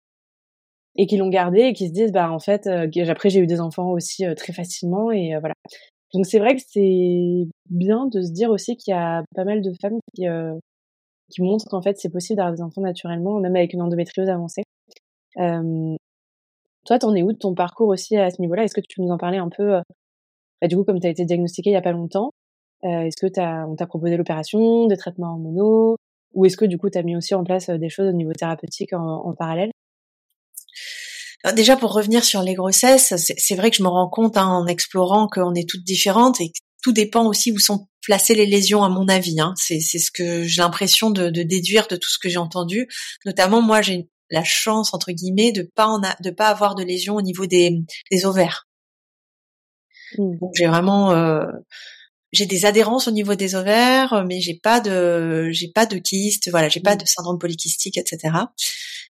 Et 0.98 1.06
qui 1.06 1.18
l'ont 1.18 1.28
gardé 1.28 1.60
et 1.60 1.72
qui 1.74 1.88
se 1.88 1.92
disent 1.92 2.12
bah 2.12 2.30
en 2.30 2.38
fait 2.38 2.66
euh, 2.66 2.88
après 3.08 3.30
j'ai 3.30 3.40
eu 3.40 3.46
des 3.46 3.60
enfants 3.60 3.90
aussi 3.90 4.24
euh, 4.26 4.34
très 4.34 4.52
facilement 4.52 5.10
et 5.10 5.34
euh, 5.34 5.40
voilà. 5.40 5.54
Donc 6.14 6.26
c'est 6.26 6.38
vrai 6.38 6.56
que 6.56 6.62
c'est 6.66 7.48
bien 7.70 8.06
de 8.06 8.22
se 8.22 8.32
dire 8.32 8.50
aussi 8.50 8.76
qu'il 8.76 8.92
y 8.92 8.94
a 8.94 9.22
pas 9.34 9.44
mal 9.44 9.60
de 9.62 9.72
femmes 9.80 9.98
qui 10.14 10.24
qui 11.30 11.42
montrent 11.42 11.66
qu'en 11.68 11.82
fait 11.82 11.98
c'est 11.98 12.10
possible 12.10 12.36
d'avoir 12.38 12.54
des 12.54 12.62
enfants 12.62 12.80
naturellement 12.80 13.40
même 13.40 13.56
avec 13.56 13.72
une 13.72 13.82
endométriose 13.82 14.28
avancée 14.28 14.62
toi 16.86 16.98
t'en 16.98 17.14
es 17.14 17.22
où 17.22 17.32
de 17.32 17.38
ton 17.38 17.54
parcours 17.54 17.88
aussi 17.88 18.16
à 18.16 18.30
ce 18.30 18.40
niveau-là? 18.40 18.64
Est-ce 18.64 18.74
que 18.74 18.80
tu 18.80 18.96
peux 18.96 19.02
nous 19.02 19.12
en 19.12 19.18
parler 19.18 19.38
un 19.38 19.48
peu 19.48 19.80
bah, 20.62 20.68
du 20.68 20.76
coup 20.76 20.84
comme 20.84 21.00
tu 21.00 21.06
as 21.06 21.10
été 21.10 21.24
diagnostiquée 21.24 21.70
il 21.70 21.74
y 21.74 21.76
a 21.76 21.82
pas 21.82 21.92
longtemps 21.92 22.30
euh, 22.84 23.02
est-ce 23.02 23.16
que 23.16 23.26
t'as, 23.26 23.64
on 23.66 23.74
t'a 23.74 23.86
proposé 23.86 24.16
l'opération, 24.16 24.86
des 24.86 24.96
traitements 24.96 25.32
hormonaux, 25.32 25.96
ou 26.34 26.44
est-ce 26.44 26.56
que 26.56 26.64
du 26.64 26.78
coup 26.78 26.90
tu 26.90 26.98
as 26.98 27.02
mis 27.02 27.16
aussi 27.16 27.34
en 27.34 27.42
place 27.42 27.68
euh, 27.68 27.78
des 27.78 27.88
choses 27.88 28.08
au 28.08 28.12
niveau 28.12 28.32
thérapeutique 28.32 28.92
en, 28.92 29.26
en 29.26 29.34
parallèle? 29.34 29.70
Déjà 31.54 31.76
pour 31.76 31.92
revenir 31.92 32.24
sur 32.24 32.42
les 32.42 32.54
grossesses, 32.54 33.14
c'est 33.16 33.54
vrai 33.54 33.70
que 33.70 33.76
je 33.76 33.82
me 33.82 33.88
rends 33.88 34.08
compte 34.08 34.36
hein, 34.36 34.48
en 34.48 34.66
explorant 34.66 35.28
qu'on 35.28 35.54
est 35.54 35.68
toutes 35.68 35.84
différentes 35.84 36.40
et 36.40 36.48
que 36.48 36.58
tout 36.82 36.92
dépend 36.92 37.24
aussi 37.26 37.52
où 37.52 37.58
sont 37.58 37.86
placées 38.02 38.34
les 38.34 38.46
lésions 38.46 38.82
à 38.82 38.88
mon 38.88 39.06
avis. 39.06 39.38
Hein. 39.40 39.54
C'est 39.56 39.80
ce 39.80 40.10
que 40.10 40.42
j'ai 40.42 40.62
l'impression 40.62 41.10
de, 41.10 41.30
de, 41.30 41.42
déduire 41.42 41.86
de 41.86 41.96
tout 41.96 42.08
ce 42.10 42.18
que 42.18 42.28
j'ai 42.28 42.38
entendu. 42.38 42.88
Notamment 43.24 43.62
moi 43.62 43.80
j'ai 43.80 44.08
la 44.30 44.44
chance 44.44 44.94
entre 44.94 45.12
guillemets 45.12 45.52
de 45.52 45.62
pas 45.62 45.86
en 45.86 46.02
a, 46.02 46.16
de 46.20 46.30
pas 46.30 46.48
avoir 46.48 46.74
de 46.74 46.82
lésions 46.82 47.16
au 47.16 47.22
niveau 47.22 47.46
des, 47.46 47.82
des 48.10 48.26
ovaires. 48.26 48.68
Mmh. 50.18 50.38
Donc 50.38 50.52
j'ai 50.54 50.66
vraiment 50.66 51.12
euh, 51.12 51.46
j'ai 52.32 52.46
des 52.46 52.66
adhérences 52.66 53.08
au 53.08 53.12
niveau 53.12 53.34
des 53.34 53.54
ovaires, 53.54 54.24
mais 54.26 54.40
j'ai 54.40 54.54
pas 54.54 54.80
de, 54.80 55.48
j'ai 55.50 55.68
pas 55.68 55.86
de 55.86 55.98
kyste, 55.98 56.50
voilà, 56.50 56.68
j'ai 56.68 56.80
pas 56.80 56.94
mmh. 56.94 56.98
de 56.98 57.06
syndrome 57.06 57.38
polykystique, 57.38 57.96
etc. 57.96 58.34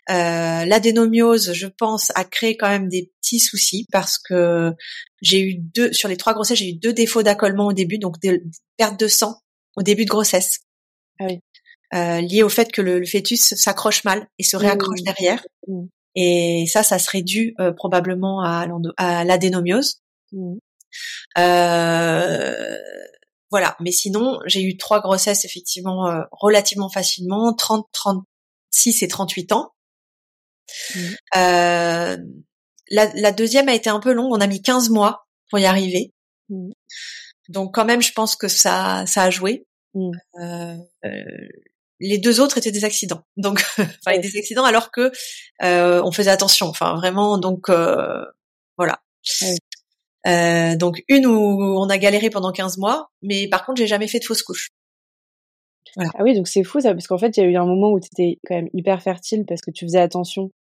Euh, 0.09 0.65
L'adénomiose, 0.65 1.53
je 1.53 1.67
pense, 1.67 2.11
a 2.15 2.23
créé 2.23 2.57
quand 2.57 2.69
même 2.69 2.89
des 2.89 3.11
petits 3.21 3.39
soucis 3.39 3.87
parce 3.91 4.17
que 4.17 4.71
j'ai 5.21 5.41
eu 5.41 5.55
deux, 5.55 5.93
sur 5.93 6.09
les 6.09 6.17
trois 6.17 6.33
grossesses, 6.33 6.57
j'ai 6.57 6.69
eu 6.69 6.73
deux 6.73 6.93
défauts 6.93 7.23
d'accollement 7.23 7.67
au 7.67 7.73
début, 7.73 7.99
donc 7.99 8.19
des 8.19 8.41
pertes 8.77 8.99
de 8.99 9.07
sang 9.07 9.39
au 9.75 9.83
début 9.83 10.05
de 10.05 10.09
grossesse. 10.09 10.61
Ah 11.19 11.25
oui. 11.29 11.39
Euh, 11.93 12.21
lié 12.21 12.41
au 12.41 12.49
fait 12.49 12.71
que 12.71 12.81
le, 12.81 13.05
fœtus 13.05 13.53
s'accroche 13.55 14.05
mal 14.05 14.27
et 14.39 14.43
se 14.43 14.55
réaccroche 14.55 15.01
derrière. 15.01 15.45
Mmh. 15.67 15.85
Et 16.15 16.65
ça, 16.67 16.83
ça 16.83 16.99
serait 16.99 17.21
dû 17.21 17.53
euh, 17.59 17.71
probablement 17.71 18.41
à, 18.41 18.65
à 18.97 19.23
l'adénomiose. 19.23 20.01
Mmh. 20.31 20.55
Euh, 21.37 22.77
voilà. 23.49 23.75
Mais 23.79 23.91
sinon, 23.91 24.39
j'ai 24.45 24.63
eu 24.63 24.77
trois 24.77 25.01
grossesses 25.01 25.45
effectivement 25.45 26.07
euh, 26.07 26.21
relativement 26.31 26.89
facilement, 26.89 27.53
30, 27.53 27.87
36 27.91 29.03
et 29.03 29.07
38 29.07 29.51
ans. 29.51 29.73
Mmh. 30.95 30.99
Euh, 31.35 32.17
la, 32.89 33.11
la, 33.15 33.31
deuxième 33.31 33.69
a 33.69 33.73
été 33.73 33.89
un 33.89 33.99
peu 33.99 34.13
longue. 34.13 34.31
On 34.33 34.41
a 34.41 34.47
mis 34.47 34.61
15 34.61 34.89
mois 34.89 35.27
pour 35.49 35.59
y 35.59 35.65
arriver. 35.65 36.13
Mmh. 36.49 36.71
Donc 37.49 37.75
quand 37.75 37.85
même, 37.85 38.01
je 38.01 38.13
pense 38.13 38.35
que 38.35 38.47
ça, 38.47 39.05
ça 39.07 39.23
a 39.23 39.29
joué. 39.29 39.65
Mmh. 39.93 40.11
Euh, 40.41 40.77
les 42.01 42.17
deux 42.17 42.41
autres 42.41 42.57
étaient 42.57 42.71
des 42.71 42.85
accidents. 42.85 43.21
Donc, 43.37 43.63
enfin, 43.79 44.17
des 44.19 44.37
accidents 44.37 44.65
alors 44.65 44.91
que 44.91 45.11
euh, 45.63 46.01
on 46.03 46.11
faisait 46.11 46.31
attention. 46.31 46.67
Enfin, 46.67 46.95
vraiment. 46.95 47.37
Donc, 47.37 47.69
voilà. 48.77 48.99
Euh, 50.27 50.75
donc 50.75 51.03
une 51.07 51.25
où 51.25 51.79
on 51.79 51.89
a 51.89 51.97
galéré 51.97 52.29
pendant 52.29 52.51
15 52.51 52.77
mois, 52.77 53.09
mais 53.21 53.47
par 53.47 53.65
contre 53.65 53.79
j'ai 53.79 53.87
jamais 53.87 54.07
fait 54.07 54.19
de 54.19 54.25
fausse 54.25 54.43
couche. 54.43 54.69
Voilà. 55.95 56.11
Ah 56.15 56.23
oui, 56.23 56.35
donc 56.35 56.47
c'est 56.47 56.63
fou 56.63 56.79
ça, 56.79 56.93
parce 56.93 57.07
qu'en 57.07 57.17
fait 57.17 57.37
il 57.37 57.43
y 57.43 57.43
a 57.43 57.49
eu 57.49 57.55
un 57.55 57.65
moment 57.65 57.91
où 57.91 57.99
tu 57.99 58.07
étais 58.13 58.39
quand 58.45 58.55
même 58.55 58.69
hyper 58.73 59.01
fertile 59.01 59.45
parce 59.47 59.61
que 59.61 59.71
tu 59.71 59.85
faisais 59.85 59.99
attention 59.99 60.51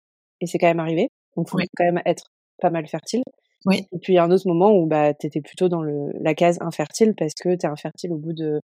et 0.41 0.47
c'est 0.47 0.59
quand 0.59 0.67
même 0.67 0.81
arrivé. 0.81 1.09
Donc 1.37 1.49
faut 1.49 1.59
quand 1.77 1.85
même 1.85 2.01
être 2.07 2.33
pas 2.61 2.71
mal 2.71 2.87
fertile. 2.89 3.23
Oui. 3.67 3.87
Et 3.93 3.99
puis 3.99 4.15
il 4.15 4.17
y 4.17 4.19
a 4.19 4.25
un 4.25 4.31
autre 4.31 4.49
moment 4.49 4.73
où 4.73 4.87
bah 4.87 5.13
t'étais 5.13 5.43
plutôt 5.43 5.69
dans 5.69 5.83
le 5.83 6.11
la 6.21 6.35
case 6.35 6.57
infertile 6.63 7.15
parce 7.17 7.35
que 7.35 7.55
t'es 7.55 7.67
infertile 7.67 8.13
au 8.13 8.17
bout 8.17 8.33
de 8.33 8.61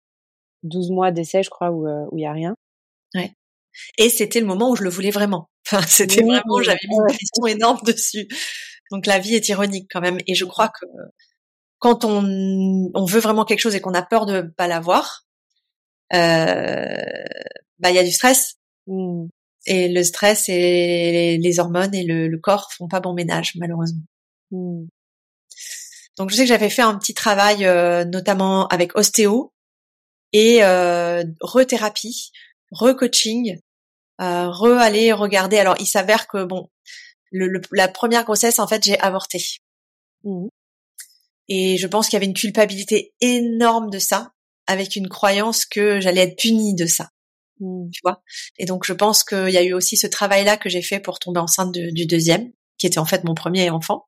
12 0.64 0.92
mois 0.92 1.12
d'essai, 1.12 1.42
je 1.44 1.50
crois, 1.50 1.72
où 1.72 1.88
euh, 1.88 2.06
où 2.12 2.18
il 2.20 2.22
y 2.22 2.26
a 2.26 2.32
rien. 2.32 2.56
Ouais. 3.16 3.34
Et 3.98 4.10
c'était 4.10 4.40
le 4.40 4.46
moment 4.46 4.70
où 4.70 4.76
je 4.76 4.84
le 4.84 4.90
voulais 4.90 5.12
vraiment. 5.12 5.50
Enfin, 5.66 5.82
c'était 5.88 6.22
vraiment, 6.22 6.62
j'avais 6.62 6.80
mis 6.90 6.96
une 6.98 7.06
pression 7.08 7.48
énorme 7.48 7.80
dessus. 7.86 8.28
Donc 8.92 9.06
la 9.06 9.18
vie 9.18 9.36
est 9.36 9.48
ironique 9.48 9.90
quand 9.90 10.02
même. 10.02 10.20
Et 10.28 10.36
je 10.36 10.44
crois 10.44 10.68
que 10.68 10.86
quand 11.80 12.04
on, 12.04 12.92
on 12.94 13.06
veut 13.06 13.22
vraiment 13.22 13.46
quelque 13.46 13.60
chose 13.60 13.76
et 13.76 13.82
qu'on 13.82 13.94
a 13.94 14.04
peur 14.04 14.26
de 14.26 14.42
pas 14.42 14.68
l'avoir, 14.68 15.26
euh, 16.14 16.96
bah 17.80 17.92
il 17.92 17.96
y 17.96 18.00
a 18.00 18.04
du 18.04 18.12
stress. 18.12 18.56
Mmh. 18.88 19.28
Et 19.66 19.88
le 19.88 20.04
stress 20.04 20.50
et 20.50 21.38
les 21.42 21.60
hormones 21.60 21.96
et 21.96 22.04
le, 22.04 22.28
le, 22.28 22.38
corps 22.38 22.72
font 22.74 22.90
pas 22.90 23.00
bon 23.00 23.14
ménage 23.14 23.54
malheureusement. 23.56 24.04
Mmh. 24.52 24.86
Donc 26.18 26.30
je 26.30 26.36
sais 26.36 26.44
que 26.44 26.50
j'avais 26.50 26.70
fait 26.70 26.82
un 26.82 26.98
petit 26.98 27.14
travail 27.14 27.66
euh, 27.66 28.06
notamment 28.06 28.68
avec 28.68 28.96
ostéo 28.96 29.54
et 30.32 30.64
euh, 30.64 31.24
re-thérapie, 31.42 32.32
re-coaching, 32.74 33.58
euh, 34.22 34.50
re-aller 34.50 35.12
regarder. 35.14 35.58
Alors 35.58 35.76
il 35.80 35.86
s'avère 35.88 36.28
que 36.28 36.44
bon, 36.44 36.70
le, 37.32 37.48
le- 37.48 37.62
la 37.72 37.88
première 37.88 38.24
grossesse 38.26 38.60
en 38.60 38.68
fait 38.68 38.84
j'ai 38.84 39.00
avorté 39.00 39.40
Mmh. 40.26 40.48
et 41.50 41.78
je 41.78 41.88
pense 41.88 42.08
qu'il 42.08 42.14
y 42.14 42.18
avait 42.18 42.28
une 42.28 42.34
culpabilité 42.34 43.14
énorme 43.20 43.90
de 43.90 44.00
ça, 44.00 44.32
avec 44.68 44.96
une 44.96 45.10
croyance 45.10 45.66
que 45.66 46.00
j'allais 46.00 46.22
être 46.22 46.38
punie 46.38 46.76
de 46.76 46.86
ça. 46.86 47.10
Mmh. 47.60 47.90
tu 47.92 48.00
vois? 48.04 48.22
Et 48.58 48.66
donc 48.66 48.86
je 48.86 48.94
pense 48.94 49.24
qu'il 49.26 49.50
y 49.50 49.58
a 49.58 49.64
eu 49.64 49.74
aussi 49.74 49.98
ce 49.98 50.08
travail-là 50.08 50.56
que 50.58 50.70
j'ai 50.70 50.82
fait 50.82 51.02
pour 51.02 51.20
tomber 51.20 51.42
enceinte 51.42 51.74
de- 51.74 51.92
du 51.92 52.06
deuxième, 52.06 52.52
qui 52.78 52.88
était 52.88 53.00
en 53.00 53.06
fait 53.06 53.24
mon 53.26 53.34
premier 53.34 53.70
enfant. 53.70 54.06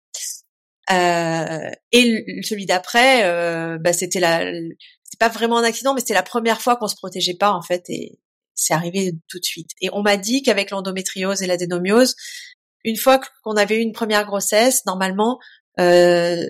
Euh, 0.92 1.70
et 1.92 2.24
celui 2.44 2.66
d'après, 2.66 3.26
euh, 3.26 3.78
bah, 3.80 3.92
c'était 3.92 4.20
la, 4.20 4.46
c'est 5.04 5.20
pas 5.20 5.30
vraiment 5.30 5.58
un 5.58 5.64
accident, 5.64 5.94
mais 5.94 6.00
c'était 6.00 6.14
la 6.14 6.24
première 6.24 6.62
fois 6.62 6.76
qu'on 6.78 6.88
se 6.88 6.96
protégeait 6.96 7.34
pas 7.34 7.52
en 7.52 7.62
fait, 7.62 7.84
et 7.90 8.20
c'est 8.56 8.74
arrivé 8.74 9.14
tout 9.28 9.40
de 9.40 9.46
suite. 9.46 9.72
Et 9.82 9.90
on 9.94 10.02
m'a 10.02 10.18
dit 10.18 10.42
qu'avec 10.42 10.72
l'endométriose 10.72 11.42
et 11.42 11.48
l'adénomiose, 11.48 12.16
une 12.84 12.98
fois 12.98 13.20
qu'on 13.44 13.56
avait 13.56 13.78
eu 13.78 13.82
une 13.82 13.92
première 13.94 14.26
grossesse, 14.26 14.86
normalement, 14.86 15.40
euh, 15.80 16.44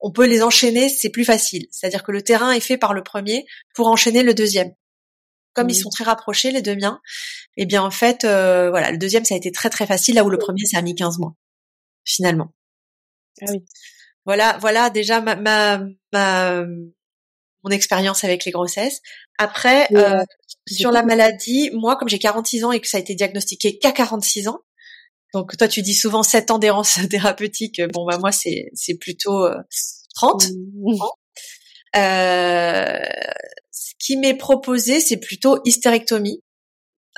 on 0.00 0.10
peut 0.12 0.26
les 0.26 0.42
enchaîner, 0.42 0.88
c'est 0.88 1.10
plus 1.10 1.24
facile. 1.24 1.66
C'est-à-dire 1.70 2.02
que 2.02 2.12
le 2.12 2.22
terrain 2.22 2.52
est 2.52 2.60
fait 2.60 2.76
par 2.76 2.92
le 2.94 3.02
premier 3.02 3.46
pour 3.74 3.88
enchaîner 3.88 4.22
le 4.22 4.34
deuxième 4.34 4.72
comme 5.54 5.70
ils 5.70 5.74
sont 5.74 5.88
très 5.88 6.04
rapprochés 6.04 6.50
les 6.50 6.60
deux 6.60 6.76
miens, 6.76 7.00
eh 7.56 7.64
bien 7.64 7.82
en 7.82 7.90
fait, 7.90 8.24
euh, 8.24 8.68
voilà, 8.68 8.90
le 8.90 8.98
deuxième 8.98 9.24
ça 9.24 9.32
a 9.34 9.38
été 9.38 9.50
très 9.50 9.70
très 9.70 9.86
facile, 9.86 10.16
là 10.16 10.22
où 10.22 10.28
le 10.28 10.36
premier 10.36 10.66
ça 10.66 10.76
a 10.76 10.82
mis 10.82 10.94
15 10.94 11.18
mois 11.18 11.34
finalement. 12.04 12.52
Ah 13.40 13.46
oui. 13.50 13.64
Voilà, 14.26 14.58
voilà 14.60 14.90
déjà 14.90 15.22
ma, 15.22 15.34
ma, 15.34 15.82
ma- 16.12 16.62
mon 17.64 17.70
expérience 17.70 18.22
avec 18.22 18.44
les 18.44 18.52
grossesses. 18.52 19.00
Après, 19.38 19.86
euh, 19.94 20.22
sur 20.68 20.90
la 20.90 21.02
maladie, 21.02 21.70
moi 21.74 21.96
comme 21.96 22.08
j'ai 22.08 22.18
46 22.18 22.64
ans 22.64 22.72
et 22.72 22.80
que 22.80 22.88
ça 22.88 22.96
a 22.96 23.00
été 23.00 23.14
diagnostiqué 23.14 23.78
qu'à 23.78 23.92
46 23.92 24.48
ans, 24.48 24.60
donc 25.34 25.56
toi 25.56 25.68
tu 25.68 25.82
dis 25.82 25.94
souvent 25.94 26.22
7 26.22 26.50
ans 26.50 26.58
d'errance 26.58 26.98
thérapeutique, 27.10 27.80
bon 27.92 28.06
bah 28.06 28.18
moi 28.18 28.32
c'est 28.32 28.70
c'est 28.74 28.94
plutôt 28.94 29.44
euh, 29.44 29.56
30. 30.14 30.48
Mmh. 30.48 30.94
Euh, 31.96 32.98
ce 33.70 33.92
qui 33.98 34.16
m'est 34.16 34.34
proposé, 34.34 35.00
c'est 35.00 35.18
plutôt 35.18 35.60
hystérectomie. 35.64 36.42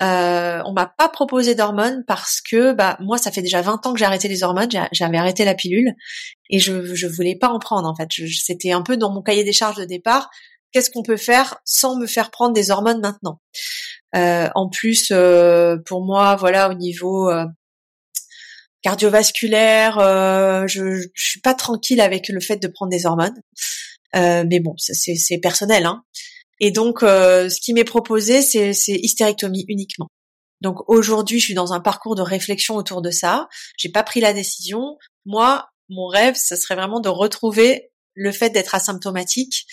Euh, 0.01 0.63
on 0.65 0.73
m'a 0.73 0.87
pas 0.87 1.09
proposé 1.09 1.57
d'hormones 1.57 2.05
parce 2.07 2.41
que 2.41 2.73
bah 2.73 2.97
moi 3.01 3.19
ça 3.19 3.33
fait 3.33 3.43
déjà 3.43 3.63
20 3.63 3.85
ans 3.85 3.93
que 3.93 3.99
j'ai 3.99 4.05
arrêté 4.05 4.29
les 4.29 4.45
hormones, 4.45 4.69
j'avais 4.93 5.19
arrêté 5.19 5.45
la 5.45 5.57
pilule 5.57 5.93
et 6.51 6.61
je 6.61 6.95
je 6.95 7.07
voulais 7.09 7.35
pas 7.35 7.49
en 7.49 7.59
prendre 7.59 7.89
en 7.89 7.97
fait. 7.97 8.09
C'était 8.33 8.71
un 8.71 8.83
peu 8.83 8.97
dans 8.97 9.11
mon 9.13 9.23
cahier 9.23 9.43
des 9.43 9.53
charges 9.53 9.77
de 9.77 9.85
départ. 9.85 10.31
Qu'est-ce 10.73 10.91
qu'on 10.91 11.03
peut 11.03 11.17
faire 11.17 11.59
sans 11.65 11.97
me 11.97 12.07
faire 12.07 12.31
prendre 12.31 12.53
des 12.53 12.71
hormones 12.71 13.01
maintenant? 13.01 13.41
Euh, 14.15 14.49
En 14.55 14.69
plus, 14.69 15.11
euh, 15.13 15.77
pour 15.87 16.05
moi, 16.05 16.37
voilà, 16.37 16.71
au 16.71 16.75
niveau 16.75 17.31
euh, 17.31 17.45
cardiovasculaire, 18.83 19.99
euh, 19.99 20.67
je, 20.67 21.01
je 21.15 21.25
suis 21.31 21.41
pas 21.41 21.55
tranquille 21.55 22.01
avec 22.01 22.29
le 22.29 22.41
fait 22.41 22.57
de 22.57 22.69
prendre 22.69 22.91
des 22.91 23.07
hormones. 23.07 23.41
Euh, 24.17 24.45
mais 24.49 24.61
bon, 24.61 24.75
c'est 24.79 25.39
personnel. 25.39 25.85
Hein. 25.87 26.03
Et 26.61 26.71
donc, 26.71 27.03
euh, 27.03 27.49
ce 27.49 27.61
qui 27.61 27.73
m'est 27.73 27.85
proposé, 27.85 28.43
c'est 28.43 28.73
c'est 28.73 28.95
hystérectomie 28.95 29.65
uniquement. 29.69 30.09
Donc 30.61 30.89
aujourd'hui, 30.89 31.39
je 31.39 31.45
suis 31.45 31.55
dans 31.55 31.73
un 31.73 31.81
parcours 31.81 32.17
de 32.17 32.23
réflexion 32.23 32.75
autour 32.75 33.01
de 33.03 33.11
ça. 33.11 33.49
J'ai 33.77 33.91
pas 33.91 34.03
pris 34.03 34.21
la 34.21 34.33
décision. 34.33 34.97
Moi, 35.25 35.69
mon 35.89 36.07
rêve, 36.09 36.35
ce 36.37 36.57
serait 36.57 36.75
vraiment 36.75 37.01
de 37.01 37.09
retrouver 37.09 37.91
le 38.19 38.33
fait 38.33 38.51
d'être 38.51 38.75
asymptomatique 38.75 39.67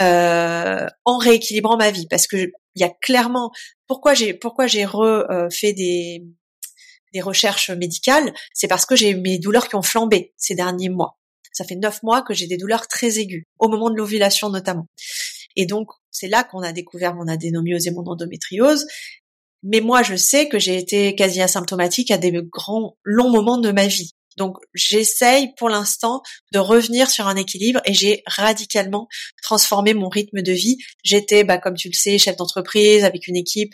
euh, 0.00 0.86
en 1.04 1.18
rééquilibrant 1.18 1.76
ma 1.76 1.90
vie, 1.90 2.06
parce 2.08 2.26
que 2.26 2.50
il 2.74 2.80
y 2.80 2.84
a 2.84 2.90
clairement 3.00 3.52
pourquoi 3.86 4.14
j'ai 4.14 4.34
pourquoi 4.34 4.66
j'ai 4.66 4.84
refait 4.84 5.72
des 5.72 6.24
des 7.12 7.20
recherches 7.20 7.70
médicales, 7.70 8.32
c'est 8.54 8.68
parce 8.68 8.86
que 8.86 8.96
j'ai 8.96 9.14
mes 9.14 9.38
douleurs 9.38 9.68
qui 9.68 9.76
ont 9.76 9.82
flambé 9.82 10.32
ces 10.36 10.54
derniers 10.54 10.88
mois. 10.88 11.18
Ça 11.52 11.64
fait 11.64 11.76
neuf 11.76 12.02
mois 12.02 12.22
que 12.22 12.32
j'ai 12.32 12.46
des 12.46 12.56
douleurs 12.56 12.88
très 12.88 13.18
aiguës, 13.18 13.44
au 13.58 13.68
moment 13.68 13.90
de 13.90 13.96
l'ovulation 13.96 14.48
notamment. 14.48 14.86
Et 15.54 15.66
donc, 15.66 15.90
c'est 16.10 16.28
là 16.28 16.44
qu'on 16.44 16.62
a 16.62 16.72
découvert 16.72 17.14
mon 17.14 17.28
adénomiose 17.28 17.86
et 17.86 17.90
mon 17.90 18.06
endométriose. 18.06 18.86
Mais 19.62 19.80
moi, 19.80 20.02
je 20.02 20.16
sais 20.16 20.48
que 20.48 20.58
j'ai 20.58 20.78
été 20.78 21.14
quasi 21.14 21.42
asymptomatique 21.42 22.10
à 22.10 22.18
des 22.18 22.32
grands, 22.32 22.96
longs 23.04 23.30
moments 23.30 23.58
de 23.58 23.70
ma 23.70 23.86
vie. 23.86 24.12
Donc, 24.36 24.56
j'essaye 24.74 25.54
pour 25.56 25.68
l'instant 25.68 26.22
de 26.52 26.58
revenir 26.58 27.10
sur 27.10 27.26
un 27.26 27.36
équilibre 27.36 27.80
et 27.84 27.94
j'ai 27.94 28.22
radicalement 28.26 29.08
transformé 29.42 29.94
mon 29.94 30.08
rythme 30.08 30.42
de 30.42 30.52
vie. 30.52 30.78
J'étais, 31.04 31.44
bah, 31.44 31.58
comme 31.58 31.74
tu 31.74 31.88
le 31.88 31.94
sais, 31.94 32.18
chef 32.18 32.36
d'entreprise 32.36 33.04
avec 33.04 33.28
une 33.28 33.36
équipe 33.36 33.72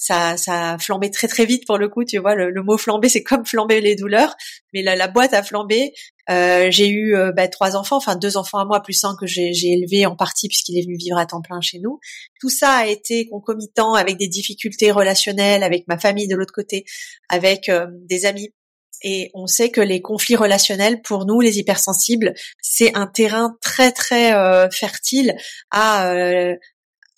ça, 0.00 0.38
ça 0.38 0.72
a 0.72 0.78
flambé 0.78 1.10
très 1.10 1.28
très 1.28 1.44
vite 1.44 1.66
pour 1.66 1.76
le 1.76 1.88
coup. 1.90 2.04
Tu 2.04 2.16
vois, 2.16 2.34
le, 2.34 2.50
le 2.50 2.62
mot 2.62 2.78
flamber, 2.78 3.10
c'est 3.10 3.22
comme 3.22 3.44
flamber 3.44 3.82
les 3.82 3.96
douleurs, 3.96 4.34
mais 4.72 4.82
la, 4.82 4.96
la 4.96 5.08
boîte 5.08 5.34
a 5.34 5.42
flambé. 5.42 5.92
Euh, 6.30 6.70
j'ai 6.70 6.88
eu 6.88 7.14
euh, 7.14 7.32
bah, 7.32 7.48
trois 7.48 7.76
enfants, 7.76 7.98
enfin 7.98 8.16
deux 8.16 8.38
enfants 8.38 8.58
à 8.58 8.64
moi 8.64 8.80
plus 8.80 9.04
un 9.04 9.14
que 9.20 9.26
j'ai 9.26 9.52
élevé 9.62 10.06
en 10.06 10.16
partie 10.16 10.48
puisqu'il 10.48 10.78
est 10.78 10.82
venu 10.82 10.96
vivre 10.96 11.18
à 11.18 11.26
temps 11.26 11.42
plein 11.42 11.60
chez 11.60 11.80
nous. 11.80 11.98
Tout 12.40 12.48
ça 12.48 12.70
a 12.70 12.86
été 12.86 13.28
concomitant 13.28 13.92
avec 13.92 14.16
des 14.16 14.28
difficultés 14.28 14.90
relationnelles, 14.90 15.62
avec 15.62 15.86
ma 15.86 15.98
famille 15.98 16.28
de 16.28 16.36
l'autre 16.36 16.54
côté, 16.54 16.84
avec 17.28 17.68
euh, 17.68 17.86
des 18.08 18.24
amis. 18.24 18.54
Et 19.02 19.30
on 19.34 19.46
sait 19.46 19.70
que 19.70 19.80
les 19.80 20.00
conflits 20.00 20.36
relationnels, 20.36 21.02
pour 21.02 21.26
nous, 21.26 21.40
les 21.40 21.58
hypersensibles, 21.58 22.34
c'est 22.60 22.96
un 22.96 23.06
terrain 23.06 23.56
très 23.60 23.92
très 23.92 24.34
euh, 24.34 24.68
fertile 24.70 25.36
à 25.70 26.10
euh, 26.12 26.54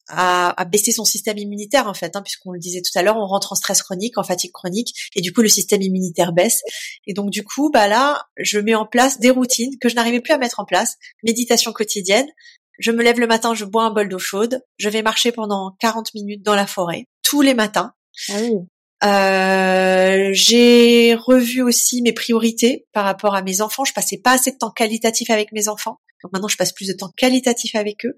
à, 0.08 0.60
à, 0.60 0.64
baisser 0.64 0.92
son 0.92 1.04
système 1.04 1.38
immunitaire 1.38 1.88
en 1.88 1.94
fait, 1.94 2.16
hein, 2.16 2.22
puisqu'on 2.22 2.52
le 2.52 2.58
disait 2.58 2.82
tout 2.82 2.96
à 2.98 3.02
l'heure, 3.02 3.16
on 3.16 3.26
rentre 3.26 3.52
en 3.52 3.54
stress 3.54 3.82
chronique, 3.82 4.18
en 4.18 4.24
fatigue 4.24 4.52
chronique, 4.52 4.94
et 5.14 5.20
du 5.20 5.32
coup 5.32 5.42
le 5.42 5.48
système 5.48 5.80
immunitaire 5.80 6.32
baisse. 6.32 6.60
Et 7.06 7.14
donc 7.14 7.30
du 7.30 7.44
coup, 7.44 7.70
bah 7.70 7.88
là, 7.88 8.26
je 8.36 8.58
mets 8.58 8.74
en 8.74 8.84
place 8.84 9.20
des 9.20 9.30
routines 9.30 9.78
que 9.80 9.88
je 9.88 9.94
n'arrivais 9.94 10.20
plus 10.20 10.34
à 10.34 10.38
mettre 10.38 10.60
en 10.60 10.64
place, 10.64 10.96
méditation 11.22 11.72
quotidienne. 11.72 12.26
Je 12.78 12.90
me 12.90 13.02
lève 13.02 13.20
le 13.20 13.26
matin, 13.26 13.54
je 13.54 13.64
bois 13.64 13.84
un 13.84 13.90
bol 13.90 14.08
d'eau 14.08 14.18
chaude, 14.18 14.62
je 14.76 14.88
vais 14.88 15.02
marcher 15.02 15.32
pendant 15.32 15.76
40 15.80 16.14
minutes 16.14 16.42
dans 16.42 16.54
la 16.54 16.66
forêt 16.66 17.06
tous 17.22 17.40
les 17.40 17.54
matins. 17.54 17.94
Ah 18.28 18.34
oui. 18.42 18.52
Euh, 19.04 20.30
j'ai 20.32 21.14
revu 21.14 21.62
aussi 21.62 22.02
mes 22.02 22.12
priorités 22.12 22.86
par 22.92 23.04
rapport 23.04 23.34
à 23.34 23.42
mes 23.42 23.60
enfants. 23.60 23.84
Je 23.84 23.92
passais 23.92 24.18
pas 24.18 24.32
assez 24.32 24.52
de 24.52 24.58
temps 24.58 24.70
qualitatif 24.70 25.30
avec 25.30 25.52
mes 25.52 25.68
enfants. 25.68 26.00
Donc 26.22 26.32
maintenant, 26.32 26.48
je 26.48 26.56
passe 26.56 26.72
plus 26.72 26.86
de 26.86 26.92
temps 26.92 27.12
qualitatif 27.16 27.74
avec 27.74 28.04
eux. 28.06 28.14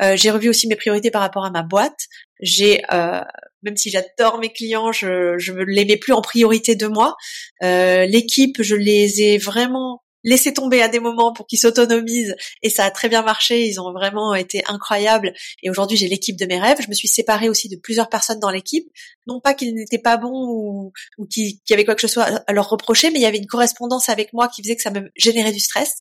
Euh, 0.00 0.16
j'ai 0.16 0.30
revu 0.30 0.48
aussi 0.48 0.66
mes 0.68 0.76
priorités 0.76 1.10
par 1.10 1.20
rapport 1.20 1.44
à 1.44 1.50
ma 1.50 1.62
boîte. 1.62 2.06
J'ai, 2.40 2.82
euh, 2.92 3.20
même 3.62 3.76
si 3.76 3.90
j'adore 3.90 4.38
mes 4.38 4.52
clients, 4.52 4.90
je, 4.90 5.36
je 5.38 5.52
les 5.52 5.84
mets 5.84 5.98
plus 5.98 6.12
en 6.12 6.22
priorité 6.22 6.74
de 6.76 6.86
moi. 6.86 7.14
Euh, 7.62 8.06
L'équipe, 8.06 8.62
je 8.62 8.74
les 8.74 9.22
ai 9.22 9.38
vraiment 9.38 10.02
laissé 10.24 10.52
tomber 10.52 10.82
à 10.82 10.88
des 10.88 11.00
moments 11.00 11.32
pour 11.32 11.46
qu'ils 11.46 11.58
s'autonomisent 11.58 12.34
et 12.62 12.70
ça 12.70 12.84
a 12.84 12.90
très 12.90 13.08
bien 13.08 13.22
marché. 13.22 13.66
Ils 13.66 13.80
ont 13.80 13.92
vraiment 13.92 14.34
été 14.34 14.62
incroyables. 14.66 15.32
Et 15.62 15.70
aujourd'hui, 15.70 15.96
j'ai 15.96 16.08
l'équipe 16.08 16.36
de 16.36 16.46
mes 16.46 16.60
rêves. 16.60 16.78
Je 16.80 16.88
me 16.88 16.94
suis 16.94 17.08
séparée 17.08 17.48
aussi 17.48 17.68
de 17.68 17.76
plusieurs 17.76 18.08
personnes 18.08 18.38
dans 18.38 18.50
l'équipe. 18.50 18.88
Non 19.26 19.40
pas 19.40 19.54
qu'ils 19.54 19.74
n'étaient 19.74 19.98
pas 19.98 20.16
bons 20.16 20.46
ou, 20.48 20.92
ou 21.18 21.26
qu'il 21.26 21.58
y 21.68 21.72
avait 21.72 21.84
quoi 21.84 21.94
que 21.94 22.00
ce 22.00 22.08
soit 22.08 22.24
à 22.46 22.52
leur 22.52 22.68
reprocher, 22.68 23.10
mais 23.10 23.18
il 23.18 23.22
y 23.22 23.26
avait 23.26 23.38
une 23.38 23.46
correspondance 23.46 24.08
avec 24.08 24.32
moi 24.32 24.48
qui 24.48 24.62
faisait 24.62 24.76
que 24.76 24.82
ça 24.82 24.90
me 24.90 25.10
générait 25.16 25.52
du 25.52 25.60
stress. 25.60 25.98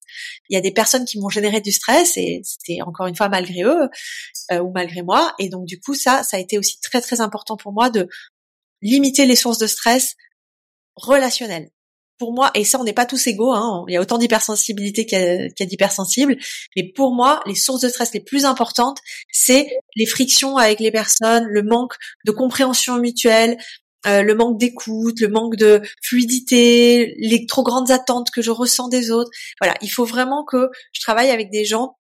Il 0.50 0.56
y 0.56 0.58
a 0.58 0.62
des 0.62 0.72
personnes 0.72 1.06
qui 1.06 1.20
m'ont 1.20 1.30
généré 1.30 1.62
du 1.62 1.72
stress 1.72 2.18
et 2.18 2.42
c'était 2.44 2.82
encore 2.82 3.08
une 3.08 3.16
fois 3.16 3.30
malgré 3.30 3.64
eux 3.64 3.90
euh, 4.52 4.60
ou 4.60 4.72
malgré 4.72 5.02
moi. 5.02 5.34
Et 5.40 5.50
donc 5.50 5.66
du 5.66 5.80
coup, 5.80 5.94
ça, 5.94 6.24
ça 6.24 6.38
a 6.38 6.40
été 6.40 6.58
aussi 6.58 6.80
très 6.82 7.02
très 7.02 7.22
important 7.22 7.58
pour 7.58 7.74
moi 7.74 7.90
de 7.90 8.08
limiter 8.82 9.26
les 9.26 9.36
sources 9.36 9.60
de 9.60 9.68
stress 9.68 10.16
relationnelles 10.96 11.70
pour 12.22 12.34
moi, 12.34 12.52
et 12.54 12.64
ça 12.64 12.80
on 12.80 12.84
n'est 12.84 12.94
pas 12.94 13.08
tous 13.08 13.26
égaux, 13.26 13.52
hein, 13.52 13.84
il 13.88 13.96
y 13.96 13.98
a 13.98 14.00
autant 14.00 14.20
d'hypersensibilité 14.20 15.08
qu'il 15.08 15.18
y 15.18 15.64
a, 15.64 15.66
d'hypersensibles, 15.66 16.38
mais 16.76 16.84
pour 16.84 17.16
moi, 17.16 17.42
les 17.48 17.56
sources 17.56 17.82
de 17.82 17.90
stress 17.90 18.14
les 18.14 18.20
plus 18.20 18.46
importantes, 18.46 19.00
c'est 19.32 19.68
les 19.96 20.06
frictions 20.06 20.58
avec 20.58 20.80
les 20.80 20.92
personnes, 20.92 21.46
le 21.46 21.64
manque 21.64 21.96
de 22.28 22.32
compréhension 22.32 23.00
mutuelle, 23.00 23.58
euh, 24.06 24.22
le 24.22 24.36
manque 24.36 24.60
d'écoute, 24.60 25.20
le 25.20 25.30
manque 25.30 25.56
de 25.56 25.82
fluidité, 26.04 27.16
les 27.18 27.48
trop 27.48 27.64
grandes 27.64 27.90
attentes 27.90 28.30
que 28.30 28.44
je 28.44 28.52
ressens 28.52 28.88
des 28.88 29.10
autres. 29.10 29.32
Voilà, 29.60 29.74
il 29.82 29.90
faut 29.90 30.06
vraiment 30.06 30.44
que 30.44 30.70
je 30.94 31.02
travaille 31.02 31.32
avec 31.32 31.50
des 31.50 31.66
gens 31.66 31.98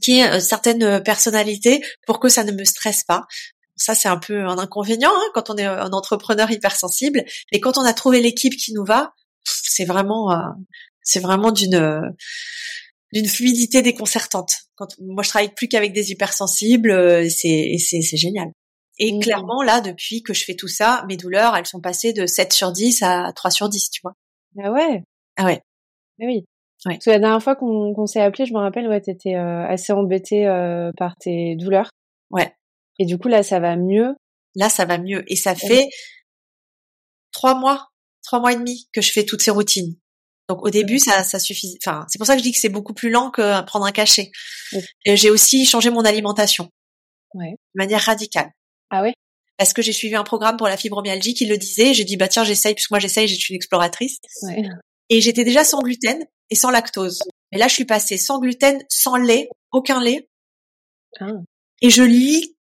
qui 0.00 0.20
aient 0.20 0.40
certaines 0.40 1.02
personnalités 1.02 1.84
pour 2.06 2.20
que 2.20 2.30
ça 2.30 2.42
ne 2.42 2.52
me 2.52 2.64
stresse 2.64 3.04
pas. 3.04 3.26
Ça, 3.76 3.94
c'est 3.94 4.08
un 4.08 4.16
peu 4.16 4.46
un 4.46 4.56
inconvénient 4.56 5.12
hein, 5.14 5.30
quand 5.34 5.50
on 5.50 5.56
est 5.56 5.66
un 5.66 5.92
entrepreneur 5.92 6.50
hypersensible. 6.50 7.22
Mais 7.52 7.60
quand 7.60 7.76
on 7.76 7.84
a 7.84 7.92
trouvé 7.92 8.22
l'équipe 8.22 8.56
qui 8.56 8.72
nous 8.72 8.86
va, 8.86 9.12
c'est 9.44 9.84
vraiment 9.84 10.32
euh, 10.32 10.50
c'est 11.02 11.20
vraiment 11.20 11.52
d'une 11.52 11.74
euh, 11.74 12.00
d'une 13.12 13.26
fluidité 13.26 13.82
déconcertante. 13.82 14.52
Quand 14.74 14.88
moi 15.00 15.22
je 15.22 15.28
travaille 15.28 15.54
plus 15.54 15.68
qu'avec 15.68 15.92
des 15.92 16.10
hypersensibles, 16.10 16.90
euh, 16.90 17.28
c'est 17.28 17.76
c'est 17.78 18.02
c'est 18.02 18.16
génial. 18.16 18.48
Et 18.98 19.12
mmh. 19.12 19.20
clairement 19.20 19.62
là 19.62 19.80
depuis 19.80 20.22
que 20.22 20.34
je 20.34 20.44
fais 20.44 20.54
tout 20.54 20.68
ça, 20.68 21.04
mes 21.08 21.16
douleurs, 21.16 21.56
elles 21.56 21.66
sont 21.66 21.80
passées 21.80 22.12
de 22.12 22.26
7 22.26 22.52
sur 22.52 22.72
10 22.72 23.02
à 23.02 23.32
3 23.34 23.50
sur 23.50 23.68
10, 23.68 23.90
tu 23.90 24.00
vois. 24.02 24.14
Ah 24.62 24.70
ouais? 24.70 25.02
Ah 25.36 25.44
ouais. 25.46 25.62
Ah 26.20 26.26
oui. 26.26 26.44
Ouais. 26.84 26.94
Parce 26.94 27.04
que 27.04 27.10
la 27.10 27.18
dernière 27.18 27.42
fois 27.42 27.54
qu'on 27.54 28.06
s'est 28.06 28.20
appelé, 28.20 28.44
je 28.44 28.52
me 28.52 28.58
rappelle, 28.58 28.88
ouais, 28.88 29.00
t'étais 29.00 29.36
euh, 29.36 29.66
assez 29.66 29.92
embêtée 29.92 30.46
euh, 30.46 30.90
par 30.96 31.16
tes 31.16 31.54
douleurs. 31.56 31.90
Ouais. 32.30 32.52
Et 32.98 33.06
du 33.06 33.18
coup, 33.18 33.28
là, 33.28 33.42
ça 33.42 33.60
va 33.60 33.76
mieux? 33.76 34.14
Là, 34.56 34.68
ça 34.68 34.84
va 34.84 34.98
mieux. 34.98 35.24
Et 35.28 35.36
ça 35.36 35.54
fait 35.54 35.88
trois 37.30 37.54
mois, 37.54 37.91
trois 38.22 38.40
mois 38.40 38.52
et 38.52 38.56
demi 38.56 38.88
que 38.92 39.00
je 39.00 39.12
fais 39.12 39.24
toutes 39.24 39.42
ces 39.42 39.50
routines. 39.50 39.96
Donc 40.48 40.64
au 40.64 40.70
début, 40.70 40.98
ça, 40.98 41.22
ça 41.24 41.38
suffit. 41.38 41.78
Enfin, 41.84 42.04
c'est 42.08 42.18
pour 42.18 42.26
ça 42.26 42.34
que 42.34 42.38
je 42.40 42.42
dis 42.42 42.52
que 42.52 42.58
c'est 42.58 42.68
beaucoup 42.68 42.94
plus 42.94 43.10
lent 43.10 43.30
que 43.30 43.62
prendre 43.64 43.86
un 43.86 43.92
cachet. 43.92 44.30
Oui. 44.72 44.80
Et 45.04 45.16
J'ai 45.16 45.30
aussi 45.30 45.64
changé 45.66 45.90
mon 45.90 46.04
alimentation 46.04 46.68
Ouais. 47.34 47.52
de 47.52 47.78
manière 47.78 48.00
radicale. 48.02 48.50
Ah 48.90 49.02
ouais? 49.02 49.14
Parce 49.56 49.72
que 49.72 49.80
j'ai 49.80 49.92
suivi 49.92 50.14
un 50.16 50.24
programme 50.24 50.56
pour 50.56 50.66
la 50.68 50.76
fibromyalgie 50.76 51.34
qui 51.34 51.46
le 51.46 51.56
disait. 51.56 51.94
J'ai 51.94 52.04
dit 52.04 52.16
bah 52.16 52.28
tiens, 52.28 52.44
j'essaye 52.44 52.74
puisque 52.74 52.90
moi 52.90 52.98
j'essaye. 53.00 53.28
Je 53.28 53.34
suis 53.36 53.54
une 53.54 53.56
exploratrice. 53.56 54.18
Ouais. 54.42 54.62
Et 55.08 55.20
j'étais 55.20 55.44
déjà 55.44 55.64
sans 55.64 55.80
gluten 55.80 56.22
et 56.50 56.54
sans 56.54 56.70
lactose. 56.70 57.20
Et 57.52 57.58
là, 57.58 57.68
je 57.68 57.74
suis 57.74 57.84
passée 57.84 58.18
sans 58.18 58.38
gluten, 58.40 58.82
sans 58.88 59.16
lait, 59.16 59.48
aucun 59.72 60.02
lait. 60.02 60.28
Ah. 61.20 61.26
Et 61.80 61.90
je 61.90 62.02
lis 62.02 62.56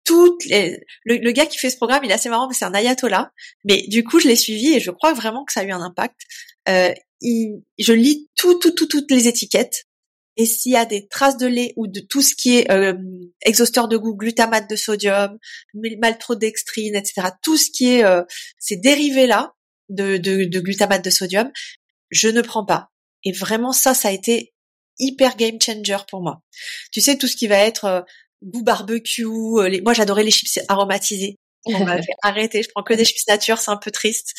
les... 0.46 0.78
Le, 1.04 1.16
le 1.16 1.32
gars 1.32 1.46
qui 1.46 1.58
fait 1.58 1.70
ce 1.70 1.76
programme, 1.76 2.04
il 2.04 2.10
est 2.10 2.14
assez 2.14 2.28
marrant, 2.28 2.48
mais 2.48 2.54
c'est 2.54 2.64
un 2.64 2.74
ayatollah. 2.74 3.32
Mais 3.64 3.84
du 3.88 4.04
coup, 4.04 4.20
je 4.20 4.28
l'ai 4.28 4.36
suivi 4.36 4.74
et 4.74 4.80
je 4.80 4.90
crois 4.90 5.12
vraiment 5.12 5.44
que 5.44 5.52
ça 5.52 5.60
a 5.60 5.64
eu 5.64 5.70
un 5.72 5.80
impact. 5.80 6.20
Euh, 6.68 6.92
il- 7.20 7.62
je 7.78 7.92
lis 7.92 8.28
tout, 8.36 8.58
tout, 8.58 8.72
tout, 8.72 8.86
toutes 8.86 9.10
les 9.10 9.28
étiquettes. 9.28 9.84
Et 10.38 10.44
s'il 10.44 10.72
y 10.72 10.76
a 10.76 10.84
des 10.84 11.08
traces 11.08 11.38
de 11.38 11.46
lait 11.46 11.72
ou 11.76 11.86
de 11.86 12.00
tout 12.00 12.20
ce 12.20 12.34
qui 12.34 12.58
est 12.58 12.70
euh, 12.70 12.92
exhausteur 13.42 13.88
de 13.88 13.96
goût, 13.96 14.14
glutamate 14.14 14.68
de 14.68 14.76
sodium, 14.76 15.38
maltodextrine, 15.98 16.94
etc., 16.94 17.28
tout 17.42 17.56
ce 17.56 17.70
qui 17.70 17.88
est 17.94 18.04
euh, 18.04 18.22
ces 18.58 18.76
dérivés-là 18.76 19.54
de, 19.88 20.16
de, 20.16 20.44
de 20.44 20.60
glutamate 20.60 21.04
de 21.04 21.10
sodium, 21.10 21.50
je 22.10 22.28
ne 22.28 22.42
prends 22.42 22.64
pas. 22.66 22.90
Et 23.24 23.32
vraiment, 23.32 23.72
ça, 23.72 23.94
ça 23.94 24.08
a 24.08 24.12
été 24.12 24.52
hyper 24.98 25.36
game 25.36 25.58
changer 25.60 25.96
pour 26.08 26.22
moi. 26.22 26.42
Tu 26.92 27.00
sais, 27.00 27.16
tout 27.16 27.26
ce 27.26 27.36
qui 27.36 27.46
va 27.46 27.58
être 27.58 27.84
euh, 27.84 28.00
goût 28.46 28.62
barbecue, 28.62 29.24
euh, 29.24 29.68
les... 29.68 29.80
moi 29.82 29.92
j'adorais 29.92 30.24
les 30.24 30.30
chips 30.30 30.58
aromatisés. 30.68 31.36
On 31.66 31.72
m'a 31.84 31.96
fait 31.96 32.14
arrêter, 32.22 32.62
je 32.62 32.68
prends 32.74 32.82
que 32.82 32.94
des 32.94 33.04
chips 33.04 33.26
nature, 33.28 33.58
c'est 33.58 33.70
un 33.70 33.76
peu 33.76 33.90
triste. 33.90 34.32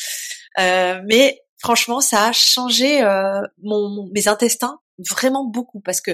Euh, 0.58 1.00
mais 1.08 1.40
franchement, 1.60 2.00
ça 2.00 2.28
a 2.28 2.32
changé 2.32 3.02
euh, 3.02 3.40
mon, 3.62 3.88
mon- 3.88 4.10
mes 4.14 4.28
intestins 4.28 4.78
vraiment 5.10 5.44
beaucoup 5.44 5.80
parce 5.80 6.00
que 6.00 6.10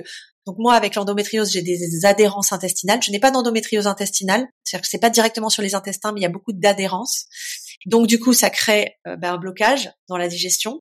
donc 0.47 0.57
moi 0.59 0.74
avec 0.74 0.95
l'endométriose 0.95 1.51
j'ai 1.53 1.62
des 1.62 2.05
adhérences 2.05 2.53
intestinales. 2.53 3.01
Je 3.03 3.11
n'ai 3.11 3.18
pas 3.20 3.30
d'endométriose 3.30 3.86
intestinale, 3.86 4.47
c'est-à-dire 4.62 4.82
que 4.82 4.88
c'est 4.90 4.99
pas 5.01 5.11
directement 5.11 5.49
sur 5.49 5.62
les 5.62 5.74
intestins, 5.74 6.12
mais 6.12 6.20
il 6.20 6.22
y 6.22 6.26
a 6.26 6.30
beaucoup 6.30 6.53
d'adhérence. 6.53 7.24
Donc 7.86 8.07
du 8.07 8.18
coup, 8.18 8.32
ça 8.34 8.51
crée 8.51 8.97
euh, 9.07 9.16
ben, 9.16 9.34
un 9.34 9.38
blocage 9.38 9.90
dans 10.09 10.16
la 10.18 10.28
digestion 10.28 10.80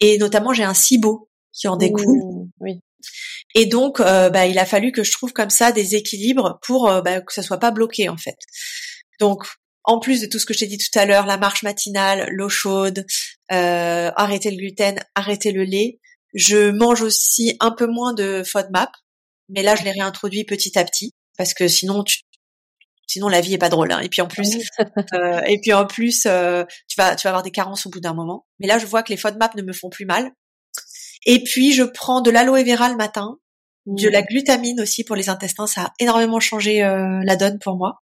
et 0.00 0.16
notamment 0.18 0.52
j'ai 0.54 0.64
un 0.64 0.74
SIBO 0.74 1.28
qui 1.52 1.68
en 1.68 1.76
découle. 1.76 2.16
Mmh, 2.18 2.50
oui. 2.60 2.80
Et 3.54 3.66
donc, 3.66 4.00
euh, 4.00 4.30
bah, 4.30 4.46
il 4.46 4.58
a 4.58 4.66
fallu 4.66 4.92
que 4.92 5.04
je 5.04 5.12
trouve 5.12 5.32
comme 5.32 5.50
ça 5.50 5.72
des 5.72 5.94
équilibres 5.94 6.58
pour 6.62 6.88
euh, 6.90 7.02
bah, 7.02 7.20
que 7.20 7.32
ça 7.32 7.42
soit 7.42 7.58
pas 7.58 7.70
bloqué 7.70 8.08
en 8.08 8.16
fait. 8.16 8.36
Donc, 9.20 9.44
en 9.84 10.00
plus 10.00 10.20
de 10.20 10.26
tout 10.26 10.38
ce 10.38 10.46
que 10.46 10.54
je 10.54 10.60
t'ai 10.60 10.66
dit 10.66 10.78
tout 10.78 10.98
à 10.98 11.04
l'heure, 11.06 11.26
la 11.26 11.36
marche 11.36 11.62
matinale, 11.62 12.28
l'eau 12.30 12.48
chaude, 12.48 13.06
euh, 13.52 14.10
arrêter 14.16 14.50
le 14.50 14.56
gluten, 14.56 14.98
arrêter 15.14 15.52
le 15.52 15.62
lait, 15.64 16.00
je 16.34 16.70
mange 16.70 17.02
aussi 17.02 17.56
un 17.60 17.70
peu 17.70 17.86
moins 17.86 18.12
de 18.12 18.42
FODMAP, 18.42 18.90
mais 19.50 19.62
là 19.62 19.76
je 19.76 19.84
l'ai 19.84 19.92
réintroduit 19.92 20.44
petit 20.44 20.76
à 20.78 20.84
petit 20.84 21.12
parce 21.36 21.54
que 21.54 21.68
sinon 21.68 22.02
tu 22.02 22.20
sinon 23.06 23.28
la 23.28 23.40
vie 23.40 23.54
est 23.54 23.58
pas 23.58 23.68
drôle. 23.68 23.92
hein. 23.92 24.00
Et 24.00 24.08
puis 24.08 24.22
en 24.22 24.26
plus, 24.26 24.56
euh, 25.14 25.40
et 25.46 25.60
puis 25.60 25.72
en 25.72 25.86
plus, 25.86 26.26
euh, 26.26 26.64
tu 26.88 26.96
vas 26.96 27.14
tu 27.14 27.24
vas 27.24 27.30
avoir 27.30 27.42
des 27.42 27.50
carences 27.50 27.86
au 27.86 27.90
bout 27.90 28.00
d'un 28.00 28.14
moment. 28.14 28.46
Mais 28.58 28.66
là, 28.66 28.78
je 28.78 28.86
vois 28.86 29.02
que 29.02 29.12
les 29.12 29.16
FODMAP 29.18 29.54
ne 29.54 29.62
me 29.62 29.72
font 29.72 29.90
plus 29.90 30.06
mal. 30.06 30.32
Et 31.26 31.42
puis 31.42 31.72
je 31.72 31.84
prends 31.84 32.20
de 32.20 32.30
l'aloe 32.30 32.64
vera 32.64 32.88
le 32.88 32.96
matin, 32.96 33.38
de 33.86 34.08
la 34.08 34.22
glutamine 34.22 34.80
aussi 34.80 35.04
pour 35.04 35.16
les 35.16 35.28
intestins. 35.28 35.66
Ça 35.66 35.82
a 35.82 35.92
énormément 35.98 36.40
changé 36.40 36.82
euh, 36.82 37.20
la 37.24 37.36
donne 37.36 37.58
pour 37.58 37.76
moi. 37.76 38.00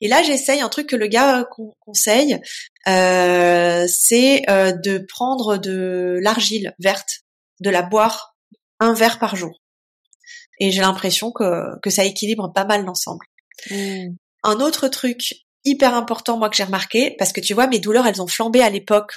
Et 0.00 0.08
là, 0.08 0.22
j'essaye 0.22 0.60
un 0.60 0.68
truc 0.68 0.88
que 0.88 0.96
le 0.96 1.06
gars 1.06 1.40
euh, 1.40 1.44
con- 1.44 1.74
conseille, 1.80 2.40
euh, 2.86 3.86
c'est 3.88 4.42
euh, 4.50 4.72
de 4.72 4.98
prendre 4.98 5.56
de 5.56 6.18
l'argile 6.20 6.74
verte, 6.78 7.22
de 7.60 7.70
la 7.70 7.82
boire 7.82 8.36
un 8.78 8.92
verre 8.92 9.18
par 9.18 9.36
jour. 9.36 9.62
Et 10.60 10.70
j'ai 10.70 10.82
l'impression 10.82 11.32
que, 11.32 11.78
que 11.80 11.90
ça 11.90 12.04
équilibre 12.04 12.52
pas 12.52 12.64
mal 12.64 12.84
l'ensemble. 12.84 13.26
Mmh. 13.70 14.08
Un 14.42 14.60
autre 14.60 14.88
truc 14.88 15.46
hyper 15.64 15.94
important, 15.94 16.38
moi, 16.38 16.48
que 16.48 16.56
j'ai 16.56 16.64
remarqué, 16.64 17.16
parce 17.18 17.32
que 17.32 17.40
tu 17.40 17.52
vois, 17.52 17.66
mes 17.66 17.80
douleurs, 17.80 18.06
elles 18.06 18.22
ont 18.22 18.26
flambé 18.26 18.62
à 18.62 18.70
l'époque 18.70 19.12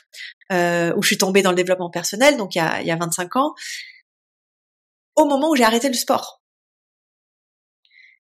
euh, 0.52 0.94
où 0.98 1.04
je 1.04 1.08
suis 1.08 1.18
tombée 1.18 1.42
dans 1.42 1.52
le 1.52 1.56
développement 1.56 1.92
personnel, 1.92 2.38
donc 2.38 2.56
il 2.56 2.58
y 2.58 2.62
a, 2.62 2.82
il 2.82 2.88
y 2.88 2.92
a 2.92 2.96
25 2.96 3.36
ans, 3.36 3.54
au 5.24 5.26
moment 5.28 5.50
où 5.50 5.56
j'ai 5.56 5.64
arrêté 5.64 5.88
le 5.88 5.94
sport. 5.96 6.42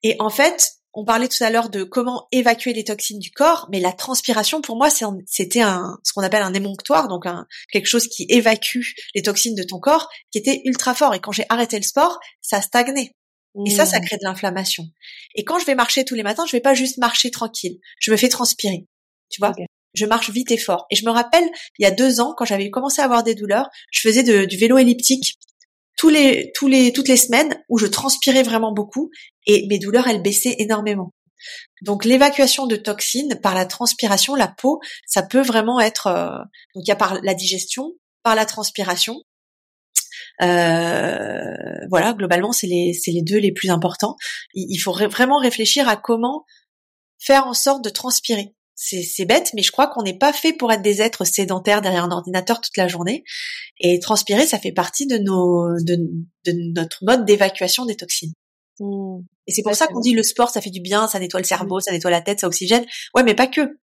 Et 0.03 0.17
en 0.19 0.31
fait, 0.31 0.73
on 0.93 1.05
parlait 1.05 1.29
tout 1.29 1.43
à 1.43 1.51
l'heure 1.51 1.71
de 1.71 1.83
comment 1.83 2.29
évacuer 2.31 2.73
les 2.73 2.85
toxines 2.85 3.19
du 3.19 3.31
corps, 3.31 3.67
mais 3.73 3.81
la 3.81 3.93
transpiration, 3.93 4.61
pour 4.61 4.77
moi, 4.77 4.89
c'était 4.91 5.63
un, 5.63 5.99
ce 6.05 6.13
qu'on 6.13 6.23
appelle 6.23 6.43
un 6.43 6.55
émonctoire, 6.55 7.09
donc 7.09 7.27
un, 7.27 7.47
quelque 7.73 7.87
chose 7.87 8.07
qui 8.07 8.27
évacue 8.29 8.83
les 9.15 9.23
toxines 9.23 9.55
de 9.57 9.65
ton 9.65 9.81
corps, 9.81 10.09
qui 10.31 10.39
était 10.39 10.61
ultra 10.65 10.95
fort. 10.95 11.15
Et 11.15 11.21
quand 11.21 11.33
j'ai 11.33 11.47
arrêté 11.49 11.77
le 11.77 11.83
sport, 11.83 12.21
ça 12.41 12.61
stagnait. 12.63 13.13
Et 13.67 13.71
ça, 13.71 13.87
ça 13.87 14.01
Mmh. 14.01 14.05
crée 14.05 14.17
de 14.17 14.25
l'inflammation. 14.25 14.85
Et 15.37 15.45
quand 15.45 15.61
je 15.61 15.65
vais 15.65 15.77
marcher 15.77 16.05
tous 16.05 16.17
les 16.17 16.25
matins, 16.25 16.45
je 16.45 16.53
vais 16.53 16.61
pas 16.61 16.75
juste 16.75 16.99
marcher 16.99 17.31
tranquille. 17.31 17.79
Je 18.01 18.11
me 18.11 18.17
fais 18.17 18.29
transpirer. 18.29 18.87
Tu 19.31 19.41
vois? 19.41 19.53
Je 19.95 20.07
marche 20.07 20.31
vite 20.31 20.51
et 20.51 20.59
fort. 20.59 20.87
Et 20.91 20.97
je 20.97 21.05
me 21.05 21.11
rappelle, 21.13 21.49
il 21.79 21.85
y 21.85 21.87
a 21.87 21.93
deux 21.93 22.21
ans, 22.21 22.35
quand 22.37 22.45
j'avais 22.45 22.69
commencé 22.71 23.01
à 23.01 23.05
avoir 23.05 23.23
des 23.23 23.37
douleurs, 23.37 23.69
je 23.93 24.01
faisais 24.01 24.25
de- 24.25 24.45
du 24.45 24.57
vélo 24.57 24.77
elliptique 24.77 25.39
tous 25.97 26.09
les, 26.09 26.53
toutes 26.53 27.09
les 27.09 27.17
semaines 27.17 27.63
où 27.69 27.79
je 27.79 27.87
transpirais 27.87 28.43
vraiment 28.43 28.73
beaucoup 28.73 29.11
et 29.47 29.67
mes 29.69 29.79
douleurs, 29.79 30.07
elles 30.07 30.23
baissaient 30.23 30.57
énormément. 30.59 31.13
Donc 31.83 32.05
l'évacuation 32.05 32.67
de 32.67 32.77
toxines 32.77 33.39
par 33.43 33.55
la 33.55 33.67
transpiration, 33.67 34.35
la 34.35 34.49
peau, 34.49 34.81
ça 35.07 35.23
peut 35.23 35.43
vraiment 35.43 35.81
être 35.81 36.07
euh, 36.07 36.39
donc 36.75 36.85
il 36.85 36.89
y 36.89 36.93
a 36.93 36.97
par 36.97 37.21
la 37.23 37.35
digestion, 37.35 37.93
par 38.23 38.35
la 38.35 38.47
transpiration. 38.47 39.17
Euh, 40.43 41.55
voilà, 41.91 42.13
globalement 42.15 42.53
c'est 42.53 42.67
les 42.67 42.99
les 43.07 43.23
deux 43.23 43.39
les 43.39 43.53
plus 43.53 43.71
importants. 43.71 44.17
Il, 44.55 44.79
faut 44.79 44.93
vraiment 44.93 45.39
réfléchir 45.39 45.89
à 45.89 45.97
comment 45.97 46.45
faire 47.19 47.47
en 47.47 47.55
sorte 47.55 47.85
de 47.85 47.91
transpirer. 47.91 48.54
C'est 48.77 49.03
c'est 49.03 49.25
bête, 49.25 49.53
mais 49.55 49.63
je 49.63 49.71
crois 49.71 49.87
qu'on 49.87 50.03
n'est 50.03 50.19
pas 50.19 50.33
fait 50.33 50.53
pour 50.53 50.73
être 50.73 50.83
des 50.83 51.01
êtres 51.01 51.25
sédentaires 51.25 51.81
derrière 51.81 52.05
un 52.05 52.11
ordinateur 52.11 52.61
toute 52.61 52.77
la 52.77 52.89
journée. 52.89 53.25
Et 53.79 53.99
transpirer, 54.01 54.47
ça 54.47 54.59
fait 54.59 54.73
partie 54.73 55.07
de 55.07 55.19
nos 55.19 55.75
de, 55.81 55.97
de 56.45 56.73
notre 56.75 57.05
mode 57.05 57.25
d'évacuation 57.25 57.87
des 57.87 57.97
toxines. 57.97 58.33
Mmh. 58.81 59.21
Et 59.47 59.53
c'est 59.53 59.63
pour 59.63 59.71
Ouais, 59.71 59.77
ça 59.77 59.87
qu'on 59.87 60.01
dit 60.01 60.15
le 60.15 60.23
sport, 60.23 60.51
ça 60.51 60.61
fait 60.61 60.71
du 60.71 60.81
bien, 60.81 61.07
ça 61.07 61.19
nettoie 61.19 61.41
le 61.41 61.47
cerveau, 61.47 61.81
ça 61.81 61.93
nettoie 61.93 62.11
la 62.11 62.23
tête, 62.23 62.41
ça 62.41 62.47
oxygène. 62.47 62.85
Ouais, 63.15 63.23
mais 63.23 63.35
pas 63.35 63.47
que. 63.47 63.79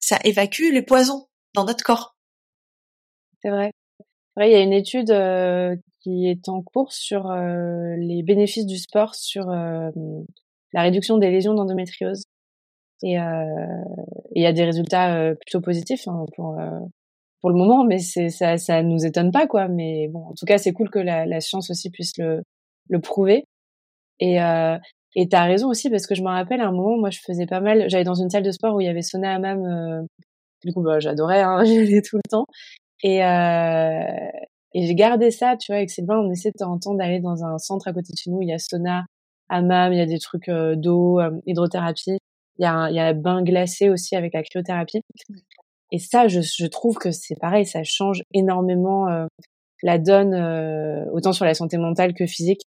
Ça 0.00 0.18
évacue 0.24 0.72
les 0.72 0.82
poisons 0.82 1.28
dans 1.54 1.64
notre 1.64 1.84
corps. 1.84 2.16
C'est 3.42 3.50
vrai. 3.50 3.72
Ouais, 4.36 4.50
il 4.50 4.52
y 4.52 4.56
a 4.56 4.62
une 4.62 4.72
étude 4.72 5.10
euh, 5.10 5.76
qui 6.00 6.28
est 6.28 6.48
en 6.48 6.62
cours 6.62 6.92
sur 6.92 7.30
euh, 7.30 7.94
les 7.98 8.22
bénéfices 8.22 8.66
du 8.66 8.78
sport 8.78 9.14
sur 9.14 9.50
euh, 9.50 9.90
la 10.72 10.82
réduction 10.82 11.18
des 11.18 11.30
lésions 11.30 11.54
d'endométriose. 11.54 12.24
Et 13.02 13.18
euh, 13.20 13.44
il 14.34 14.42
y 14.42 14.46
a 14.46 14.52
des 14.52 14.64
résultats 14.64 15.14
euh, 15.16 15.34
plutôt 15.34 15.60
positifs 15.60 16.06
hein, 16.08 16.24
pour 16.36 16.58
euh, 16.58 16.80
pour 17.40 17.50
le 17.50 17.56
moment, 17.56 17.84
mais 17.84 17.98
c'est 17.98 18.28
ça 18.28 18.58
ça 18.58 18.82
nous 18.82 19.06
étonne 19.06 19.32
pas 19.32 19.46
quoi. 19.46 19.68
Mais 19.68 20.08
bon, 20.08 20.26
en 20.26 20.34
tout 20.34 20.46
cas, 20.46 20.58
c'est 20.58 20.72
cool 20.72 20.90
que 20.90 20.98
la, 20.98 21.26
la 21.26 21.40
science 21.40 21.70
aussi 21.70 21.90
puisse 21.90 22.16
le 22.18 22.42
le 22.88 23.00
prouver. 23.00 23.44
Et 24.20 24.42
euh, 24.42 24.78
et 25.16 25.28
t'as 25.28 25.44
raison 25.44 25.68
aussi 25.68 25.90
parce 25.90 26.06
que 26.06 26.14
je 26.14 26.22
me 26.22 26.28
rappelle 26.28 26.60
à 26.60 26.68
un 26.68 26.72
moment, 26.72 26.96
moi, 26.98 27.10
je 27.10 27.20
faisais 27.20 27.46
pas 27.46 27.60
mal. 27.60 27.88
J'allais 27.90 28.04
dans 28.04 28.14
une 28.14 28.30
salle 28.30 28.44
de 28.44 28.52
sport 28.52 28.74
où 28.76 28.80
il 28.80 28.86
y 28.86 28.88
avait 28.88 29.02
sauna 29.02 29.34
hammam. 29.34 29.64
Euh, 29.66 30.02
du 30.64 30.72
coup, 30.72 30.82
bah, 30.82 31.00
j'adorais, 31.00 31.42
hein, 31.42 31.64
j'y 31.64 31.78
allais 31.78 32.02
tout 32.02 32.16
le 32.16 32.28
temps. 32.30 32.46
Et, 33.02 33.24
euh, 33.24 34.28
et 34.74 34.86
j'ai 34.86 34.94
gardé 34.94 35.30
ça, 35.30 35.56
tu 35.56 35.72
vois, 35.72 35.76
avec 35.78 35.90
Sylvain, 35.90 36.18
on 36.18 36.30
essaie 36.30 36.50
de 36.50 36.56
temps 36.58 36.72
en 36.72 36.78
temps 36.78 36.94
d'aller 36.94 37.20
dans 37.20 37.44
un 37.44 37.58
centre 37.58 37.88
à 37.88 37.92
côté 37.92 38.12
de 38.12 38.18
chez 38.18 38.30
nous, 38.30 38.42
il 38.42 38.48
y 38.48 38.52
a 38.52 38.58
sauna, 38.58 39.04
hammam, 39.48 39.92
il 39.92 39.98
y 39.98 40.02
a 40.02 40.06
des 40.06 40.18
trucs 40.18 40.48
euh, 40.48 40.76
d'eau, 40.76 41.20
euh, 41.20 41.30
hydrothérapie, 41.46 42.18
il 42.58 42.62
y, 42.62 42.66
a 42.66 42.72
un, 42.72 42.88
il 42.90 42.96
y 42.96 42.98
a 42.98 43.06
un 43.06 43.14
bain 43.14 43.42
glacé 43.42 43.88
aussi 43.88 44.16
avec 44.16 44.34
la 44.34 44.42
cryothérapie. 44.42 45.02
Et 45.92 45.98
ça, 45.98 46.28
je, 46.28 46.40
je 46.40 46.66
trouve 46.66 46.96
que 46.96 47.10
c'est 47.10 47.38
pareil, 47.38 47.66
ça 47.66 47.82
change 47.84 48.22
énormément 48.32 49.08
euh, 49.08 49.26
la 49.82 49.98
donne, 49.98 50.34
euh, 50.34 51.04
autant 51.12 51.32
sur 51.32 51.44
la 51.44 51.54
santé 51.54 51.78
mentale 51.78 52.14
que 52.14 52.26
physique. 52.26 52.62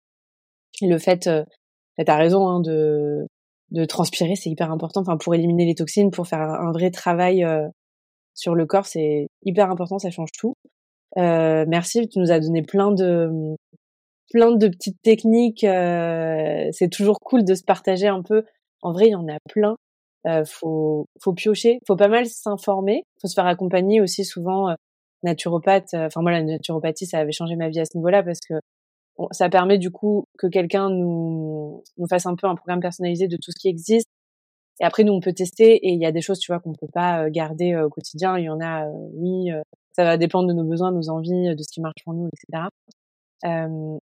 Et 0.82 0.88
le 0.88 0.98
fait, 0.98 1.28
euh, 1.28 1.44
t'as 2.04 2.18
raison, 2.18 2.48
hein, 2.48 2.62
de, 2.62 3.28
de 3.72 3.86
transpirer, 3.86 4.36
c'est 4.36 4.50
hyper 4.50 4.72
important, 4.72 5.02
enfin, 5.02 5.18
pour 5.18 5.36
éliminer 5.36 5.66
les 5.66 5.76
toxines, 5.76 6.10
pour 6.10 6.28
faire 6.28 6.42
un, 6.42 6.70
un 6.70 6.72
vrai 6.72 6.90
travail 6.90 7.44
euh, 7.44 7.68
sur 8.34 8.56
le 8.56 8.66
corps, 8.66 8.86
c'est 8.86 9.28
hyper 9.44 9.70
important, 9.70 10.00
ça 10.00 10.10
change 10.10 10.32
tout. 10.38 10.54
Euh, 11.18 11.66
merci, 11.68 12.08
tu 12.08 12.20
nous 12.20 12.32
as 12.32 12.40
donné 12.40 12.62
plein 12.62 12.92
de 12.92 13.56
plein 14.32 14.52
de 14.52 14.68
petites 14.70 15.02
techniques. 15.02 15.66
Euh, 15.66 16.70
c'est 16.72 16.90
toujours 16.90 17.20
cool 17.20 17.44
de 17.44 17.54
se 17.54 17.64
partager 17.64 18.08
un 18.08 18.22
peu. 18.22 18.46
En 18.82 18.92
vrai, 18.94 19.08
il 19.08 19.12
y 19.12 19.16
en 19.16 19.28
a 19.28 19.38
plein. 19.50 19.76
Euh, 20.28 20.46
faut 20.46 21.08
faut 21.22 21.34
piocher, 21.34 21.80
faut 21.88 21.96
pas 21.96 22.08
mal 22.08 22.28
s'informer, 22.28 23.04
faut 23.22 23.28
se 23.28 23.34
faire 23.34 23.48
accompagner 23.48 24.02
aussi 24.02 24.26
souvent. 24.26 24.70
euh, 24.70 24.76
naturopathe. 25.24 25.94
Enfin 25.94 26.22
moi, 26.22 26.32
la 26.32 26.44
naturopathie, 26.44 27.06
ça 27.06 27.20
avait 27.20 27.32
changé 27.32 27.56
ma 27.56 27.70
vie 27.70 27.80
à 27.80 27.86
ce 27.86 27.96
niveau-là 27.98 28.24
parce 28.24 28.40
que 28.40 28.56
ça 29.32 29.50
permet 29.50 29.78
du 29.78 29.92
coup 29.92 30.26
que 30.38 30.48
quelqu'un 30.48 30.90
nous, 30.90 31.84
nous 31.98 32.08
fasse 32.08 32.26
un 32.26 32.36
peu 32.36 32.48
un 32.48 32.56
programme 32.56 32.80
personnalisé 32.80 33.28
de 33.28 33.38
tout 33.38 33.52
ce 33.52 33.60
qui 33.60 33.68
existe. 33.68 34.08
Et 34.80 34.86
après, 34.86 35.04
nous, 35.04 35.14
on 35.14 35.20
peut 35.20 35.34
tester 35.34 35.76
et 35.76 35.90
il 35.94 36.02
y 36.02 36.06
a 36.08 36.12
des 36.12 36.22
choses, 36.22 36.40
tu 36.40 36.52
vois, 36.52 36.60
qu'on 36.60 36.74
peut 36.74 36.88
pas 36.92 37.30
garder 37.30 37.76
au 37.78 37.90
quotidien. 37.90 38.38
Il 38.40 38.46
y 38.46 38.50
en 38.50 38.60
a, 38.62 38.88
oui, 39.14 39.52
ça 39.94 40.04
va 40.04 40.18
dépendre 40.18 40.48
de 40.48 40.54
nos 40.54 40.64
besoins, 40.64 40.92
de 40.92 40.98
nos 40.98 41.10
envies, 41.10 41.56
de 41.56 41.62
ce 41.62 41.72
qui 41.72 41.82
marche 41.82 42.04
pour 42.04 42.14
nous, 42.14 42.28
etc. 42.28 42.68
Euh, 43.46 43.98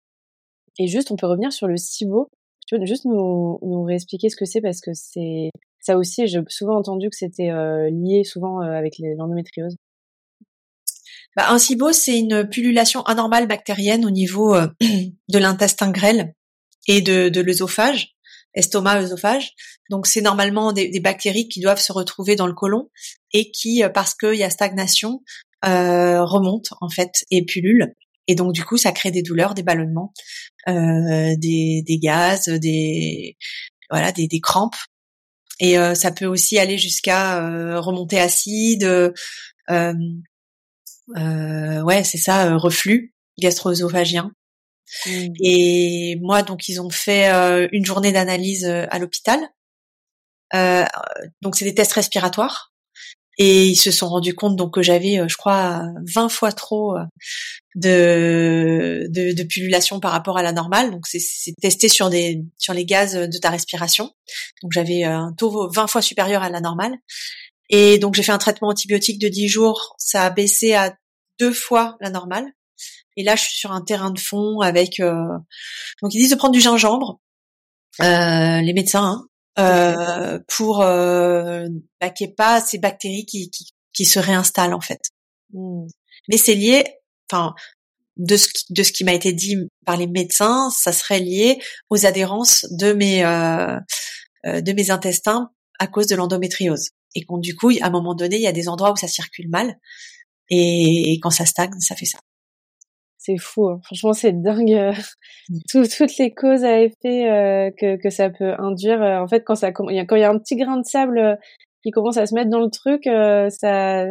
et 0.79 0.87
juste, 0.87 1.11
on 1.11 1.16
peut 1.16 1.26
revenir 1.26 1.53
sur 1.53 1.66
le 1.66 1.76
SIBO. 1.76 2.29
Tu 2.69 2.79
peux 2.79 2.85
juste 2.85 3.07
nous, 3.07 3.59
nous 3.62 3.83
réexpliquer 3.85 4.29
ce 4.29 4.37
que 4.37 4.45
c'est 4.45 4.61
parce 4.61 4.83
que 4.83 4.91
c'est 4.93 5.51
ça 5.81 5.97
aussi, 5.97 6.27
j'ai 6.27 6.41
souvent 6.49 6.77
entendu 6.77 7.09
que 7.09 7.16
c'était 7.16 7.51
euh, 7.51 7.89
lié 7.91 8.25
souvent 8.25 8.61
euh, 8.62 8.73
avec 8.73 8.97
l'endométriose. 8.99 9.77
Bah, 11.35 11.51
un 11.51 11.59
SIBO, 11.59 11.93
c'est 11.93 12.19
une 12.19 12.47
pullulation 12.47 13.03
anormale 13.03 13.49
bactérienne 13.49 14.05
au 14.05 14.11
niveau 14.11 14.55
euh, 14.55 14.66
de 14.81 15.39
l'intestin 15.39 15.91
grêle 15.91 16.35
et 16.87 17.01
de, 17.01 17.31
de 17.31 17.41
l'œsophage, 17.41 18.16
estomac, 18.53 19.01
œsophage. 19.01 19.55
Donc 19.89 20.07
c'est 20.07 20.21
normalement 20.21 20.73
des, 20.73 21.01
bactéries 21.01 21.49
qui 21.49 21.61
doivent 21.61 21.81
se 21.81 21.93
retrouver 21.93 22.37
dans 22.37 22.47
le 22.47 22.53
côlon 22.53 22.91
et 23.33 23.51
qui, 23.51 23.83
parce 23.95 24.12
qu'il 24.14 24.35
y 24.35 24.45
a 24.45 24.51
stagnation, 24.51 25.23
euh, 25.64 26.23
remontent 26.23 26.77
en 26.83 26.91
fait 26.91 27.25
et 27.31 27.47
pullulent. 27.47 27.95
Et 28.29 28.35
donc 28.35 28.53
du 28.53 28.64
coup, 28.64 28.76
ça 28.76 28.93
crée 28.93 29.11
des 29.11 29.22
douleurs, 29.22 29.55
des 29.55 29.64
ballonnements, 29.64 30.12
euh, 30.68 31.35
des, 31.37 31.83
des, 31.85 31.99
gaz, 31.99 32.49
des 32.49 33.37
voilà, 33.91 34.12
des, 34.12 34.29
des 34.29 34.41
crampes. 34.41 34.76
Et 35.61 35.79
euh, 35.79 35.95
ça 35.95 36.12
peut 36.12 36.26
aussi 36.26 36.59
aller 36.59 36.79
jusqu'à 36.79 37.43
euh, 37.43 37.81
remonter 37.81 38.20
acide. 38.20 38.85
Euh, 39.70 39.93
ouais, 41.83 42.05
c'est 42.05 42.18
ça, 42.18 42.57
reflux 42.57 43.14
gastro-œsophagien. 43.41 44.33
Mmh. 45.07 45.26
Et 45.43 46.18
moi, 46.22 46.43
donc, 46.43 46.68
ils 46.68 46.81
ont 46.81 46.91
fait 46.91 47.29
une 47.72 47.85
journée 47.85 48.12
d'analyse 48.12 48.64
à 48.64 48.99
l'hôpital. 48.99 49.41
donc, 51.43 51.57
c'est 51.57 51.64
des 51.64 51.74
tests 51.74 51.95
respiratoires. 51.95 52.72
Et 53.39 53.68
ils 53.68 53.76
se 53.76 53.93
sont 53.93 54.09
rendus 54.09 54.34
compte 54.34 54.57
donc 54.57 54.74
que 54.74 54.82
j'avais, 54.82 55.20
euh, 55.20 55.28
je 55.28 55.36
crois, 55.36 55.84
20 56.12 56.28
fois 56.28 56.51
trop 56.51 56.97
euh, 56.97 57.05
de, 57.76 59.07
de, 59.11 59.32
de 59.32 59.43
pullulation 59.45 60.01
par 60.01 60.11
rapport 60.11 60.39
à 60.39 60.43
la 60.43 60.53
normale. 60.53 60.91
Donc 60.91 61.07
c'est 61.07 61.55
testé 61.61 61.89
sur 61.89 62.11
des 62.11 62.43
sur 62.59 62.74
les 62.74 62.84
gaz 62.84 63.14
de 63.14 63.39
ta 63.39 63.51
respiration. 63.51 64.11
Donc 64.62 64.72
j'avais 64.72 65.05
un 65.05 65.32
taux 65.39 65.70
20 65.70 65.86
fois 65.86 66.03
supérieur 66.03 66.43
à 66.43 66.51
la 66.51 66.61
normale. 66.61 66.97
Et 67.70 67.99
donc 67.99 68.14
j'ai 68.14 68.22
fait 68.22 68.32
un 68.32 68.39
traitement 68.39 68.68
antibiotique 68.68 69.20
de 69.20 69.28
10 69.28 69.49
jours. 69.49 69.95
Ça 69.99 70.24
a 70.24 70.30
baissé 70.30 70.74
à 70.74 70.97
deux 71.39 71.53
fois 71.53 71.97
la 72.01 72.11
normale. 72.11 72.47
Et 73.16 73.22
là 73.22 73.36
je 73.36 73.43
suis 73.43 73.57
sur 73.57 73.72
un 73.72 73.82
terrain 73.82 74.11
de 74.11 74.18
fond 74.18 74.61
avec. 74.61 75.01
Euh... 75.01 75.39
Donc 76.03 76.12
ils 76.14 76.18
disent 76.18 76.30
de 76.30 76.36
prendre 76.36 76.55
du 76.55 76.61
gingembre. 76.61 77.20
Euh, 78.01 78.61
les 78.61 78.72
médecins, 78.72 79.05
hein, 79.05 79.28
euh, 79.59 80.39
pour 80.49 80.83
euh, 80.83 81.67
bah, 82.01 82.11
qu'il 82.11 82.27
n'y 82.27 82.33
ait 82.33 82.37
pas 82.37 82.61
ces 82.61 82.79
bactéries 82.79 83.27
qui, 83.27 83.51
qui, 83.51 83.69
qui, 83.93 84.05
se 84.05 84.19
réinstallent 84.19 84.75
en 84.75 84.81
fait. 84.81 85.01
Mmh. 85.53 85.87
Mais 86.29 86.37
c'est 86.37 86.55
lié, 86.55 86.85
enfin, 87.31 87.55
de 88.17 88.37
ce 88.37 88.49
qui, 88.49 88.73
de 88.73 88.83
ce 88.83 88.93
qui 88.93 89.05
m'a 89.05 89.15
été 89.15 89.33
dit 89.33 89.57
par 89.85 89.97
les 89.97 90.07
médecins, 90.07 90.71
ça 90.71 90.93
serait 90.93 91.21
lié 91.21 91.59
aux 91.91 92.07
adhérences 92.07 92.67
de 92.71 92.93
mes 92.93 93.25
euh, 93.25 93.77
euh 94.47 94.61
de 94.61 94.73
mes 94.73 94.91
intestins 94.91 95.51
à 95.79 95.87
cause 95.87 96.07
de 96.07 96.17
l'endométriose. 96.17 96.91
Et 97.15 97.25
quand 97.25 97.39
du 97.39 97.57
coup, 97.57 97.71
à 97.81 97.87
un 97.87 97.91
moment 97.91 98.15
donné, 98.15 98.37
il 98.37 98.43
y 98.43 98.47
a 98.47 98.53
des 98.53 98.69
endroits 98.69 98.93
où 98.93 98.97
ça 98.97 99.09
circule 99.09 99.49
mal, 99.49 99.79
et, 100.51 101.13
et 101.13 101.21
quand 101.21 101.31
ça 101.31 101.47
stagne, 101.47 101.79
ça 101.81 101.97
fait 101.97 102.07
ça 102.07 102.19
c'est 103.29 103.39
fou. 103.39 103.68
Hein. 103.68 103.81
Franchement, 103.85 104.12
c'est 104.12 104.33
dingue. 104.33 104.72
Euh, 104.72 104.93
mmh. 105.51 105.83
toutes 105.97 106.16
les 106.18 106.33
causes 106.33 106.64
à 106.64 106.81
effet 106.81 107.31
euh, 107.31 107.70
que, 107.76 107.97
que 107.97 108.11
ça 108.11 108.31
peut 108.31 108.55
induire. 108.59 109.03
Euh, 109.03 109.20
en 109.20 109.29
fait, 109.29 109.45
quand 109.45 109.55
ça, 109.55 109.72
quand 109.72 109.89
il 109.89 109.97
y 109.97 110.01
a 110.01 110.31
un 110.31 110.39
petit 110.39 110.57
grain 110.57 110.79
de 110.79 110.85
sable 110.85 111.39
qui 111.83 111.91
commence 111.91 112.16
à 112.16 112.26
se 112.26 112.35
mettre 112.35 112.51
dans 112.51 112.61
le 112.61 112.70
truc, 112.70 113.05
ça, 113.05 114.07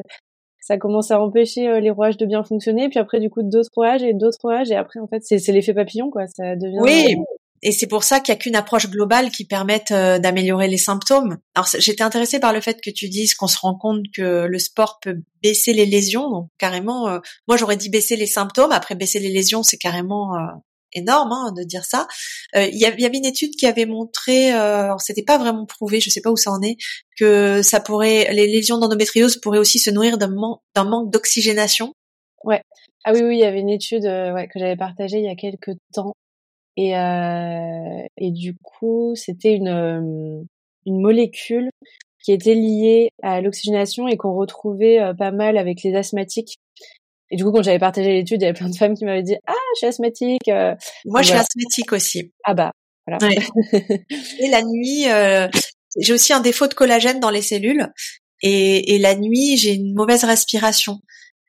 ça 0.59 0.78
commence 0.78 1.11
à 1.11 1.22
empêcher 1.22 1.82
les 1.82 1.89
rouages 1.89 2.18
de 2.18 2.26
bien 2.26 2.43
fonctionner. 2.43 2.89
Puis 2.89 2.99
après, 2.99 3.20
du 3.20 3.30
coup, 3.30 3.41
d'autres 3.43 3.70
rouages 3.76 4.03
et 4.03 4.13
d'autres 4.13 4.38
rouages. 4.41 4.72
Et 4.72 4.76
après, 4.76 4.99
en 4.99 5.07
fait, 5.07 5.22
c'est 5.22 5.51
l'effet 5.51 5.74
papillon, 5.74 6.09
quoi. 6.09 6.28
Ça 6.28 6.55
devient. 6.55 6.80
Oui. 6.82 7.15
Et 7.64 7.72
c'est 7.72 7.88
pour 7.88 8.03
ça 8.03 8.20
qu'il 8.20 8.34
n'y 8.34 8.38
a 8.38 8.41
qu'une 8.41 8.55
approche 8.55 8.88
globale 8.89 9.32
qui 9.32 9.45
permette 9.45 9.91
euh, 9.91 10.20
d'améliorer 10.20 10.68
les 10.68 10.78
symptômes. 10.78 11.38
Alors 11.55 11.68
j'étais 11.78 12.03
intéressée 12.03 12.39
par 12.39 12.53
le 12.53 12.62
fait 12.62 12.80
que 12.82 12.91
tu 12.91 13.10
dises 13.10 13.34
qu'on 13.34 13.47
se 13.47 13.58
rend 13.58 13.76
compte 13.76 14.03
que 14.14 14.45
le 14.45 14.60
sport 14.60 14.99
peut 15.01 15.18
baisser 15.41 15.74
les 15.74 15.86
lésions. 15.86 16.30
Donc 16.30 16.49
carrément, 16.58 17.08
euh, 17.08 17.20
moi 17.47 17.58
j'aurais 17.58 17.78
dit 17.78 17.89
baisser 17.89 18.16
les 18.16 18.28
symptômes. 18.28 18.72
Après 18.72 18.95
baisser 18.95 19.20
les 19.20 19.30
lésions, 19.30 19.64
c'est 19.64 19.78
carrément 19.78 20.36
euh, 20.36 20.45
énorme 20.93 21.32
hein, 21.32 21.51
de 21.51 21.64
dire 21.64 21.84
ça. 21.84 22.08
Il 22.55 22.78
y, 22.78 22.86
avait 22.86 23.18
une 23.18 23.26
étude 23.26 23.55
qui 23.55 23.66
avait 23.66 23.86
montré, 23.86 24.51
alors 24.51 25.01
c'était 25.01 25.24
pas 25.24 25.38
vraiment 25.38 25.66
prouvé, 25.66 25.99
je 25.99 26.10
sais 26.10 26.22
pas 26.22 26.32
où 26.32 26.38
ça 26.38 26.49
en 26.49 26.62
est, 26.62 26.78
que 27.20 27.62
ça 27.62 27.82
pourrait, 27.82 28.30
les 28.32 28.47
lésions 28.47 28.78
d'endométriose 28.78 29.38
pourraient 29.38 29.60
aussi 29.60 29.80
se 29.80 29.91
nourrir 29.91 30.18
d'un 30.18 30.30
manque 30.30 31.12
d'oxygénation. 31.12 31.93
Ouais. 32.45 32.62
Ah 33.03 33.12
oui, 33.14 33.22
oui, 33.22 33.36
il 33.36 33.41
y 33.41 33.43
avait 33.43 33.60
une 33.60 33.70
étude 33.70 34.05
ouais, 34.05 34.47
que 34.47 34.60
j'avais 34.60 34.78
partagée 34.78 35.18
il 35.18 35.26
y 35.26 35.30
a 35.30 35.36
quelques 35.36 35.78
temps 35.93 36.14
et, 36.78 36.95
euh, 36.95 38.03
et 38.17 38.32
du 38.32 38.55
coup, 38.55 39.13
c'était 39.15 39.53
une, 39.53 39.67
euh, 39.67 40.43
une 40.86 41.01
molécule 41.01 41.69
qui 42.23 42.32
était 42.32 42.53
liée 42.53 43.09
à 43.23 43.41
l'oxygénation 43.41 44.07
et 44.07 44.15
qu'on 44.15 44.36
retrouvait 44.36 45.01
euh, 45.01 45.13
pas 45.13 45.32
mal 45.32 45.57
avec 45.57 45.82
les 45.82 45.95
asthmatiques. 45.95 46.57
Et 47.32 47.36
du 47.36 47.43
coup, 47.43 47.51
quand 47.51 47.63
j'avais 47.63 47.80
partagé 47.80 48.13
l'étude, 48.13 48.41
il 48.41 48.45
y 48.45 48.47
avait 48.47 48.57
plein 48.57 48.69
de 48.69 48.75
femmes 48.75 48.95
qui 48.95 49.05
m'avaient 49.05 49.23
dit 49.23 49.36
Ah, 49.47 49.53
je 49.73 49.80
suis 49.80 49.88
asthmatique. 49.88 50.47
Moi, 51.05 51.21
je 51.23 51.28
suis 51.28 51.38
asthmatique 51.38 51.91
aussi. 51.91 52.32
Ah 52.45 52.53
bah, 52.53 52.71
voilà. 53.07 53.36
et 54.39 54.47
la 54.49 54.61
nuit, 54.63 55.09
euh, 55.09 55.47
j'ai 55.99 56.13
aussi 56.13 56.32
un 56.32 56.39
défaut 56.39 56.67
de 56.67 56.73
collagène 56.73 57.19
dans 57.19 57.32
les 57.32 57.41
cellules. 57.41 57.91
Et, 58.43 58.95
et 58.95 58.99
la 58.99 59.15
nuit, 59.15 59.57
j'ai 59.57 59.73
une 59.73 59.93
mauvaise 59.93 60.23
respiration. 60.23 60.99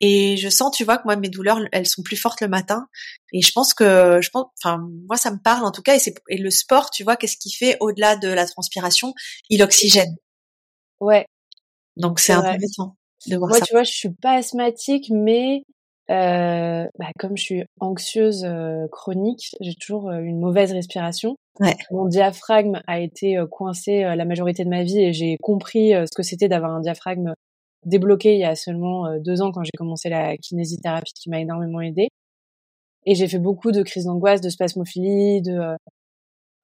Et 0.00 0.36
je 0.36 0.48
sens, 0.48 0.74
tu 0.76 0.84
vois, 0.84 0.98
que 0.98 1.04
moi 1.04 1.16
mes 1.16 1.28
douleurs, 1.28 1.60
elles 1.72 1.86
sont 1.86 2.02
plus 2.02 2.16
fortes 2.16 2.40
le 2.40 2.48
matin. 2.48 2.86
Et 3.32 3.42
je 3.42 3.52
pense 3.52 3.74
que, 3.74 4.20
je 4.20 4.30
pense, 4.30 4.46
enfin 4.62 4.78
moi 5.06 5.16
ça 5.16 5.30
me 5.30 5.38
parle 5.38 5.64
en 5.64 5.72
tout 5.72 5.82
cas. 5.82 5.94
Et 5.94 5.98
c'est 5.98 6.14
et 6.28 6.38
le 6.38 6.50
sport, 6.50 6.90
tu 6.90 7.04
vois, 7.04 7.16
qu'est-ce 7.16 7.36
qu'il 7.36 7.52
fait 7.52 7.76
au-delà 7.80 8.16
de 8.16 8.28
la 8.28 8.46
transpiration? 8.46 9.14
Il 9.50 9.62
oxygène. 9.62 10.16
Ouais. 11.00 11.26
Donc 11.96 12.20
c'est 12.20 12.32
intéressant 12.32 12.96
de 13.26 13.36
voir 13.36 13.50
moi, 13.50 13.58
ça. 13.58 13.66
tu 13.66 13.72
vois, 13.72 13.82
je 13.82 13.92
suis 13.92 14.10
pas 14.10 14.34
asthmatique, 14.34 15.10
mais 15.10 15.62
euh, 16.10 16.86
bah, 16.98 17.10
comme 17.18 17.36
je 17.36 17.42
suis 17.42 17.64
anxieuse 17.80 18.44
euh, 18.44 18.86
chronique, 18.90 19.54
j'ai 19.60 19.74
toujours 19.74 20.08
euh, 20.08 20.20
une 20.20 20.40
mauvaise 20.40 20.72
respiration. 20.72 21.36
Ouais. 21.60 21.76
Mon 21.90 22.06
diaphragme 22.06 22.80
a 22.86 23.00
été 23.00 23.36
euh, 23.36 23.46
coincé 23.46 24.02
la 24.02 24.24
majorité 24.24 24.64
de 24.64 24.70
ma 24.70 24.84
vie 24.84 25.00
et 25.00 25.12
j'ai 25.12 25.36
compris 25.42 25.90
ce 25.90 26.14
que 26.14 26.22
c'était 26.22 26.48
d'avoir 26.48 26.72
un 26.72 26.80
diaphragme 26.80 27.34
débloqué 27.84 28.34
il 28.34 28.40
y 28.40 28.44
a 28.44 28.56
seulement 28.56 29.18
deux 29.18 29.42
ans 29.42 29.52
quand 29.52 29.64
j'ai 29.64 29.76
commencé 29.76 30.08
la 30.08 30.36
kinésithérapie 30.36 31.12
qui 31.14 31.30
m'a 31.30 31.40
énormément 31.40 31.80
aidé. 31.80 32.08
Et 33.08 33.14
j'ai 33.14 33.26
fait 33.26 33.38
beaucoup 33.38 33.72
de 33.72 33.82
crises 33.82 34.04
d'angoisse, 34.04 34.42
de 34.42 34.50
spasmophilie, 34.50 35.40
de, 35.40 35.52
euh, 35.52 35.76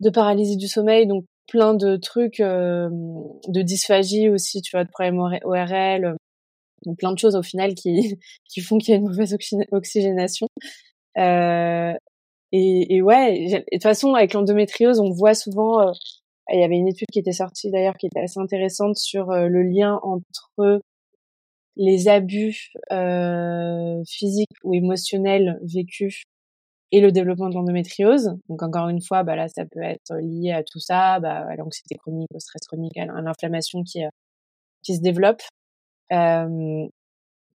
de 0.00 0.10
paralysie 0.10 0.58
du 0.58 0.68
sommeil, 0.68 1.06
donc 1.06 1.24
plein 1.48 1.72
de 1.72 1.96
trucs, 1.96 2.38
euh, 2.40 2.90
de 3.48 3.62
dysphagie 3.62 4.28
aussi, 4.28 4.60
tu 4.60 4.76
vois, 4.76 4.84
de 4.84 4.90
problèmes 4.90 5.18
ORL, 5.18 6.16
donc 6.84 6.98
plein 6.98 7.12
de 7.12 7.18
choses 7.18 7.34
au 7.34 7.42
final 7.42 7.74
qui, 7.74 8.18
qui 8.50 8.60
font 8.60 8.76
qu'il 8.76 8.90
y 8.90 8.92
a 8.92 8.96
une 8.98 9.06
mauvaise 9.06 9.34
oxygénation. 9.72 10.46
Euh, 11.16 11.94
et, 12.52 12.94
et, 12.94 13.00
ouais, 13.00 13.48
de 13.48 13.64
toute 13.72 13.82
façon, 13.82 14.12
avec 14.12 14.34
l'endométriose, 14.34 15.00
on 15.00 15.12
voit 15.12 15.34
souvent, 15.34 15.92
il 16.52 16.60
y 16.60 16.62
avait 16.62 16.76
une 16.76 16.88
étude 16.88 17.08
qui 17.10 17.20
était 17.20 17.32
sortie 17.32 17.70
d'ailleurs 17.70 17.96
qui 17.96 18.04
était 18.04 18.20
assez 18.20 18.38
intéressante 18.38 18.98
sur 18.98 19.28
le 19.28 19.62
lien 19.62 19.98
entre 20.02 20.82
les 21.76 22.08
abus 22.08 22.72
euh, 22.92 24.02
physiques 24.06 24.56
ou 24.62 24.74
émotionnels 24.74 25.58
vécus 25.62 26.24
et 26.94 27.00
le 27.00 27.10
développement 27.10 27.48
de 27.48 27.54
l'endométriose. 27.54 28.36
Donc 28.48 28.62
encore 28.62 28.88
une 28.88 29.02
fois, 29.02 29.24
bah 29.24 29.34
là, 29.34 29.48
ça 29.48 29.64
peut 29.66 29.82
être 29.82 30.14
lié 30.20 30.52
à 30.52 30.62
tout 30.62 30.78
ça, 30.78 31.18
bah, 31.18 31.44
à 31.48 31.56
l'anxiété 31.56 31.96
chronique, 31.96 32.28
au 32.32 32.38
stress 32.38 32.64
chronique, 32.68 32.96
à 32.96 33.06
l'inflammation 33.06 33.82
qui, 33.82 34.04
euh, 34.04 34.08
qui 34.84 34.94
se 34.96 35.02
développe. 35.02 35.42
Euh, 36.12 36.86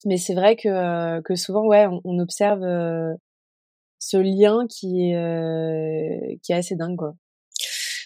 mais 0.05 0.17
c'est 0.17 0.33
vrai 0.33 0.55
que, 0.55 1.21
que 1.21 1.35
souvent, 1.35 1.67
ouais, 1.67 1.87
on, 2.03 2.19
observe 2.19 2.63
euh, 2.63 3.13
ce 3.99 4.17
lien 4.17 4.65
qui 4.67 5.13
qui 6.41 6.51
est 6.51 6.55
assez 6.55 6.75
dingue, 6.75 6.97
quoi. 6.97 7.13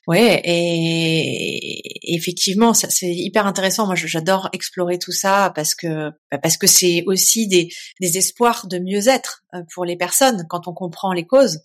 Ouais, 0.08 0.42
et, 0.44 2.16
effectivement, 2.16 2.74
ça 2.74 2.90
c'est 2.90 3.14
hyper 3.14 3.46
intéressant. 3.46 3.86
Moi, 3.86 3.96
j'adore 3.96 4.50
explorer 4.52 4.98
tout 4.98 5.12
ça 5.12 5.52
parce 5.54 5.76
que 5.76 6.10
bah, 6.32 6.40
parce 6.40 6.58
que 6.58 6.68
c'est 6.68 7.04
aussi 7.06 7.48
des, 7.48 7.70
des 8.00 8.18
espoirs 8.18 8.68
de 8.68 8.80
mieux-être 8.80 9.44
euh, 9.54 9.62
pour 9.74 9.86
les 9.86 9.96
personnes 9.96 10.46
quand 10.50 10.68
on 10.68 10.74
comprend 10.74 11.14
les 11.14 11.26
causes. 11.26 11.60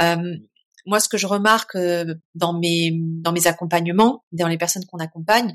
Euh, 0.00 0.36
moi, 0.86 1.00
ce 1.00 1.08
que 1.08 1.16
je 1.16 1.26
remarque 1.26 1.76
euh, 1.76 2.14
dans 2.34 2.52
mes 2.52 2.92
dans 2.94 3.32
mes 3.32 3.46
accompagnements, 3.46 4.24
dans 4.32 4.48
les 4.48 4.58
personnes 4.58 4.84
qu'on 4.84 4.98
accompagne, 4.98 5.54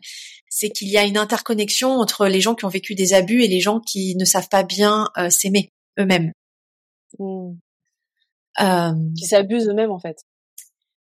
c'est 0.49 0.69
qu'il 0.69 0.89
y 0.89 0.97
a 0.97 1.05
une 1.05 1.17
interconnexion 1.17 1.91
entre 1.91 2.27
les 2.27 2.41
gens 2.41 2.55
qui 2.55 2.65
ont 2.65 2.69
vécu 2.69 2.95
des 2.95 3.13
abus 3.13 3.43
et 3.43 3.47
les 3.47 3.59
gens 3.59 3.79
qui 3.79 4.15
ne 4.15 4.25
savent 4.25 4.49
pas 4.49 4.63
bien 4.63 5.07
euh, 5.17 5.29
s'aimer 5.29 5.71
eux-mêmes. 5.99 6.31
Mmh. 7.19 7.51
Euh, 8.61 8.93
Qui 9.15 9.25
s'abusent 9.25 9.69
eux-mêmes 9.69 9.91
en 9.91 9.99
fait. 9.99 10.17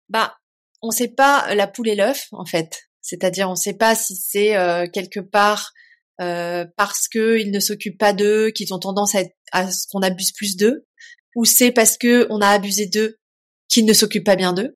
bah, 0.10 0.36
on 0.82 0.92
sait 0.92 1.08
pas 1.08 1.54
la 1.56 1.68
poule 1.68 1.90
et 1.90 1.96
l'œuf 1.96 2.28
en 2.32 2.46
fait. 2.46 2.88
C'est-à-dire, 3.02 3.50
on 3.50 3.56
sait 3.56 3.76
pas 3.76 3.96
si 3.96 4.16
c'est 4.16 4.58
euh, 4.58 4.86
quelque 4.92 5.22
part 5.22 5.72
euh, 6.20 6.66
parce 6.76 7.08
que 7.08 7.40
ils 7.40 7.52
ne 7.52 7.60
s'occupent 7.60 7.98
pas 7.98 8.12
d'eux, 8.12 8.52
qu'ils 8.52 8.74
ont 8.74 8.80
tendance 8.80 9.16
à, 9.54 9.72
ce 9.72 9.88
qu'on 9.88 10.02
abuse 10.02 10.34
plus 10.34 10.58
d'eux, 10.58 10.86
ou 11.36 11.46
c'est 11.46 11.72
parce 11.72 11.98
que 11.98 12.28
on 12.30 12.42
a 12.42 12.50
abusé 12.50 12.86
d'eux 12.86 13.18
qu'ils 13.70 13.86
ne 13.86 13.94
s'occupent 13.94 14.26
pas 14.26 14.36
bien 14.36 14.54
d'eux. 14.54 14.76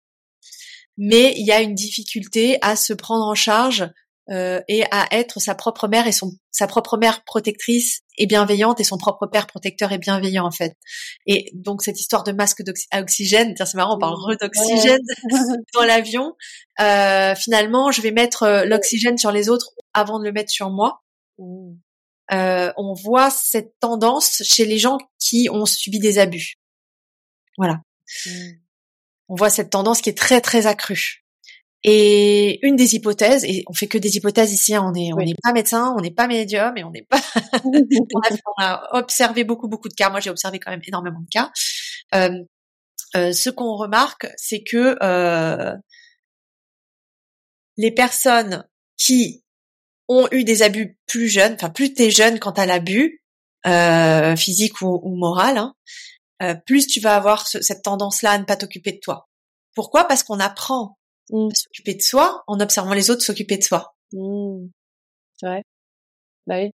Mais 0.98 1.34
il 1.36 1.46
y 1.46 1.52
a 1.52 1.62
une 1.62 1.76
difficulté 1.76 2.58
à 2.62 2.76
se 2.76 2.94
prendre 2.94 3.26
en 3.26 3.36
charge 3.36 3.90
euh, 4.30 4.62
et 4.68 4.84
à 4.92 5.08
être 5.12 5.40
sa 5.40 5.56
propre 5.56 5.88
mère 5.88 6.08
et 6.08 6.12
son 6.12 6.32
sa 6.52 6.68
propre 6.68 6.98
mère 6.98 7.24
protectrice 7.24 8.02
et 8.18 8.28
bienveillante 8.28 8.80
et 8.80 8.84
son 8.84 8.98
propre 8.98 9.26
père 9.26 9.48
protecteur 9.48 9.92
et 9.92 9.98
bienveillant 9.98 10.46
en 10.46 10.52
fait. 10.52 10.78
Et 11.26 11.50
donc 11.54 11.82
cette 11.82 12.00
histoire 12.00 12.24
de 12.24 12.32
masque 12.32 12.62
d'oxy- 12.62 12.88
à 12.92 13.02
oxygène, 13.02 13.56
tiens, 13.56 13.66
c'est 13.66 13.78
marrant, 13.78 13.96
on 13.96 14.00
parle 14.00 14.38
d'oxygène 14.40 15.02
dans 15.74 15.84
l'avion. 15.84 16.36
Euh, 16.80 17.34
finalement, 17.36 17.92
je 17.92 18.02
vais 18.02 18.12
mettre 18.12 18.44
euh, 18.44 18.66
l'oxygène 18.66 19.18
sur 19.18 19.32
les 19.32 19.50
autres 19.50 19.72
avant 19.94 20.20
de 20.20 20.26
le 20.26 20.32
mettre 20.32 20.52
sur 20.52 20.70
moi. 20.70 21.02
Mmh. 21.40 21.74
Euh, 22.34 22.72
on 22.78 22.94
voit 22.94 23.32
cette 23.32 23.74
tendance 23.80 24.44
chez 24.46 24.66
les 24.66 24.78
gens 24.78 24.98
qui 25.20 25.50
ont 25.52 25.66
subi 25.66 26.00
des 26.00 26.20
abus. 26.20 26.60
Voilà. 27.58 27.82
Mmh. 28.26 28.32
On 29.30 29.36
voit 29.36 29.50
cette 29.50 29.72
tendance 29.72 30.02
qui 30.02 30.10
est 30.10 30.18
très 30.18 30.42
très 30.42 30.68
accrue. 30.68 31.26
Et 31.84 32.60
une 32.66 32.76
des 32.76 32.94
hypothèses, 32.96 33.44
et 33.44 33.64
on 33.68 33.74
fait 33.74 33.88
que 33.88 33.98
des 33.98 34.16
hypothèses 34.18 34.54
ici, 34.54 34.76
hein, 34.76 34.84
on 34.86 34.94
est 34.94 35.12
on 35.14 35.18
n'est 35.18 35.36
pas 35.42 35.52
médecin, 35.52 35.96
on 35.98 36.02
n'est 36.02 36.12
pas 36.12 36.28
médium 36.28 36.78
et 36.78 36.84
on 36.84 36.92
n'est 36.92 37.04
pas 37.10 37.20
on, 37.64 37.72
a, 37.72 38.30
on 38.46 38.64
a 38.64 39.00
observé 39.00 39.44
beaucoup 39.44 39.68
beaucoup 39.68 39.90
de 39.90 39.96
cas. 39.96 40.10
Moi, 40.12 40.20
j'ai 40.20 40.30
observé 40.30 40.60
quand 40.60 40.70
même 40.72 40.82
énormément 40.88 41.22
de 41.22 41.30
cas. 41.32 41.52
Euh, 42.16 42.30
euh, 43.16 43.32
ce 43.34 43.50
qu'on 43.50 43.76
remarque, 43.76 44.28
c'est 44.38 44.64
que 44.64 44.98
euh, 45.04 45.74
les 47.78 47.92
personnes 47.92 48.68
qui 48.98 49.44
ont 50.08 50.28
eu 50.32 50.44
des 50.44 50.62
abus 50.62 50.98
plus 51.08 51.28
jeunes, 51.30 51.54
enfin 51.54 51.70
plus 51.70 51.94
t'es 51.94 52.12
jeune 52.12 52.40
quand 52.40 52.54
t'as 52.54 52.66
l'abus 52.66 53.24
euh, 53.66 54.36
physique 54.36 54.82
ou, 54.82 55.00
ou 55.04 55.16
moral, 55.16 55.58
hein, 55.58 55.74
euh, 56.44 56.56
plus 56.66 56.88
tu 56.88 57.00
vas 57.00 57.16
avoir 57.16 57.48
ce- 57.48 57.62
cette 57.62 57.84
tendance-là 57.84 58.32
à 58.32 58.38
ne 58.38 58.44
pas 58.44 58.58
t'occuper 58.58 58.92
de 58.94 59.00
toi. 59.02 59.30
Pourquoi? 59.76 60.06
Parce 60.06 60.24
qu'on 60.24 60.40
apprend 60.40 60.98
Mmh. 61.30 61.50
s'occuper 61.54 61.96
de 61.96 62.02
soi 62.02 62.44
en 62.48 62.60
observant 62.60 62.94
les 62.94 63.10
autres 63.10 63.22
s'occuper 63.22 63.58
de 63.58 63.64
soi. 63.64 63.96
Mmh. 64.14 64.68
C'est 65.38 65.46
vrai. 65.46 65.64
Bah 66.48 66.58
oui. 66.58 66.72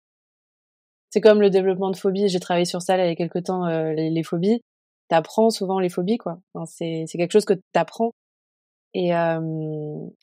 C'est 1.10 1.20
comme 1.20 1.40
le 1.40 1.50
développement 1.50 1.90
de 1.90 1.96
phobies. 1.96 2.28
J'ai 2.28 2.40
travaillé 2.40 2.64
sur 2.64 2.82
ça 2.82 2.96
là, 2.96 3.06
il 3.06 3.08
y 3.08 3.12
a 3.12 3.16
quelque 3.16 3.38
temps, 3.38 3.66
euh, 3.66 3.92
les, 3.92 4.10
les 4.10 4.22
phobies. 4.22 4.60
T'apprends 5.08 5.50
souvent 5.50 5.78
les 5.78 5.88
phobies, 5.88 6.18
quoi. 6.18 6.38
Enfin, 6.54 6.66
c'est, 6.66 7.04
c'est 7.06 7.18
quelque 7.18 7.32
chose 7.32 7.44
que 7.44 7.54
t'apprends. 7.72 8.12
Et 8.94 9.14
euh, 9.14 9.40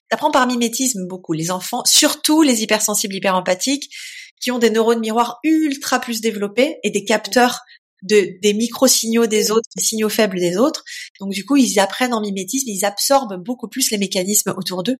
T'apprends 0.10 0.32
par 0.32 0.48
mimétisme 0.48 1.08
beaucoup. 1.08 1.34
Les 1.34 1.52
enfants, 1.52 1.84
surtout 1.86 2.42
les 2.42 2.64
hypersensibles, 2.64 3.16
hyperempathiques, 3.16 3.90
qui 4.42 4.52
ont 4.52 4.60
des 4.60 4.70
neurones 4.70 5.00
miroirs 5.00 5.40
ultra 5.44 6.00
plus 6.00 6.20
développés 6.20 6.80
et 6.84 6.90
des 6.90 7.06
capteurs 7.06 7.62
de, 8.02 8.40
des 8.42 8.54
micro-signaux 8.54 9.28
des 9.28 9.52
autres, 9.52 9.70
des 9.76 9.84
signaux 9.84 10.10
faibles 10.10 10.40
des 10.40 10.58
autres. 10.58 10.84
Donc 11.20 11.32
du 11.32 11.46
coup, 11.46 11.56
ils 11.58 11.80
apprennent 11.80 12.14
en 12.14 12.22
mimétisme, 12.22 12.70
ils 12.70 12.86
absorbent 12.86 13.38
beaucoup 13.38 13.68
plus 13.68 13.92
les 13.92 13.98
mécanismes 13.98 14.54
autour 14.58 14.84
d'eux. 14.84 14.98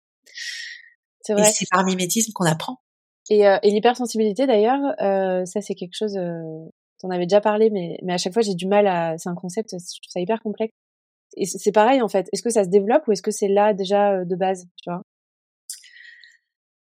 c'est 1.22 1.32
Et 1.36 1.42
vrai. 1.42 1.52
c'est 1.52 1.66
par 1.70 1.84
mimétisme 1.84 2.32
qu'on 2.32 2.44
apprend. 2.46 2.78
Et, 3.30 3.46
euh, 3.46 3.58
et 3.62 3.70
l'hypersensibilité 3.70 4.46
d'ailleurs, 4.46 4.80
euh, 5.00 5.44
ça 5.44 5.60
c'est 5.60 5.74
quelque 5.74 5.94
chose. 5.96 6.16
Euh, 6.16 6.68
T'en 7.00 7.10
avais 7.10 7.26
déjà 7.26 7.40
parlé, 7.40 7.68
mais 7.70 7.98
mais 8.02 8.12
à 8.12 8.16
chaque 8.18 8.32
fois 8.32 8.42
j'ai 8.42 8.54
du 8.54 8.66
mal 8.68 8.86
à. 8.86 9.16
C'est 9.18 9.28
un 9.28 9.34
concept, 9.34 9.70
je 9.72 9.76
trouve 9.76 10.10
ça 10.10 10.20
hyper 10.20 10.40
complexe. 10.40 10.72
Et 11.36 11.46
c'est 11.46 11.58
c'est 11.58 11.72
pareil 11.72 12.00
en 12.00 12.08
fait. 12.08 12.28
Est-ce 12.32 12.42
que 12.42 12.50
ça 12.50 12.62
se 12.64 12.68
développe 12.68 13.02
ou 13.08 13.12
est-ce 13.12 13.22
que 13.22 13.32
c'est 13.32 13.48
là 13.48 13.74
déjà 13.74 14.12
euh, 14.12 14.24
de 14.24 14.36
base, 14.36 14.66
tu 14.82 14.90
vois? 14.90 15.02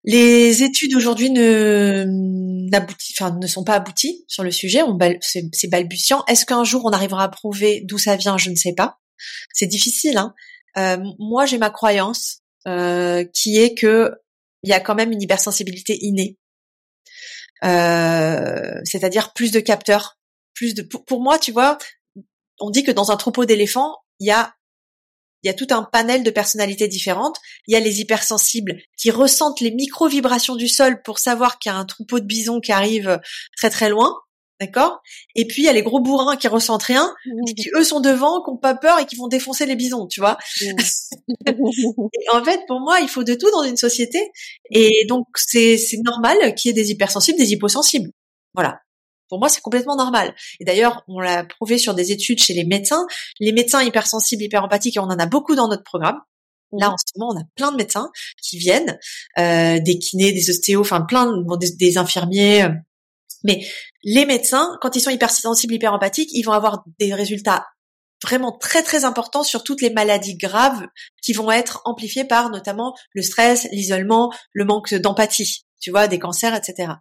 Les 0.04 0.62
études 0.62 0.94
aujourd'hui 0.94 1.30
ne, 1.30 2.06
enfin, 3.12 3.36
ne 3.38 3.46
sont 3.46 3.64
pas 3.64 3.74
abouties 3.74 4.24
sur 4.28 4.42
le 4.42 4.50
sujet. 4.50 4.80
C'est, 5.20 5.68
balbutiant. 5.68 6.24
Est-ce 6.26 6.46
qu'un 6.46 6.64
jour 6.64 6.82
on 6.84 6.90
arrivera 6.90 7.24
à 7.24 7.28
prouver 7.28 7.82
d'où 7.84 7.98
ça 7.98 8.16
vient? 8.16 8.38
Je 8.38 8.50
ne 8.50 8.54
sais 8.54 8.72
pas. 8.72 8.98
C'est 9.52 9.66
difficile. 9.66 10.16
Hein. 10.16 10.34
Euh, 10.78 10.96
moi, 11.18 11.44
j'ai 11.44 11.58
ma 11.58 11.70
croyance 11.70 12.38
euh, 12.66 13.24
qui 13.34 13.58
est 13.58 13.74
que 13.74 14.12
il 14.62 14.70
y 14.70 14.72
a 14.72 14.80
quand 14.80 14.94
même 14.94 15.12
une 15.12 15.22
hypersensibilité 15.22 15.98
innée. 16.02 16.38
Euh, 17.62 18.80
c'est-à-dire 18.84 19.32
plus 19.34 19.52
de 19.52 19.60
capteurs, 19.60 20.18
plus 20.54 20.74
de. 20.74 20.82
Pour, 20.82 21.04
pour 21.04 21.20
moi, 21.20 21.38
tu 21.38 21.52
vois, 21.52 21.76
on 22.58 22.70
dit 22.70 22.84
que 22.84 22.90
dans 22.90 23.10
un 23.10 23.16
troupeau 23.16 23.44
d'éléphants, 23.44 23.96
il 24.18 24.28
y 24.28 24.30
a 24.30 24.54
il 25.42 25.46
y 25.46 25.50
a 25.50 25.54
tout 25.54 25.68
un 25.70 25.82
panel 25.82 26.22
de 26.22 26.30
personnalités 26.30 26.88
différentes. 26.88 27.38
Il 27.66 27.72
y 27.72 27.76
a 27.76 27.80
les 27.80 28.00
hypersensibles 28.00 28.80
qui 28.96 29.10
ressentent 29.10 29.60
les 29.60 29.70
micro-vibrations 29.70 30.56
du 30.56 30.68
sol 30.68 31.02
pour 31.02 31.18
savoir 31.18 31.58
qu'il 31.58 31.72
y 31.72 31.74
a 31.74 31.78
un 31.78 31.84
troupeau 31.84 32.20
de 32.20 32.26
bisons 32.26 32.60
qui 32.60 32.72
arrive 32.72 33.20
très 33.56 33.70
très 33.70 33.88
loin. 33.88 34.14
D'accord? 34.60 35.00
Et 35.34 35.46
puis 35.46 35.62
il 35.62 35.64
y 35.64 35.68
a 35.70 35.72
les 35.72 35.82
gros 35.82 36.00
bourrins 36.00 36.36
qui 36.36 36.46
ressentent 36.46 36.82
rien, 36.82 37.14
et 37.48 37.54
qui 37.54 37.70
eux 37.74 37.82
sont 37.82 38.00
devant, 38.00 38.42
qui 38.44 38.50
ont 38.50 38.58
pas 38.58 38.74
peur 38.74 38.98
et 38.98 39.06
qui 39.06 39.16
vont 39.16 39.26
défoncer 39.26 39.64
les 39.64 39.74
bisons, 39.74 40.06
tu 40.06 40.20
vois? 40.20 40.36
Et 40.60 40.74
en 42.30 42.44
fait, 42.44 42.60
pour 42.68 42.80
moi, 42.80 43.00
il 43.00 43.08
faut 43.08 43.24
de 43.24 43.32
tout 43.32 43.50
dans 43.52 43.62
une 43.62 43.78
société. 43.78 44.30
Et 44.70 45.06
donc 45.08 45.26
c'est 45.34 45.78
c'est 45.78 45.96
normal 46.04 46.54
qu'il 46.56 46.68
y 46.68 46.72
ait 46.72 46.74
des 46.74 46.90
hypersensibles, 46.90 47.38
des 47.38 47.52
hyposensibles. 47.52 48.10
Voilà. 48.52 48.80
Pour 49.30 49.38
moi, 49.38 49.48
c'est 49.48 49.62
complètement 49.62 49.96
normal. 49.96 50.34
Et 50.58 50.64
d'ailleurs, 50.64 51.02
on 51.08 51.20
l'a 51.20 51.44
prouvé 51.44 51.78
sur 51.78 51.94
des 51.94 52.12
études 52.12 52.40
chez 52.40 52.52
les 52.52 52.64
médecins. 52.64 53.06
Les 53.38 53.52
médecins 53.52 53.82
hypersensibles, 53.82 54.42
hyperempathiques, 54.42 54.96
et 54.96 55.00
on 55.00 55.04
en 55.04 55.18
a 55.18 55.26
beaucoup 55.26 55.54
dans 55.54 55.68
notre 55.68 55.84
programme. 55.84 56.20
Là, 56.72 56.90
en 56.90 56.96
ce 56.98 57.18
moment, 57.18 57.32
on 57.34 57.40
a 57.40 57.44
plein 57.56 57.72
de 57.72 57.76
médecins 57.76 58.10
qui 58.42 58.58
viennent, 58.58 58.98
euh, 59.38 59.80
des 59.80 59.98
kinés, 59.98 60.32
des 60.32 60.50
ostéos, 60.50 60.80
enfin 60.80 61.00
plein, 61.00 61.26
de, 61.26 61.42
bon, 61.42 61.56
des, 61.56 61.70
des 61.72 61.96
infirmiers. 61.96 62.64
euh. 62.64 62.70
Mais 63.42 63.64
les 64.04 64.26
médecins, 64.26 64.76
quand 64.80 64.96
ils 64.96 65.00
sont 65.00 65.10
hypersensibles, 65.10 65.74
hyperempathiques, 65.74 66.30
ils 66.32 66.42
vont 66.42 66.52
avoir 66.52 66.84
des 66.98 67.14
résultats 67.14 67.66
vraiment 68.22 68.52
très 68.52 68.82
très 68.82 69.04
importants 69.04 69.42
sur 69.42 69.64
toutes 69.64 69.80
les 69.80 69.90
maladies 69.90 70.36
graves 70.36 70.86
qui 71.22 71.32
vont 71.32 71.50
être 71.50 71.80
amplifiées 71.84 72.24
par 72.24 72.50
notamment 72.50 72.94
le 73.14 73.22
stress, 73.22 73.66
l'isolement, 73.72 74.32
le 74.52 74.64
manque 74.64 74.94
d'empathie, 74.94 75.64
tu 75.80 75.90
vois, 75.90 76.06
des 76.08 76.18
cancers, 76.18 76.54
etc. 76.54 76.92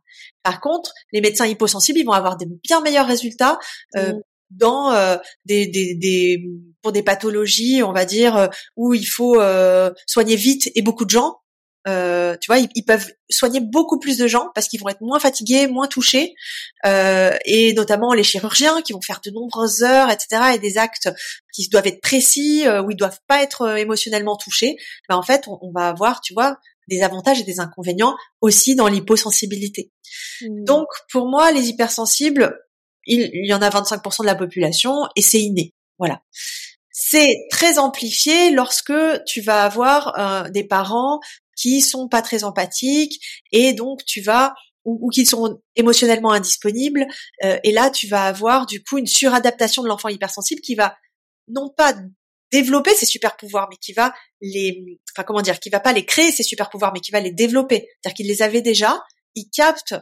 Par 0.44 0.62
contre, 0.62 0.94
les 1.12 1.22
médecins 1.22 1.46
hyposensibles, 1.46 2.00
ils 2.00 2.06
vont 2.06 2.14
avoir 2.14 2.38
des 2.38 2.48
bien 2.64 2.82
meilleurs 2.82 3.08
résultats 3.08 3.60
euh, 3.96 4.14
Mm. 4.52 4.58
dans 4.58 4.92
euh, 4.94 5.18
des, 5.46 5.68
des, 5.68 5.96
des 5.96 6.44
pour 6.82 6.92
des 6.92 7.04
pathologies, 7.04 7.84
on 7.84 7.94
va 7.94 8.06
dire, 8.06 8.36
euh, 8.36 8.48
où 8.76 8.94
il 8.94 9.06
faut 9.06 9.40
euh, 9.40 9.92
soigner 10.08 10.36
vite 10.36 10.72
et 10.76 10.82
beaucoup 10.82 11.06
de 11.06 11.10
gens. 11.10 11.38
Euh, 11.88 12.36
tu 12.42 12.48
vois, 12.48 12.60
ils, 12.60 12.70
ils 12.76 12.84
peuvent 12.84 13.10
soigner 13.30 13.62
beaucoup 13.62 14.00
plus 14.00 14.18
de 14.18 14.28
gens 14.28 14.50
parce 14.54 14.68
qu'ils 14.68 14.80
vont 14.82 14.90
être 14.90 15.02
moins 15.02 15.20
fatigués, 15.20 15.66
moins 15.68 15.88
touchés, 15.88 16.36
euh, 16.86 17.36
et 17.46 17.74
notamment 17.74 18.14
les 18.14 18.24
chirurgiens 18.24 18.82
qui 18.82 18.94
vont 18.94 19.02
faire 19.02 19.22
de 19.24 19.32
nombreuses 19.32 19.82
heures, 19.82 20.10
etc., 20.12 20.52
et 20.56 20.60
des 20.60 20.78
actes 20.78 21.10
qui 21.54 21.68
doivent 21.70 21.88
être 21.88 22.02
précis, 22.02 22.66
où 22.86 22.92
ils 22.92 22.98
doivent 22.98 23.20
pas 23.28 23.42
être 23.42 23.78
émotionnellement 23.78 24.36
touchés. 24.36 24.76
Ben, 25.08 25.16
en 25.16 25.24
fait, 25.24 25.48
on, 25.48 25.58
on 25.62 25.72
va 25.72 25.88
avoir, 25.88 26.22
tu 26.22 26.34
vois, 26.34 26.58
des 26.90 27.02
avantages 27.02 27.40
et 27.40 27.44
des 27.44 27.60
inconvénients 27.60 28.16
aussi 28.42 28.76
dans 28.76 28.88
l'hyposensibilité. 28.88 29.92
Mmh. 30.42 30.66
Donc, 30.66 30.88
pour 31.12 31.28
moi, 31.28 31.52
les 31.52 31.70
hypersensibles, 31.70 32.58
il, 33.06 33.30
il 33.34 33.48
y 33.48 33.54
en 33.54 33.62
a 33.62 33.70
25% 33.70 34.22
de 34.22 34.26
la 34.26 34.36
population 34.36 34.94
et 35.16 35.22
c'est 35.22 35.40
inné. 35.40 35.74
Voilà. 35.98 36.22
C'est 36.92 37.48
très 37.50 37.78
amplifié 37.78 38.52
lorsque 38.52 38.94
tu 39.26 39.42
vas 39.42 39.64
avoir 39.64 40.20
euh, 40.20 40.50
des 40.50 40.66
parents 40.66 41.20
qui 41.56 41.82
sont 41.82 42.08
pas 42.08 42.22
très 42.22 42.44
empathiques 42.44 43.22
et 43.52 43.74
donc 43.74 44.04
tu 44.06 44.22
vas 44.22 44.54
ou, 44.86 44.98
ou 45.02 45.10
qui 45.10 45.26
sont 45.26 45.62
émotionnellement 45.76 46.32
indisponibles 46.32 47.06
euh, 47.44 47.58
et 47.64 47.72
là 47.72 47.90
tu 47.90 48.08
vas 48.08 48.26
avoir 48.26 48.66
du 48.66 48.84
coup 48.84 48.98
une 48.98 49.08
suradaptation 49.08 49.84
de 49.84 49.88
l'enfant 49.88 50.10
hypersensible 50.10 50.62
qui 50.62 50.76
va 50.76 50.96
non 51.48 51.70
pas 51.70 51.94
développer 52.52 52.94
ses 52.96 53.06
super 53.06 53.38
pouvoirs 53.38 53.68
mais 53.70 53.78
qui 53.78 53.94
va 53.94 54.14
les 54.42 55.00
enfin 55.14 55.24
comment 55.24 55.42
dire 55.42 55.60
qui 55.60 55.70
va 55.70 55.80
pas 55.80 55.94
les 55.94 56.06
créer 56.06 56.32
ses 56.32 56.44
super 56.44 56.70
pouvoirs 56.70 56.92
mais 56.94 57.00
qui 57.00 57.12
va 57.12 57.20
les 57.20 57.32
développer 57.32 57.88
c'est-à-dire 58.02 58.16
qu'il 58.16 58.28
les 58.28 58.42
avait 58.42 58.62
déjà 58.62 59.04
il 59.36 59.50
capte 59.50 59.96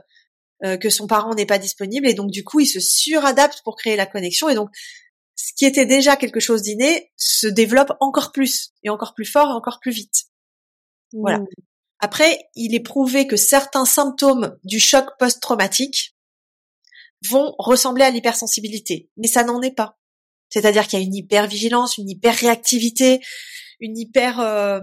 euh, 0.64 0.78
que 0.78 0.90
son 0.90 1.08
parent 1.08 1.36
n'est 1.36 1.46
pas 1.46 1.60
disponible 1.60 2.08
et 2.08 2.14
donc 2.14 2.32
du 2.32 2.44
coup 2.44 2.60
il 2.60 2.68
se 2.68 2.80
suradapte 2.80 3.62
pour 3.64 3.76
créer 3.76 3.96
la 3.96 4.06
connexion 4.06 4.50
et 4.50 4.56
donc 4.56 4.70
ce 5.36 5.54
qui 5.54 5.66
était 5.66 5.86
déjà 5.86 6.16
quelque 6.16 6.40
chose 6.40 6.64
d'inné 6.64 7.12
se 7.16 7.48
développe 7.48 7.94
encore 8.00 8.32
plus 8.32 8.74
et 8.84 8.90
encore 8.90 9.14
plus 9.14 9.26
fort 9.26 9.50
et 9.50 9.54
encore 9.54 9.80
plus 9.80 9.92
vite. 9.92 10.26
Voilà. 11.14 11.40
Mmh. 11.40 11.48
Après, 12.00 12.50
il 12.56 12.76
est 12.76 12.82
prouvé 12.82 13.28
que 13.28 13.38
certains 13.38 13.86
symptômes 13.86 14.58
du 14.64 14.80
choc 14.80 15.06
post-traumatique 15.18 16.16
vont 17.28 17.56
ressembler 17.58 18.04
à 18.04 18.12
l'hypersensibilité, 18.12 19.10
mais 19.18 19.28
ça 19.28 19.44
n'en 19.44 19.62
est 19.62 19.76
pas. 19.76 19.97
C'est-à-dire 20.50 20.88
qu'il 20.88 21.00
y 21.00 21.02
a 21.02 21.06
une 21.06 21.16
hyper 21.16 21.48
vigilance, 21.48 21.98
une 21.98 22.10
hyper 22.10 22.36
réactivité, 22.36 23.22
une 23.80 23.98
hyper 23.98 24.40
euh, 24.40 24.80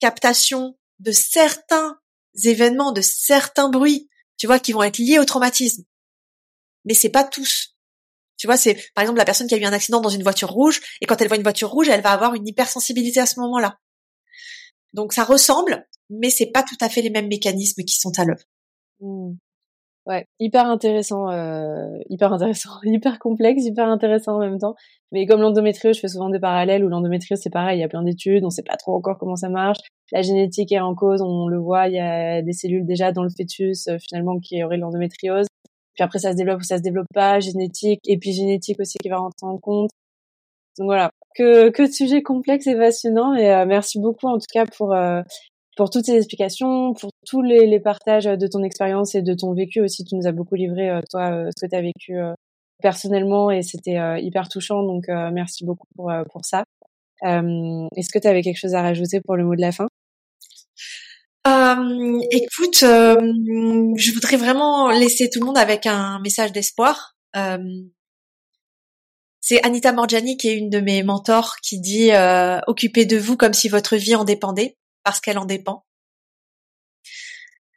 captation 0.00 0.76
de 0.98 1.12
certains 1.12 1.98
événements, 2.44 2.92
de 2.92 3.02
certains 3.02 3.68
bruits, 3.68 4.08
tu 4.36 4.46
vois, 4.46 4.58
qui 4.58 4.72
vont 4.72 4.82
être 4.82 4.98
liés 4.98 5.18
au 5.18 5.24
traumatisme. 5.24 5.84
Mais 6.84 6.94
c'est 6.94 7.10
pas 7.10 7.24
tous. 7.24 7.76
Tu 8.38 8.46
vois, 8.46 8.56
c'est 8.56 8.74
par 8.94 9.02
exemple 9.02 9.18
la 9.18 9.24
personne 9.24 9.46
qui 9.46 9.54
a 9.54 9.58
eu 9.58 9.64
un 9.64 9.72
accident 9.72 10.00
dans 10.00 10.10
une 10.10 10.22
voiture 10.22 10.50
rouge 10.50 10.80
et 11.00 11.06
quand 11.06 11.20
elle 11.20 11.28
voit 11.28 11.38
une 11.38 11.42
voiture 11.42 11.70
rouge, 11.70 11.88
elle 11.88 12.02
va 12.02 12.12
avoir 12.12 12.34
une 12.34 12.46
hypersensibilité 12.46 13.20
à 13.20 13.26
ce 13.26 13.40
moment-là. 13.40 13.78
Donc 14.92 15.12
ça 15.12 15.24
ressemble, 15.24 15.86
mais 16.10 16.30
c'est 16.30 16.50
pas 16.50 16.62
tout 16.62 16.76
à 16.80 16.88
fait 16.88 17.02
les 17.02 17.10
mêmes 17.10 17.28
mécanismes 17.28 17.82
qui 17.82 17.98
sont 17.98 18.12
à 18.18 18.24
l'œuvre. 18.24 18.44
Mmh. 19.00 19.36
Ouais, 20.06 20.24
hyper 20.38 20.66
intéressant, 20.66 21.30
euh, 21.30 21.98
hyper 22.08 22.32
intéressant, 22.32 22.70
hyper 22.84 23.18
complexe, 23.18 23.64
hyper 23.64 23.88
intéressant 23.88 24.36
en 24.36 24.38
même 24.38 24.58
temps. 24.58 24.76
Mais 25.10 25.26
comme 25.26 25.40
l'endométriose, 25.40 25.96
je 25.96 26.00
fais 26.00 26.08
souvent 26.08 26.30
des 26.30 26.38
parallèles 26.38 26.84
où 26.84 26.88
l'endométriose 26.88 27.40
c'est 27.42 27.50
pareil, 27.50 27.78
il 27.78 27.80
y 27.80 27.84
a 27.84 27.88
plein 27.88 28.04
d'études, 28.04 28.44
on 28.44 28.50
sait 28.50 28.62
pas 28.62 28.76
trop 28.76 28.94
encore 28.94 29.18
comment 29.18 29.34
ça 29.34 29.48
marche. 29.48 29.78
La 30.12 30.22
génétique 30.22 30.70
est 30.70 30.78
en 30.78 30.94
cause, 30.94 31.22
on 31.22 31.48
le 31.48 31.58
voit, 31.58 31.88
il 31.88 31.94
y 31.94 31.98
a 31.98 32.40
des 32.40 32.52
cellules 32.52 32.86
déjà 32.86 33.10
dans 33.10 33.24
le 33.24 33.30
fœtus 33.30 33.88
euh, 33.88 33.98
finalement 33.98 34.38
qui 34.38 34.62
auraient 34.62 34.76
l'endométriose. 34.76 35.46
Puis 35.94 36.04
après 36.04 36.20
ça 36.20 36.32
se 36.32 36.36
développe 36.36 36.60
ou 36.60 36.64
ça 36.64 36.78
se 36.78 36.82
développe 36.82 37.08
pas, 37.12 37.40
génétique, 37.40 38.00
épigénétique 38.06 38.78
aussi 38.80 38.98
qui 39.02 39.08
va 39.08 39.18
rentrer 39.18 39.46
en 39.46 39.58
compte. 39.58 39.90
Donc 40.78 40.86
voilà, 40.86 41.10
que 41.34 41.70
que 41.70 41.82
de 41.82 41.92
sujets 41.92 42.22
complexes 42.22 42.66
et 42.68 42.76
passionnants. 42.76 43.34
Et 43.34 43.50
euh, 43.52 43.66
merci 43.66 44.00
beaucoup 44.00 44.28
en 44.28 44.38
tout 44.38 44.46
cas 44.52 44.66
pour 44.66 44.92
euh, 44.94 45.22
pour 45.76 45.90
toutes 45.90 46.06
ces 46.06 46.16
explications, 46.16 46.94
pour 46.94 47.10
tous 47.26 47.42
les, 47.42 47.66
les 47.66 47.80
partages 47.80 48.24
de 48.24 48.46
ton 48.46 48.62
expérience 48.62 49.14
et 49.14 49.22
de 49.22 49.34
ton 49.34 49.54
vécu 49.54 49.80
aussi. 49.80 50.04
Tu 50.04 50.16
nous 50.16 50.26
as 50.26 50.32
beaucoup 50.32 50.54
livré, 50.54 50.90
euh, 50.90 51.00
toi, 51.10 51.30
euh, 51.30 51.50
ce 51.56 51.66
que 51.66 51.70
tu 51.70 51.76
as 51.76 51.82
vécu 51.82 52.18
euh, 52.18 52.32
personnellement 52.82 53.50
et 53.50 53.62
c'était 53.62 53.98
hyper 54.22 54.48
touchant. 54.48 54.82
Donc, 54.82 55.04
merci 55.08 55.64
beaucoup 55.64 55.86
pour, 55.96 56.12
pour 56.30 56.44
ça. 56.44 56.64
Est-ce 57.22 58.10
que 58.12 58.18
tu 58.18 58.28
avais 58.28 58.42
quelque 58.42 58.58
chose 58.58 58.74
à 58.74 58.82
rajouter 58.82 59.20
pour 59.20 59.36
le 59.36 59.44
mot 59.44 59.54
de 59.54 59.60
la 59.62 59.72
fin? 59.72 59.86
Euh, 61.46 62.20
écoute, 62.32 62.80
je 62.80 64.12
voudrais 64.12 64.36
vraiment 64.36 64.90
laisser 64.90 65.30
tout 65.30 65.40
le 65.40 65.46
monde 65.46 65.58
avec 65.58 65.86
un 65.86 66.20
message 66.20 66.52
d'espoir. 66.52 67.14
Euh, 67.36 67.58
c'est 69.40 69.64
Anita 69.64 69.92
Morgiani 69.92 70.36
qui 70.36 70.48
est 70.48 70.56
une 70.56 70.70
de 70.70 70.80
mes 70.80 71.04
mentors 71.04 71.56
qui 71.62 71.80
dit 71.80 72.12
euh, 72.12 72.58
occupez 72.66 73.04
de 73.04 73.16
vous 73.16 73.36
comme 73.36 73.54
si 73.54 73.68
votre 73.68 73.96
vie 73.96 74.16
en 74.16 74.24
dépendait 74.24 74.76
parce 75.06 75.20
qu'elle 75.20 75.38
en 75.38 75.44
dépend. 75.44 75.86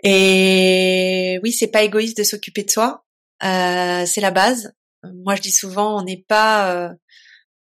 Et 0.03 1.39
oui, 1.43 1.53
c'est 1.53 1.67
pas 1.67 1.83
égoïste 1.83 2.17
de 2.17 2.23
s'occuper 2.23 2.63
de 2.63 2.71
soi, 2.71 3.05
euh, 3.43 4.03
c'est 4.07 4.19
la 4.19 4.31
base. 4.31 4.73
Moi, 5.03 5.35
je 5.35 5.41
dis 5.41 5.51
souvent, 5.51 5.99
on 5.99 6.03
n'est 6.03 6.25
pas 6.27 6.73
euh, 6.73 6.89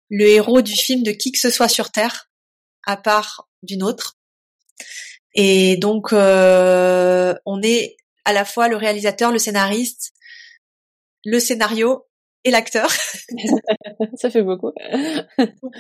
le 0.10 0.26
héros 0.26 0.62
du 0.62 0.72
film 0.72 1.04
de 1.04 1.12
qui 1.12 1.34
que 1.34 1.38
ce 1.38 1.50
soit 1.50 1.68
sur 1.68 1.92
Terre, 1.92 2.32
à 2.86 2.96
part 2.96 3.50
d'une 3.62 3.84
autre. 3.84 4.18
Et 5.36 5.76
donc, 5.76 6.14
euh, 6.14 7.36
on 7.46 7.62
est 7.62 7.98
à 8.24 8.32
la 8.32 8.46
fois 8.46 8.70
le 8.70 8.78
réalisateur, 8.78 9.34
le 9.34 9.40
scénariste, 9.40 10.14
le 11.26 11.42
scénario 11.42 12.08
et 12.46 12.52
l'acteur. 12.52 12.90
Ça 14.16 14.30
fait 14.30 14.44
beaucoup. 14.44 14.72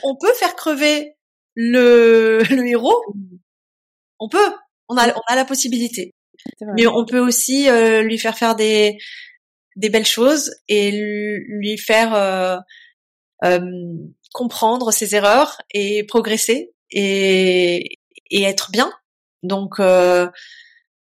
on 0.04 0.18
peut 0.18 0.34
faire 0.34 0.58
crever 0.58 1.16
le, 1.56 2.44
le 2.50 2.68
héros, 2.68 3.02
on 4.20 4.30
peut, 4.30 4.52
on 4.90 4.98
a, 4.98 5.10
on 5.14 5.22
a 5.28 5.36
la 5.36 5.46
possibilité. 5.46 6.14
Mais 6.76 6.88
on 6.88 7.06
peut 7.06 7.20
aussi 7.20 7.70
euh, 7.70 8.02
lui 8.02 8.18
faire 8.18 8.38
faire 8.38 8.56
des, 8.56 8.98
des 9.76 9.90
belles 9.90 10.06
choses 10.06 10.54
et 10.68 10.92
lui 10.92 11.78
faire 11.78 12.14
euh, 12.14 12.58
euh, 13.44 13.60
comprendre 14.34 14.92
ses 14.92 15.16
erreurs 15.16 15.62
et 15.74 16.04
progresser 16.04 16.74
et, 16.92 17.98
et 18.30 18.44
être 18.44 18.72
bien. 18.72 18.92
Donc, 19.44 19.80
euh, 19.80 20.30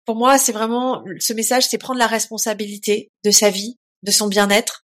pour 0.05 0.15
moi, 0.15 0.37
c'est 0.37 0.51
vraiment 0.51 1.03
ce 1.19 1.33
message, 1.33 1.65
c'est 1.67 1.77
prendre 1.77 1.99
la 1.99 2.07
responsabilité 2.07 3.11
de 3.23 3.31
sa 3.31 3.49
vie, 3.49 3.77
de 4.03 4.11
son 4.11 4.27
bien-être. 4.27 4.85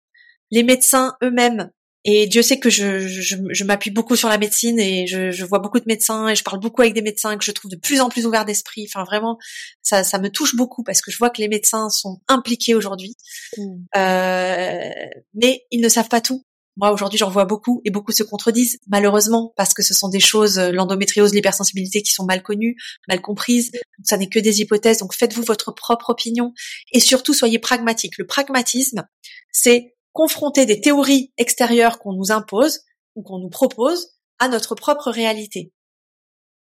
Les 0.52 0.64
médecins 0.64 1.18
eux-mêmes 1.24 1.72
et 2.04 2.28
Dieu 2.28 2.42
sait 2.42 2.60
que 2.60 2.70
je, 2.70 3.08
je, 3.08 3.36
je 3.50 3.64
m'appuie 3.64 3.92
beaucoup 3.92 4.16
sur 4.16 4.30
la 4.30 4.38
médecine 4.38 4.80
et 4.80 5.08
je, 5.08 5.32
je, 5.32 5.46
vois 5.46 5.60
beaucoup 5.60 5.80
de 5.80 5.86
médecins 5.88 6.30
et 6.30 6.36
je 6.36 6.44
parle 6.44 6.60
beaucoup 6.60 6.82
avec 6.82 6.94
des 6.94 7.02
médecins 7.02 7.38
que 7.38 7.44
je 7.44 7.52
trouve 7.52 7.72
de 7.72 7.76
plus 7.76 8.00
en 8.00 8.10
plus 8.10 8.26
ouverts 8.26 8.46
d'esprit. 8.46 8.88
Enfin, 8.90 9.04
vraiment, 9.04 9.38
ça, 9.82 10.04
ça 10.04 10.20
me 10.20 10.30
touche 10.30 10.56
beaucoup 10.56 10.84
parce 10.84 11.02
que 11.02 11.12
je 11.12 11.18
vois 11.18 11.30
que 11.30 11.42
les 11.42 11.48
médecins 11.48 11.90
sont 11.90 12.22
impliqués 12.28 12.76
aujourd'hui, 12.76 13.16
mmh. 13.58 13.62
euh, 13.98 14.90
mais 15.34 15.66
ils 15.72 15.82
ne 15.82 15.90
savent 15.90 16.10
pas 16.10 16.22
tout. 16.22 16.44
Moi, 16.78 16.92
aujourd'hui, 16.92 17.18
j'en 17.18 17.32
vois 17.32 17.46
beaucoup 17.46 17.82
et 17.86 17.90
beaucoup 17.90 18.12
se 18.12 18.22
contredisent, 18.22 18.78
malheureusement, 18.88 19.52
parce 19.58 19.74
que 19.74 19.82
ce 19.82 19.96
sont 19.96 20.10
des 20.10 20.20
choses, 20.20 20.60
l'endométriose, 20.60 21.34
l'hypersensibilité, 21.34 22.04
qui 22.04 22.14
sont 22.14 22.24
mal 22.24 22.44
connues, 22.44 22.78
mal 23.08 23.20
comprises. 23.20 23.72
Ça 24.04 24.16
n'est 24.16 24.30
que 24.30 24.38
des 24.38 24.62
hypothèses. 24.62 25.00
Donc, 25.00 25.16
faites-vous 25.16 25.42
votre 25.42 25.72
propre 25.72 26.12
opinion 26.12 26.54
et 26.92 27.00
surtout, 27.00 27.34
soyez 27.34 27.58
pragmatique. 27.58 28.20
Le 28.20 28.28
pragmatisme, 28.28 29.08
c'est 29.52 29.97
confronter 30.18 30.66
des 30.66 30.82
théories 30.82 31.32
extérieures 31.38 32.00
qu'on 32.00 32.14
nous 32.14 32.32
impose 32.32 32.80
ou 33.14 33.22
qu'on 33.22 33.38
nous 33.38 33.52
propose 33.52 34.16
à 34.40 34.48
notre 34.48 34.74
propre 34.74 35.12
réalité. 35.12 35.72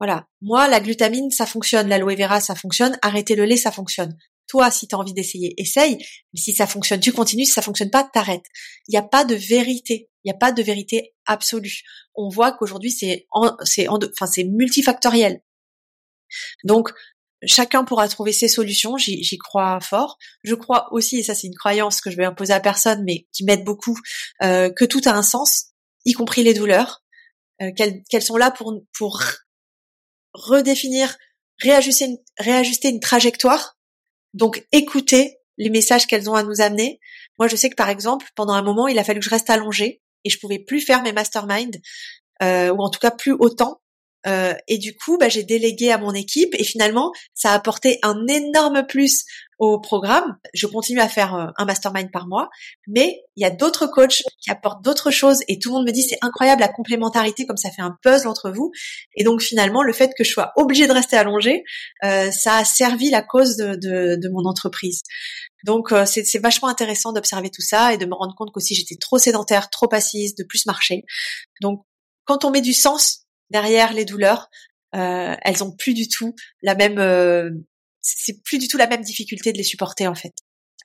Voilà. 0.00 0.26
Moi, 0.40 0.66
la 0.66 0.80
glutamine, 0.80 1.30
ça 1.30 1.46
fonctionne. 1.46 1.88
L'aloe 1.88 2.16
vera, 2.16 2.40
ça 2.40 2.56
fonctionne. 2.56 2.98
Arrêter 3.00 3.36
le 3.36 3.44
lait, 3.44 3.56
ça 3.56 3.70
fonctionne. 3.70 4.18
Toi, 4.48 4.72
si 4.72 4.88
tu 4.88 4.96
as 4.96 4.98
envie 4.98 5.14
d'essayer, 5.14 5.54
essaye. 5.56 5.98
Mais 6.32 6.40
si 6.40 6.52
ça 6.52 6.66
fonctionne, 6.66 6.98
tu 6.98 7.12
continues. 7.12 7.44
Si 7.44 7.52
ça 7.52 7.62
fonctionne 7.62 7.90
pas, 7.90 8.02
t'arrêtes. 8.12 8.46
Il 8.88 8.92
n'y 8.92 8.98
a 8.98 9.02
pas 9.02 9.24
de 9.24 9.36
vérité. 9.36 10.10
Il 10.24 10.32
n'y 10.32 10.34
a 10.34 10.38
pas 10.38 10.50
de 10.50 10.62
vérité 10.62 11.14
absolue. 11.24 11.82
On 12.16 12.28
voit 12.28 12.50
qu'aujourd'hui, 12.50 12.90
c'est, 12.90 13.28
c'est, 13.62 13.86
enfin, 13.88 14.26
c'est 14.26 14.44
multifactoriel. 14.44 15.42
Donc, 16.64 16.90
chacun 17.46 17.84
pourra 17.84 18.08
trouver 18.08 18.32
ses 18.32 18.48
solutions, 18.48 18.96
j'y 18.96 19.38
crois 19.38 19.80
fort. 19.80 20.18
Je 20.42 20.54
crois 20.54 20.92
aussi, 20.92 21.18
et 21.18 21.22
ça 21.22 21.34
c'est 21.34 21.46
une 21.46 21.54
croyance 21.54 22.00
que 22.00 22.10
je 22.10 22.16
vais 22.16 22.24
imposer 22.24 22.52
à 22.52 22.60
personne, 22.60 23.04
mais 23.04 23.26
qui 23.32 23.44
m'aide 23.44 23.64
beaucoup, 23.64 23.98
euh, 24.42 24.70
que 24.70 24.84
tout 24.84 25.00
a 25.06 25.10
un 25.10 25.22
sens, 25.22 25.66
y 26.04 26.12
compris 26.12 26.42
les 26.42 26.54
douleurs, 26.54 27.02
euh, 27.62 27.70
qu'elles 27.72 28.22
sont 28.22 28.36
là 28.36 28.50
pour, 28.50 28.74
pour 28.96 29.22
redéfinir, 30.32 31.16
réajuster 31.60 32.06
une, 32.06 32.18
réajuster 32.38 32.88
une 32.88 33.00
trajectoire, 33.00 33.76
donc 34.34 34.66
écouter 34.72 35.38
les 35.56 35.70
messages 35.70 36.06
qu'elles 36.06 36.30
ont 36.30 36.34
à 36.34 36.42
nous 36.42 36.60
amener. 36.60 37.00
Moi 37.38 37.48
je 37.48 37.56
sais 37.56 37.70
que 37.70 37.76
par 37.76 37.88
exemple, 37.88 38.26
pendant 38.34 38.54
un 38.54 38.62
moment, 38.62 38.88
il 38.88 38.98
a 38.98 39.04
fallu 39.04 39.20
que 39.20 39.24
je 39.24 39.30
reste 39.30 39.50
allongée 39.50 40.02
et 40.24 40.30
je 40.30 40.38
pouvais 40.38 40.58
plus 40.58 40.80
faire 40.80 41.02
mes 41.02 41.12
masterminds, 41.12 41.80
euh, 42.42 42.70
ou 42.70 42.80
en 42.80 42.90
tout 42.90 43.00
cas 43.00 43.10
plus 43.10 43.32
autant 43.32 43.80
euh, 44.28 44.54
et 44.68 44.78
du 44.78 44.94
coup, 44.94 45.16
bah, 45.18 45.28
j'ai 45.28 45.42
délégué 45.42 45.90
à 45.90 45.98
mon 45.98 46.12
équipe 46.12 46.54
et 46.54 46.64
finalement, 46.64 47.12
ça 47.34 47.52
a 47.52 47.54
apporté 47.54 47.98
un 48.02 48.26
énorme 48.28 48.86
plus 48.86 49.24
au 49.58 49.80
programme. 49.80 50.36
Je 50.54 50.66
continue 50.66 51.00
à 51.00 51.08
faire 51.08 51.34
euh, 51.34 51.46
un 51.56 51.64
mastermind 51.64 52.10
par 52.12 52.28
mois, 52.28 52.48
mais 52.86 53.22
il 53.36 53.42
y 53.42 53.44
a 53.44 53.50
d'autres 53.50 53.86
coachs 53.86 54.22
qui 54.40 54.50
apportent 54.50 54.84
d'autres 54.84 55.10
choses 55.10 55.42
et 55.48 55.58
tout 55.58 55.70
le 55.70 55.76
monde 55.76 55.86
me 55.86 55.92
dit 55.92 56.02
c'est 56.02 56.18
incroyable 56.22 56.60
la 56.60 56.68
complémentarité 56.68 57.44
comme 57.46 57.56
ça 57.56 57.70
fait 57.70 57.82
un 57.82 57.96
puzzle 58.02 58.28
entre 58.28 58.50
vous. 58.50 58.70
Et 59.16 59.24
donc 59.24 59.42
finalement, 59.42 59.82
le 59.82 59.92
fait 59.92 60.12
que 60.16 60.24
je 60.24 60.30
sois 60.30 60.52
obligée 60.56 60.86
de 60.86 60.92
rester 60.92 61.16
allongée, 61.16 61.64
euh, 62.04 62.30
ça 62.30 62.58
a 62.58 62.64
servi 62.64 63.10
la 63.10 63.22
cause 63.22 63.56
de, 63.56 63.74
de, 63.74 64.16
de 64.16 64.28
mon 64.28 64.44
entreprise. 64.44 65.02
Donc 65.64 65.92
euh, 65.92 66.06
c'est 66.06 66.38
vachement 66.38 66.68
intéressant 66.68 67.12
d'observer 67.12 67.50
tout 67.50 67.62
ça 67.62 67.92
et 67.92 67.98
de 67.98 68.06
me 68.06 68.14
rendre 68.14 68.34
compte 68.36 68.52
qu'aussi 68.52 68.74
j'étais 68.76 68.96
trop 68.96 69.18
sédentaire, 69.18 69.70
trop 69.70 69.92
assise, 69.92 70.36
de 70.36 70.44
plus 70.44 70.66
marcher. 70.66 71.04
Donc 71.60 71.82
quand 72.24 72.44
on 72.44 72.50
met 72.50 72.60
du 72.60 72.74
sens 72.74 73.24
derrière 73.50 73.92
les 73.92 74.04
douleurs, 74.04 74.48
euh, 74.94 75.34
elles 75.42 75.62
ont 75.62 75.72
plus 75.72 75.94
du 75.94 76.08
tout 76.08 76.34
la 76.62 76.74
même, 76.74 76.98
euh, 76.98 77.50
c'est 78.00 78.42
plus 78.42 78.58
du 78.58 78.68
tout 78.68 78.78
la 78.78 78.86
même 78.86 79.02
difficulté 79.02 79.52
de 79.52 79.58
les 79.58 79.64
supporter 79.64 80.06
en 80.06 80.14
fait. 80.14 80.32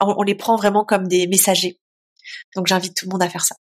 On, 0.00 0.22
les 0.22 0.34
prend 0.34 0.56
vraiment 0.56 0.84
comme 0.84 1.06
des 1.06 1.26
messagers. 1.26 1.78
Donc 2.56 2.66
j'invite 2.66 2.96
tout 2.96 3.06
le 3.06 3.12
monde 3.12 3.22
à 3.22 3.28
faire 3.28 3.44
ça. 3.44 3.54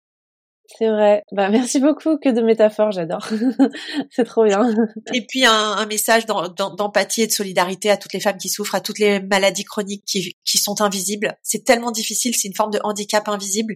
C'est 0.79 0.89
vrai. 0.89 1.25
Bah, 1.33 1.49
merci 1.49 1.81
beaucoup. 1.81 2.17
Que 2.19 2.29
de 2.29 2.41
métaphores, 2.41 2.93
j'adore. 2.93 3.29
c'est 4.11 4.25
trop 4.25 4.45
bien. 4.45 4.63
Et 5.13 5.27
puis 5.27 5.45
un, 5.45 5.53
un 5.53 5.87
message 5.87 6.27
d'empathie 6.27 7.23
et 7.23 7.27
de 7.27 7.33
solidarité 7.33 7.91
à 7.91 7.97
toutes 7.97 8.13
les 8.13 8.21
femmes 8.21 8.37
qui 8.37 8.49
souffrent, 8.49 8.77
à 8.77 8.81
toutes 8.81 9.01
les 9.01 9.21
maladies 9.21 9.65
chroniques 9.65 10.05
qui, 10.07 10.37
qui 10.45 10.59
sont 10.59 10.81
invisibles. 10.81 11.37
C'est 11.43 11.65
tellement 11.65 11.91
difficile. 11.91 12.37
C'est 12.37 12.47
une 12.47 12.55
forme 12.55 12.71
de 12.71 12.79
handicap 12.85 13.29
invisible. 13.29 13.75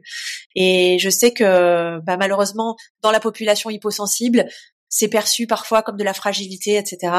Et 0.54 0.98
je 1.00 1.10
sais 1.10 1.32
que 1.32 1.98
bah, 2.00 2.16
malheureusement, 2.16 2.76
dans 3.02 3.10
la 3.10 3.20
population 3.20 3.70
hyposensible, 3.70 4.46
c'est 4.94 5.08
perçu 5.08 5.48
parfois 5.48 5.82
comme 5.82 5.96
de 5.96 6.04
la 6.04 6.14
fragilité, 6.14 6.76
etc. 6.76 7.12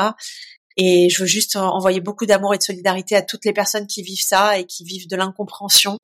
Et 0.78 1.10
je 1.10 1.20
veux 1.22 1.28
juste 1.28 1.58
envoyer 1.58 2.00
beaucoup 2.00 2.26
d'amour 2.26 2.54
et 2.54 2.58
de 2.58 2.64
solidarité 2.64 3.18
à 3.18 3.22
toutes 3.22 3.44
les 3.44 3.52
personnes 3.52 3.86
qui 3.86 4.02
vivent 4.02 4.24
ça 4.24 4.58
et 4.58 4.66
qui 4.66 4.86
vivent 4.86 5.10
de 5.10 5.16
l'incompréhension, 5.18 5.98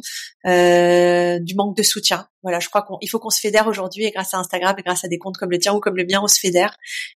euh, 0.46 1.40
du 1.40 1.56
manque 1.56 1.78
de 1.78 1.84
soutien. 1.84 2.28
Voilà, 2.44 2.60
je 2.60 2.68
crois 2.68 2.86
qu'il 2.86 3.10
faut 3.10 3.20
qu'on 3.20 3.30
se 3.30 3.40
fédère 3.40 3.68
aujourd'hui 3.68 4.04
et 4.06 4.12
grâce 4.12 4.34
à 4.34 4.38
Instagram 4.38 4.76
et 4.78 4.82
grâce 4.82 5.06
à 5.06 5.08
des 5.08 5.18
comptes 5.18 5.38
comme 5.38 5.52
le 5.52 5.60
tien 5.60 5.74
ou 5.74 5.80
comme 5.80 5.96
le 5.96 6.06
mien, 6.06 6.20
on 6.22 6.28
se 6.28 6.40
fédère 6.40 6.76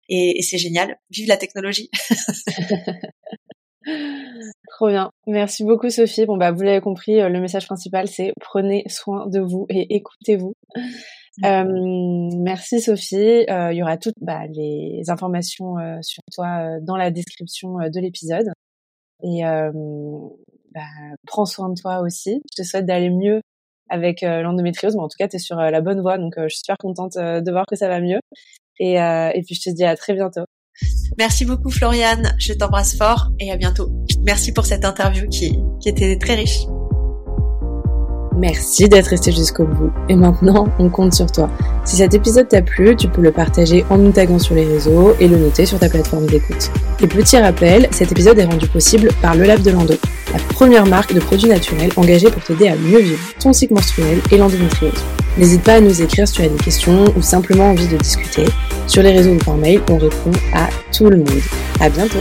et, 0.09 0.39
et 0.39 0.43
c'est 0.43 0.59
génial. 0.59 0.99
Vive 1.11 1.27
la 1.29 1.37
technologie. 1.37 1.91
Trop 4.71 4.89
bien. 4.89 5.11
Merci 5.27 5.65
beaucoup 5.65 5.91
Sophie. 5.91 6.27
Bon 6.27 6.37
bah 6.37 6.53
vous 6.53 6.63
l'avez 6.63 6.81
compris, 6.81 7.21
le 7.21 7.41
message 7.41 7.67
principal 7.67 8.07
c'est 8.09 8.33
prenez 8.41 8.85
soin 8.89 9.27
de 9.27 9.41
vous 9.41 9.67
et 9.69 9.97
écoutez-vous. 9.97 10.55
Euh, 11.43 11.65
merci 12.39 12.81
Sophie. 12.81 13.45
Euh, 13.51 13.73
il 13.73 13.77
y 13.77 13.83
aura 13.83 13.97
toutes 13.97 14.15
bah, 14.21 14.47
les 14.47 15.03
informations 15.09 15.79
euh, 15.79 15.99
sur 16.03 16.23
toi 16.33 16.79
dans 16.81 16.97
la 16.97 17.11
description 17.11 17.79
de 17.79 18.01
l'épisode. 18.01 18.47
Et 19.23 19.43
bah, 19.43 20.81
prends 21.27 21.47
soin 21.47 21.71
de 21.71 21.81
toi 21.81 22.01
aussi. 22.01 22.43
Je 22.53 22.63
te 22.63 22.67
souhaite 22.67 22.87
d'aller 22.87 23.11
mieux 23.11 23.41
avec 23.89 24.23
l'endométriose. 24.23 24.95
Mais 24.97 25.03
en 25.03 25.09
tout 25.09 25.17
cas, 25.19 25.29
tu 25.29 25.37
es 25.37 25.39
sur 25.39 25.57
la 25.57 25.81
bonne 25.81 26.01
voie. 26.01 26.19
Donc, 26.19 26.35
je 26.37 26.49
suis 26.49 26.59
super 26.59 26.77
contente 26.77 27.15
de 27.17 27.51
voir 27.51 27.65
que 27.67 27.77
ça 27.77 27.89
va 27.89 28.01
mieux. 28.01 28.21
Et, 28.79 28.95
et 28.97 29.43
puis, 29.47 29.55
je 29.55 29.71
te 29.71 29.75
dis 29.75 29.85
à 29.85 29.97
très 29.97 30.13
bientôt. 30.13 30.45
Merci 31.17 31.45
beaucoup 31.45 31.71
Floriane. 31.71 32.35
Je 32.39 32.53
t'embrasse 32.53 32.99
fort 32.99 33.31
et 33.39 33.51
à 33.51 33.57
bientôt. 33.57 33.89
Merci 34.25 34.53
pour 34.53 34.67
cette 34.67 34.85
interview 34.85 35.29
qui, 35.29 35.59
qui 35.81 35.89
était 35.89 36.19
très 36.19 36.35
riche. 36.35 36.67
Merci 38.37 38.89
d'être 38.89 39.09
resté 39.09 39.33
jusqu'au 39.33 39.65
bout. 39.65 39.93
Et 40.09 40.17
maintenant, 40.17 40.69
on 40.79 40.89
compte 40.89 41.15
sur 41.15 41.31
toi. 41.31 41.49
Si 41.85 41.97
cet 41.97 42.15
épisode 42.15 42.49
t'a 42.49 42.63
plu, 42.63 42.97
tu 42.97 43.09
peux 43.09 43.23
le 43.23 43.31
partager 43.31 43.85
en 43.91 43.99
nous 43.99 44.11
taguant 44.11 44.39
sur 44.39 44.55
les 44.55 44.65
réseaux 44.65 45.15
et 45.21 45.29
le 45.29 45.37
noter 45.37 45.67
sur 45.67 45.79
ta 45.79 45.89
plateforme 45.89 46.27
d'écoute. 46.27 46.71
Et 47.01 47.07
petit 47.07 47.37
rappel, 47.37 47.89
cet 47.91 48.13
épisode 48.13 48.39
est 48.39 48.45
rendu 48.45 48.67
possible 48.67 49.11
par 49.23 49.35
Le 49.35 49.45
Lab 49.45 49.63
de 49.63 49.71
Lando, 49.71 49.95
la 50.33 50.39
première 50.55 50.87
marque 50.87 51.15
de 51.15 51.21
produits 51.21 51.49
naturels 51.49 51.91
engagée 51.97 52.31
pour 52.31 52.43
t'aider 52.43 52.69
à 52.69 52.77
mieux 52.77 53.01
vivre 53.01 53.21
ton 53.39 53.53
cycle 53.53 53.75
menstruel 53.75 54.19
et 54.31 54.37
l'endométriose. 54.37 55.05
N'hésite 55.39 55.63
pas 55.63 55.75
à 55.75 55.81
nous 55.81 56.03
écrire 56.03 56.27
si 56.27 56.35
tu 56.35 56.43
as 56.43 56.49
des 56.49 56.63
questions 56.63 57.05
ou 57.17 57.23
simplement 57.23 57.71
envie 57.71 57.89
de 57.89 57.97
discuter. 57.97 58.45
Sur 58.87 59.03
les 59.03 59.13
réseaux 59.13 59.33
ou 59.33 59.39
par 59.39 59.57
mail, 59.57 59.81
on 59.91 59.97
répond 59.97 60.33
à 60.55 60.69
tout 60.93 61.07
le 61.07 61.19
monde. 61.19 61.43
À 61.81 61.89
bientôt! 61.89 62.21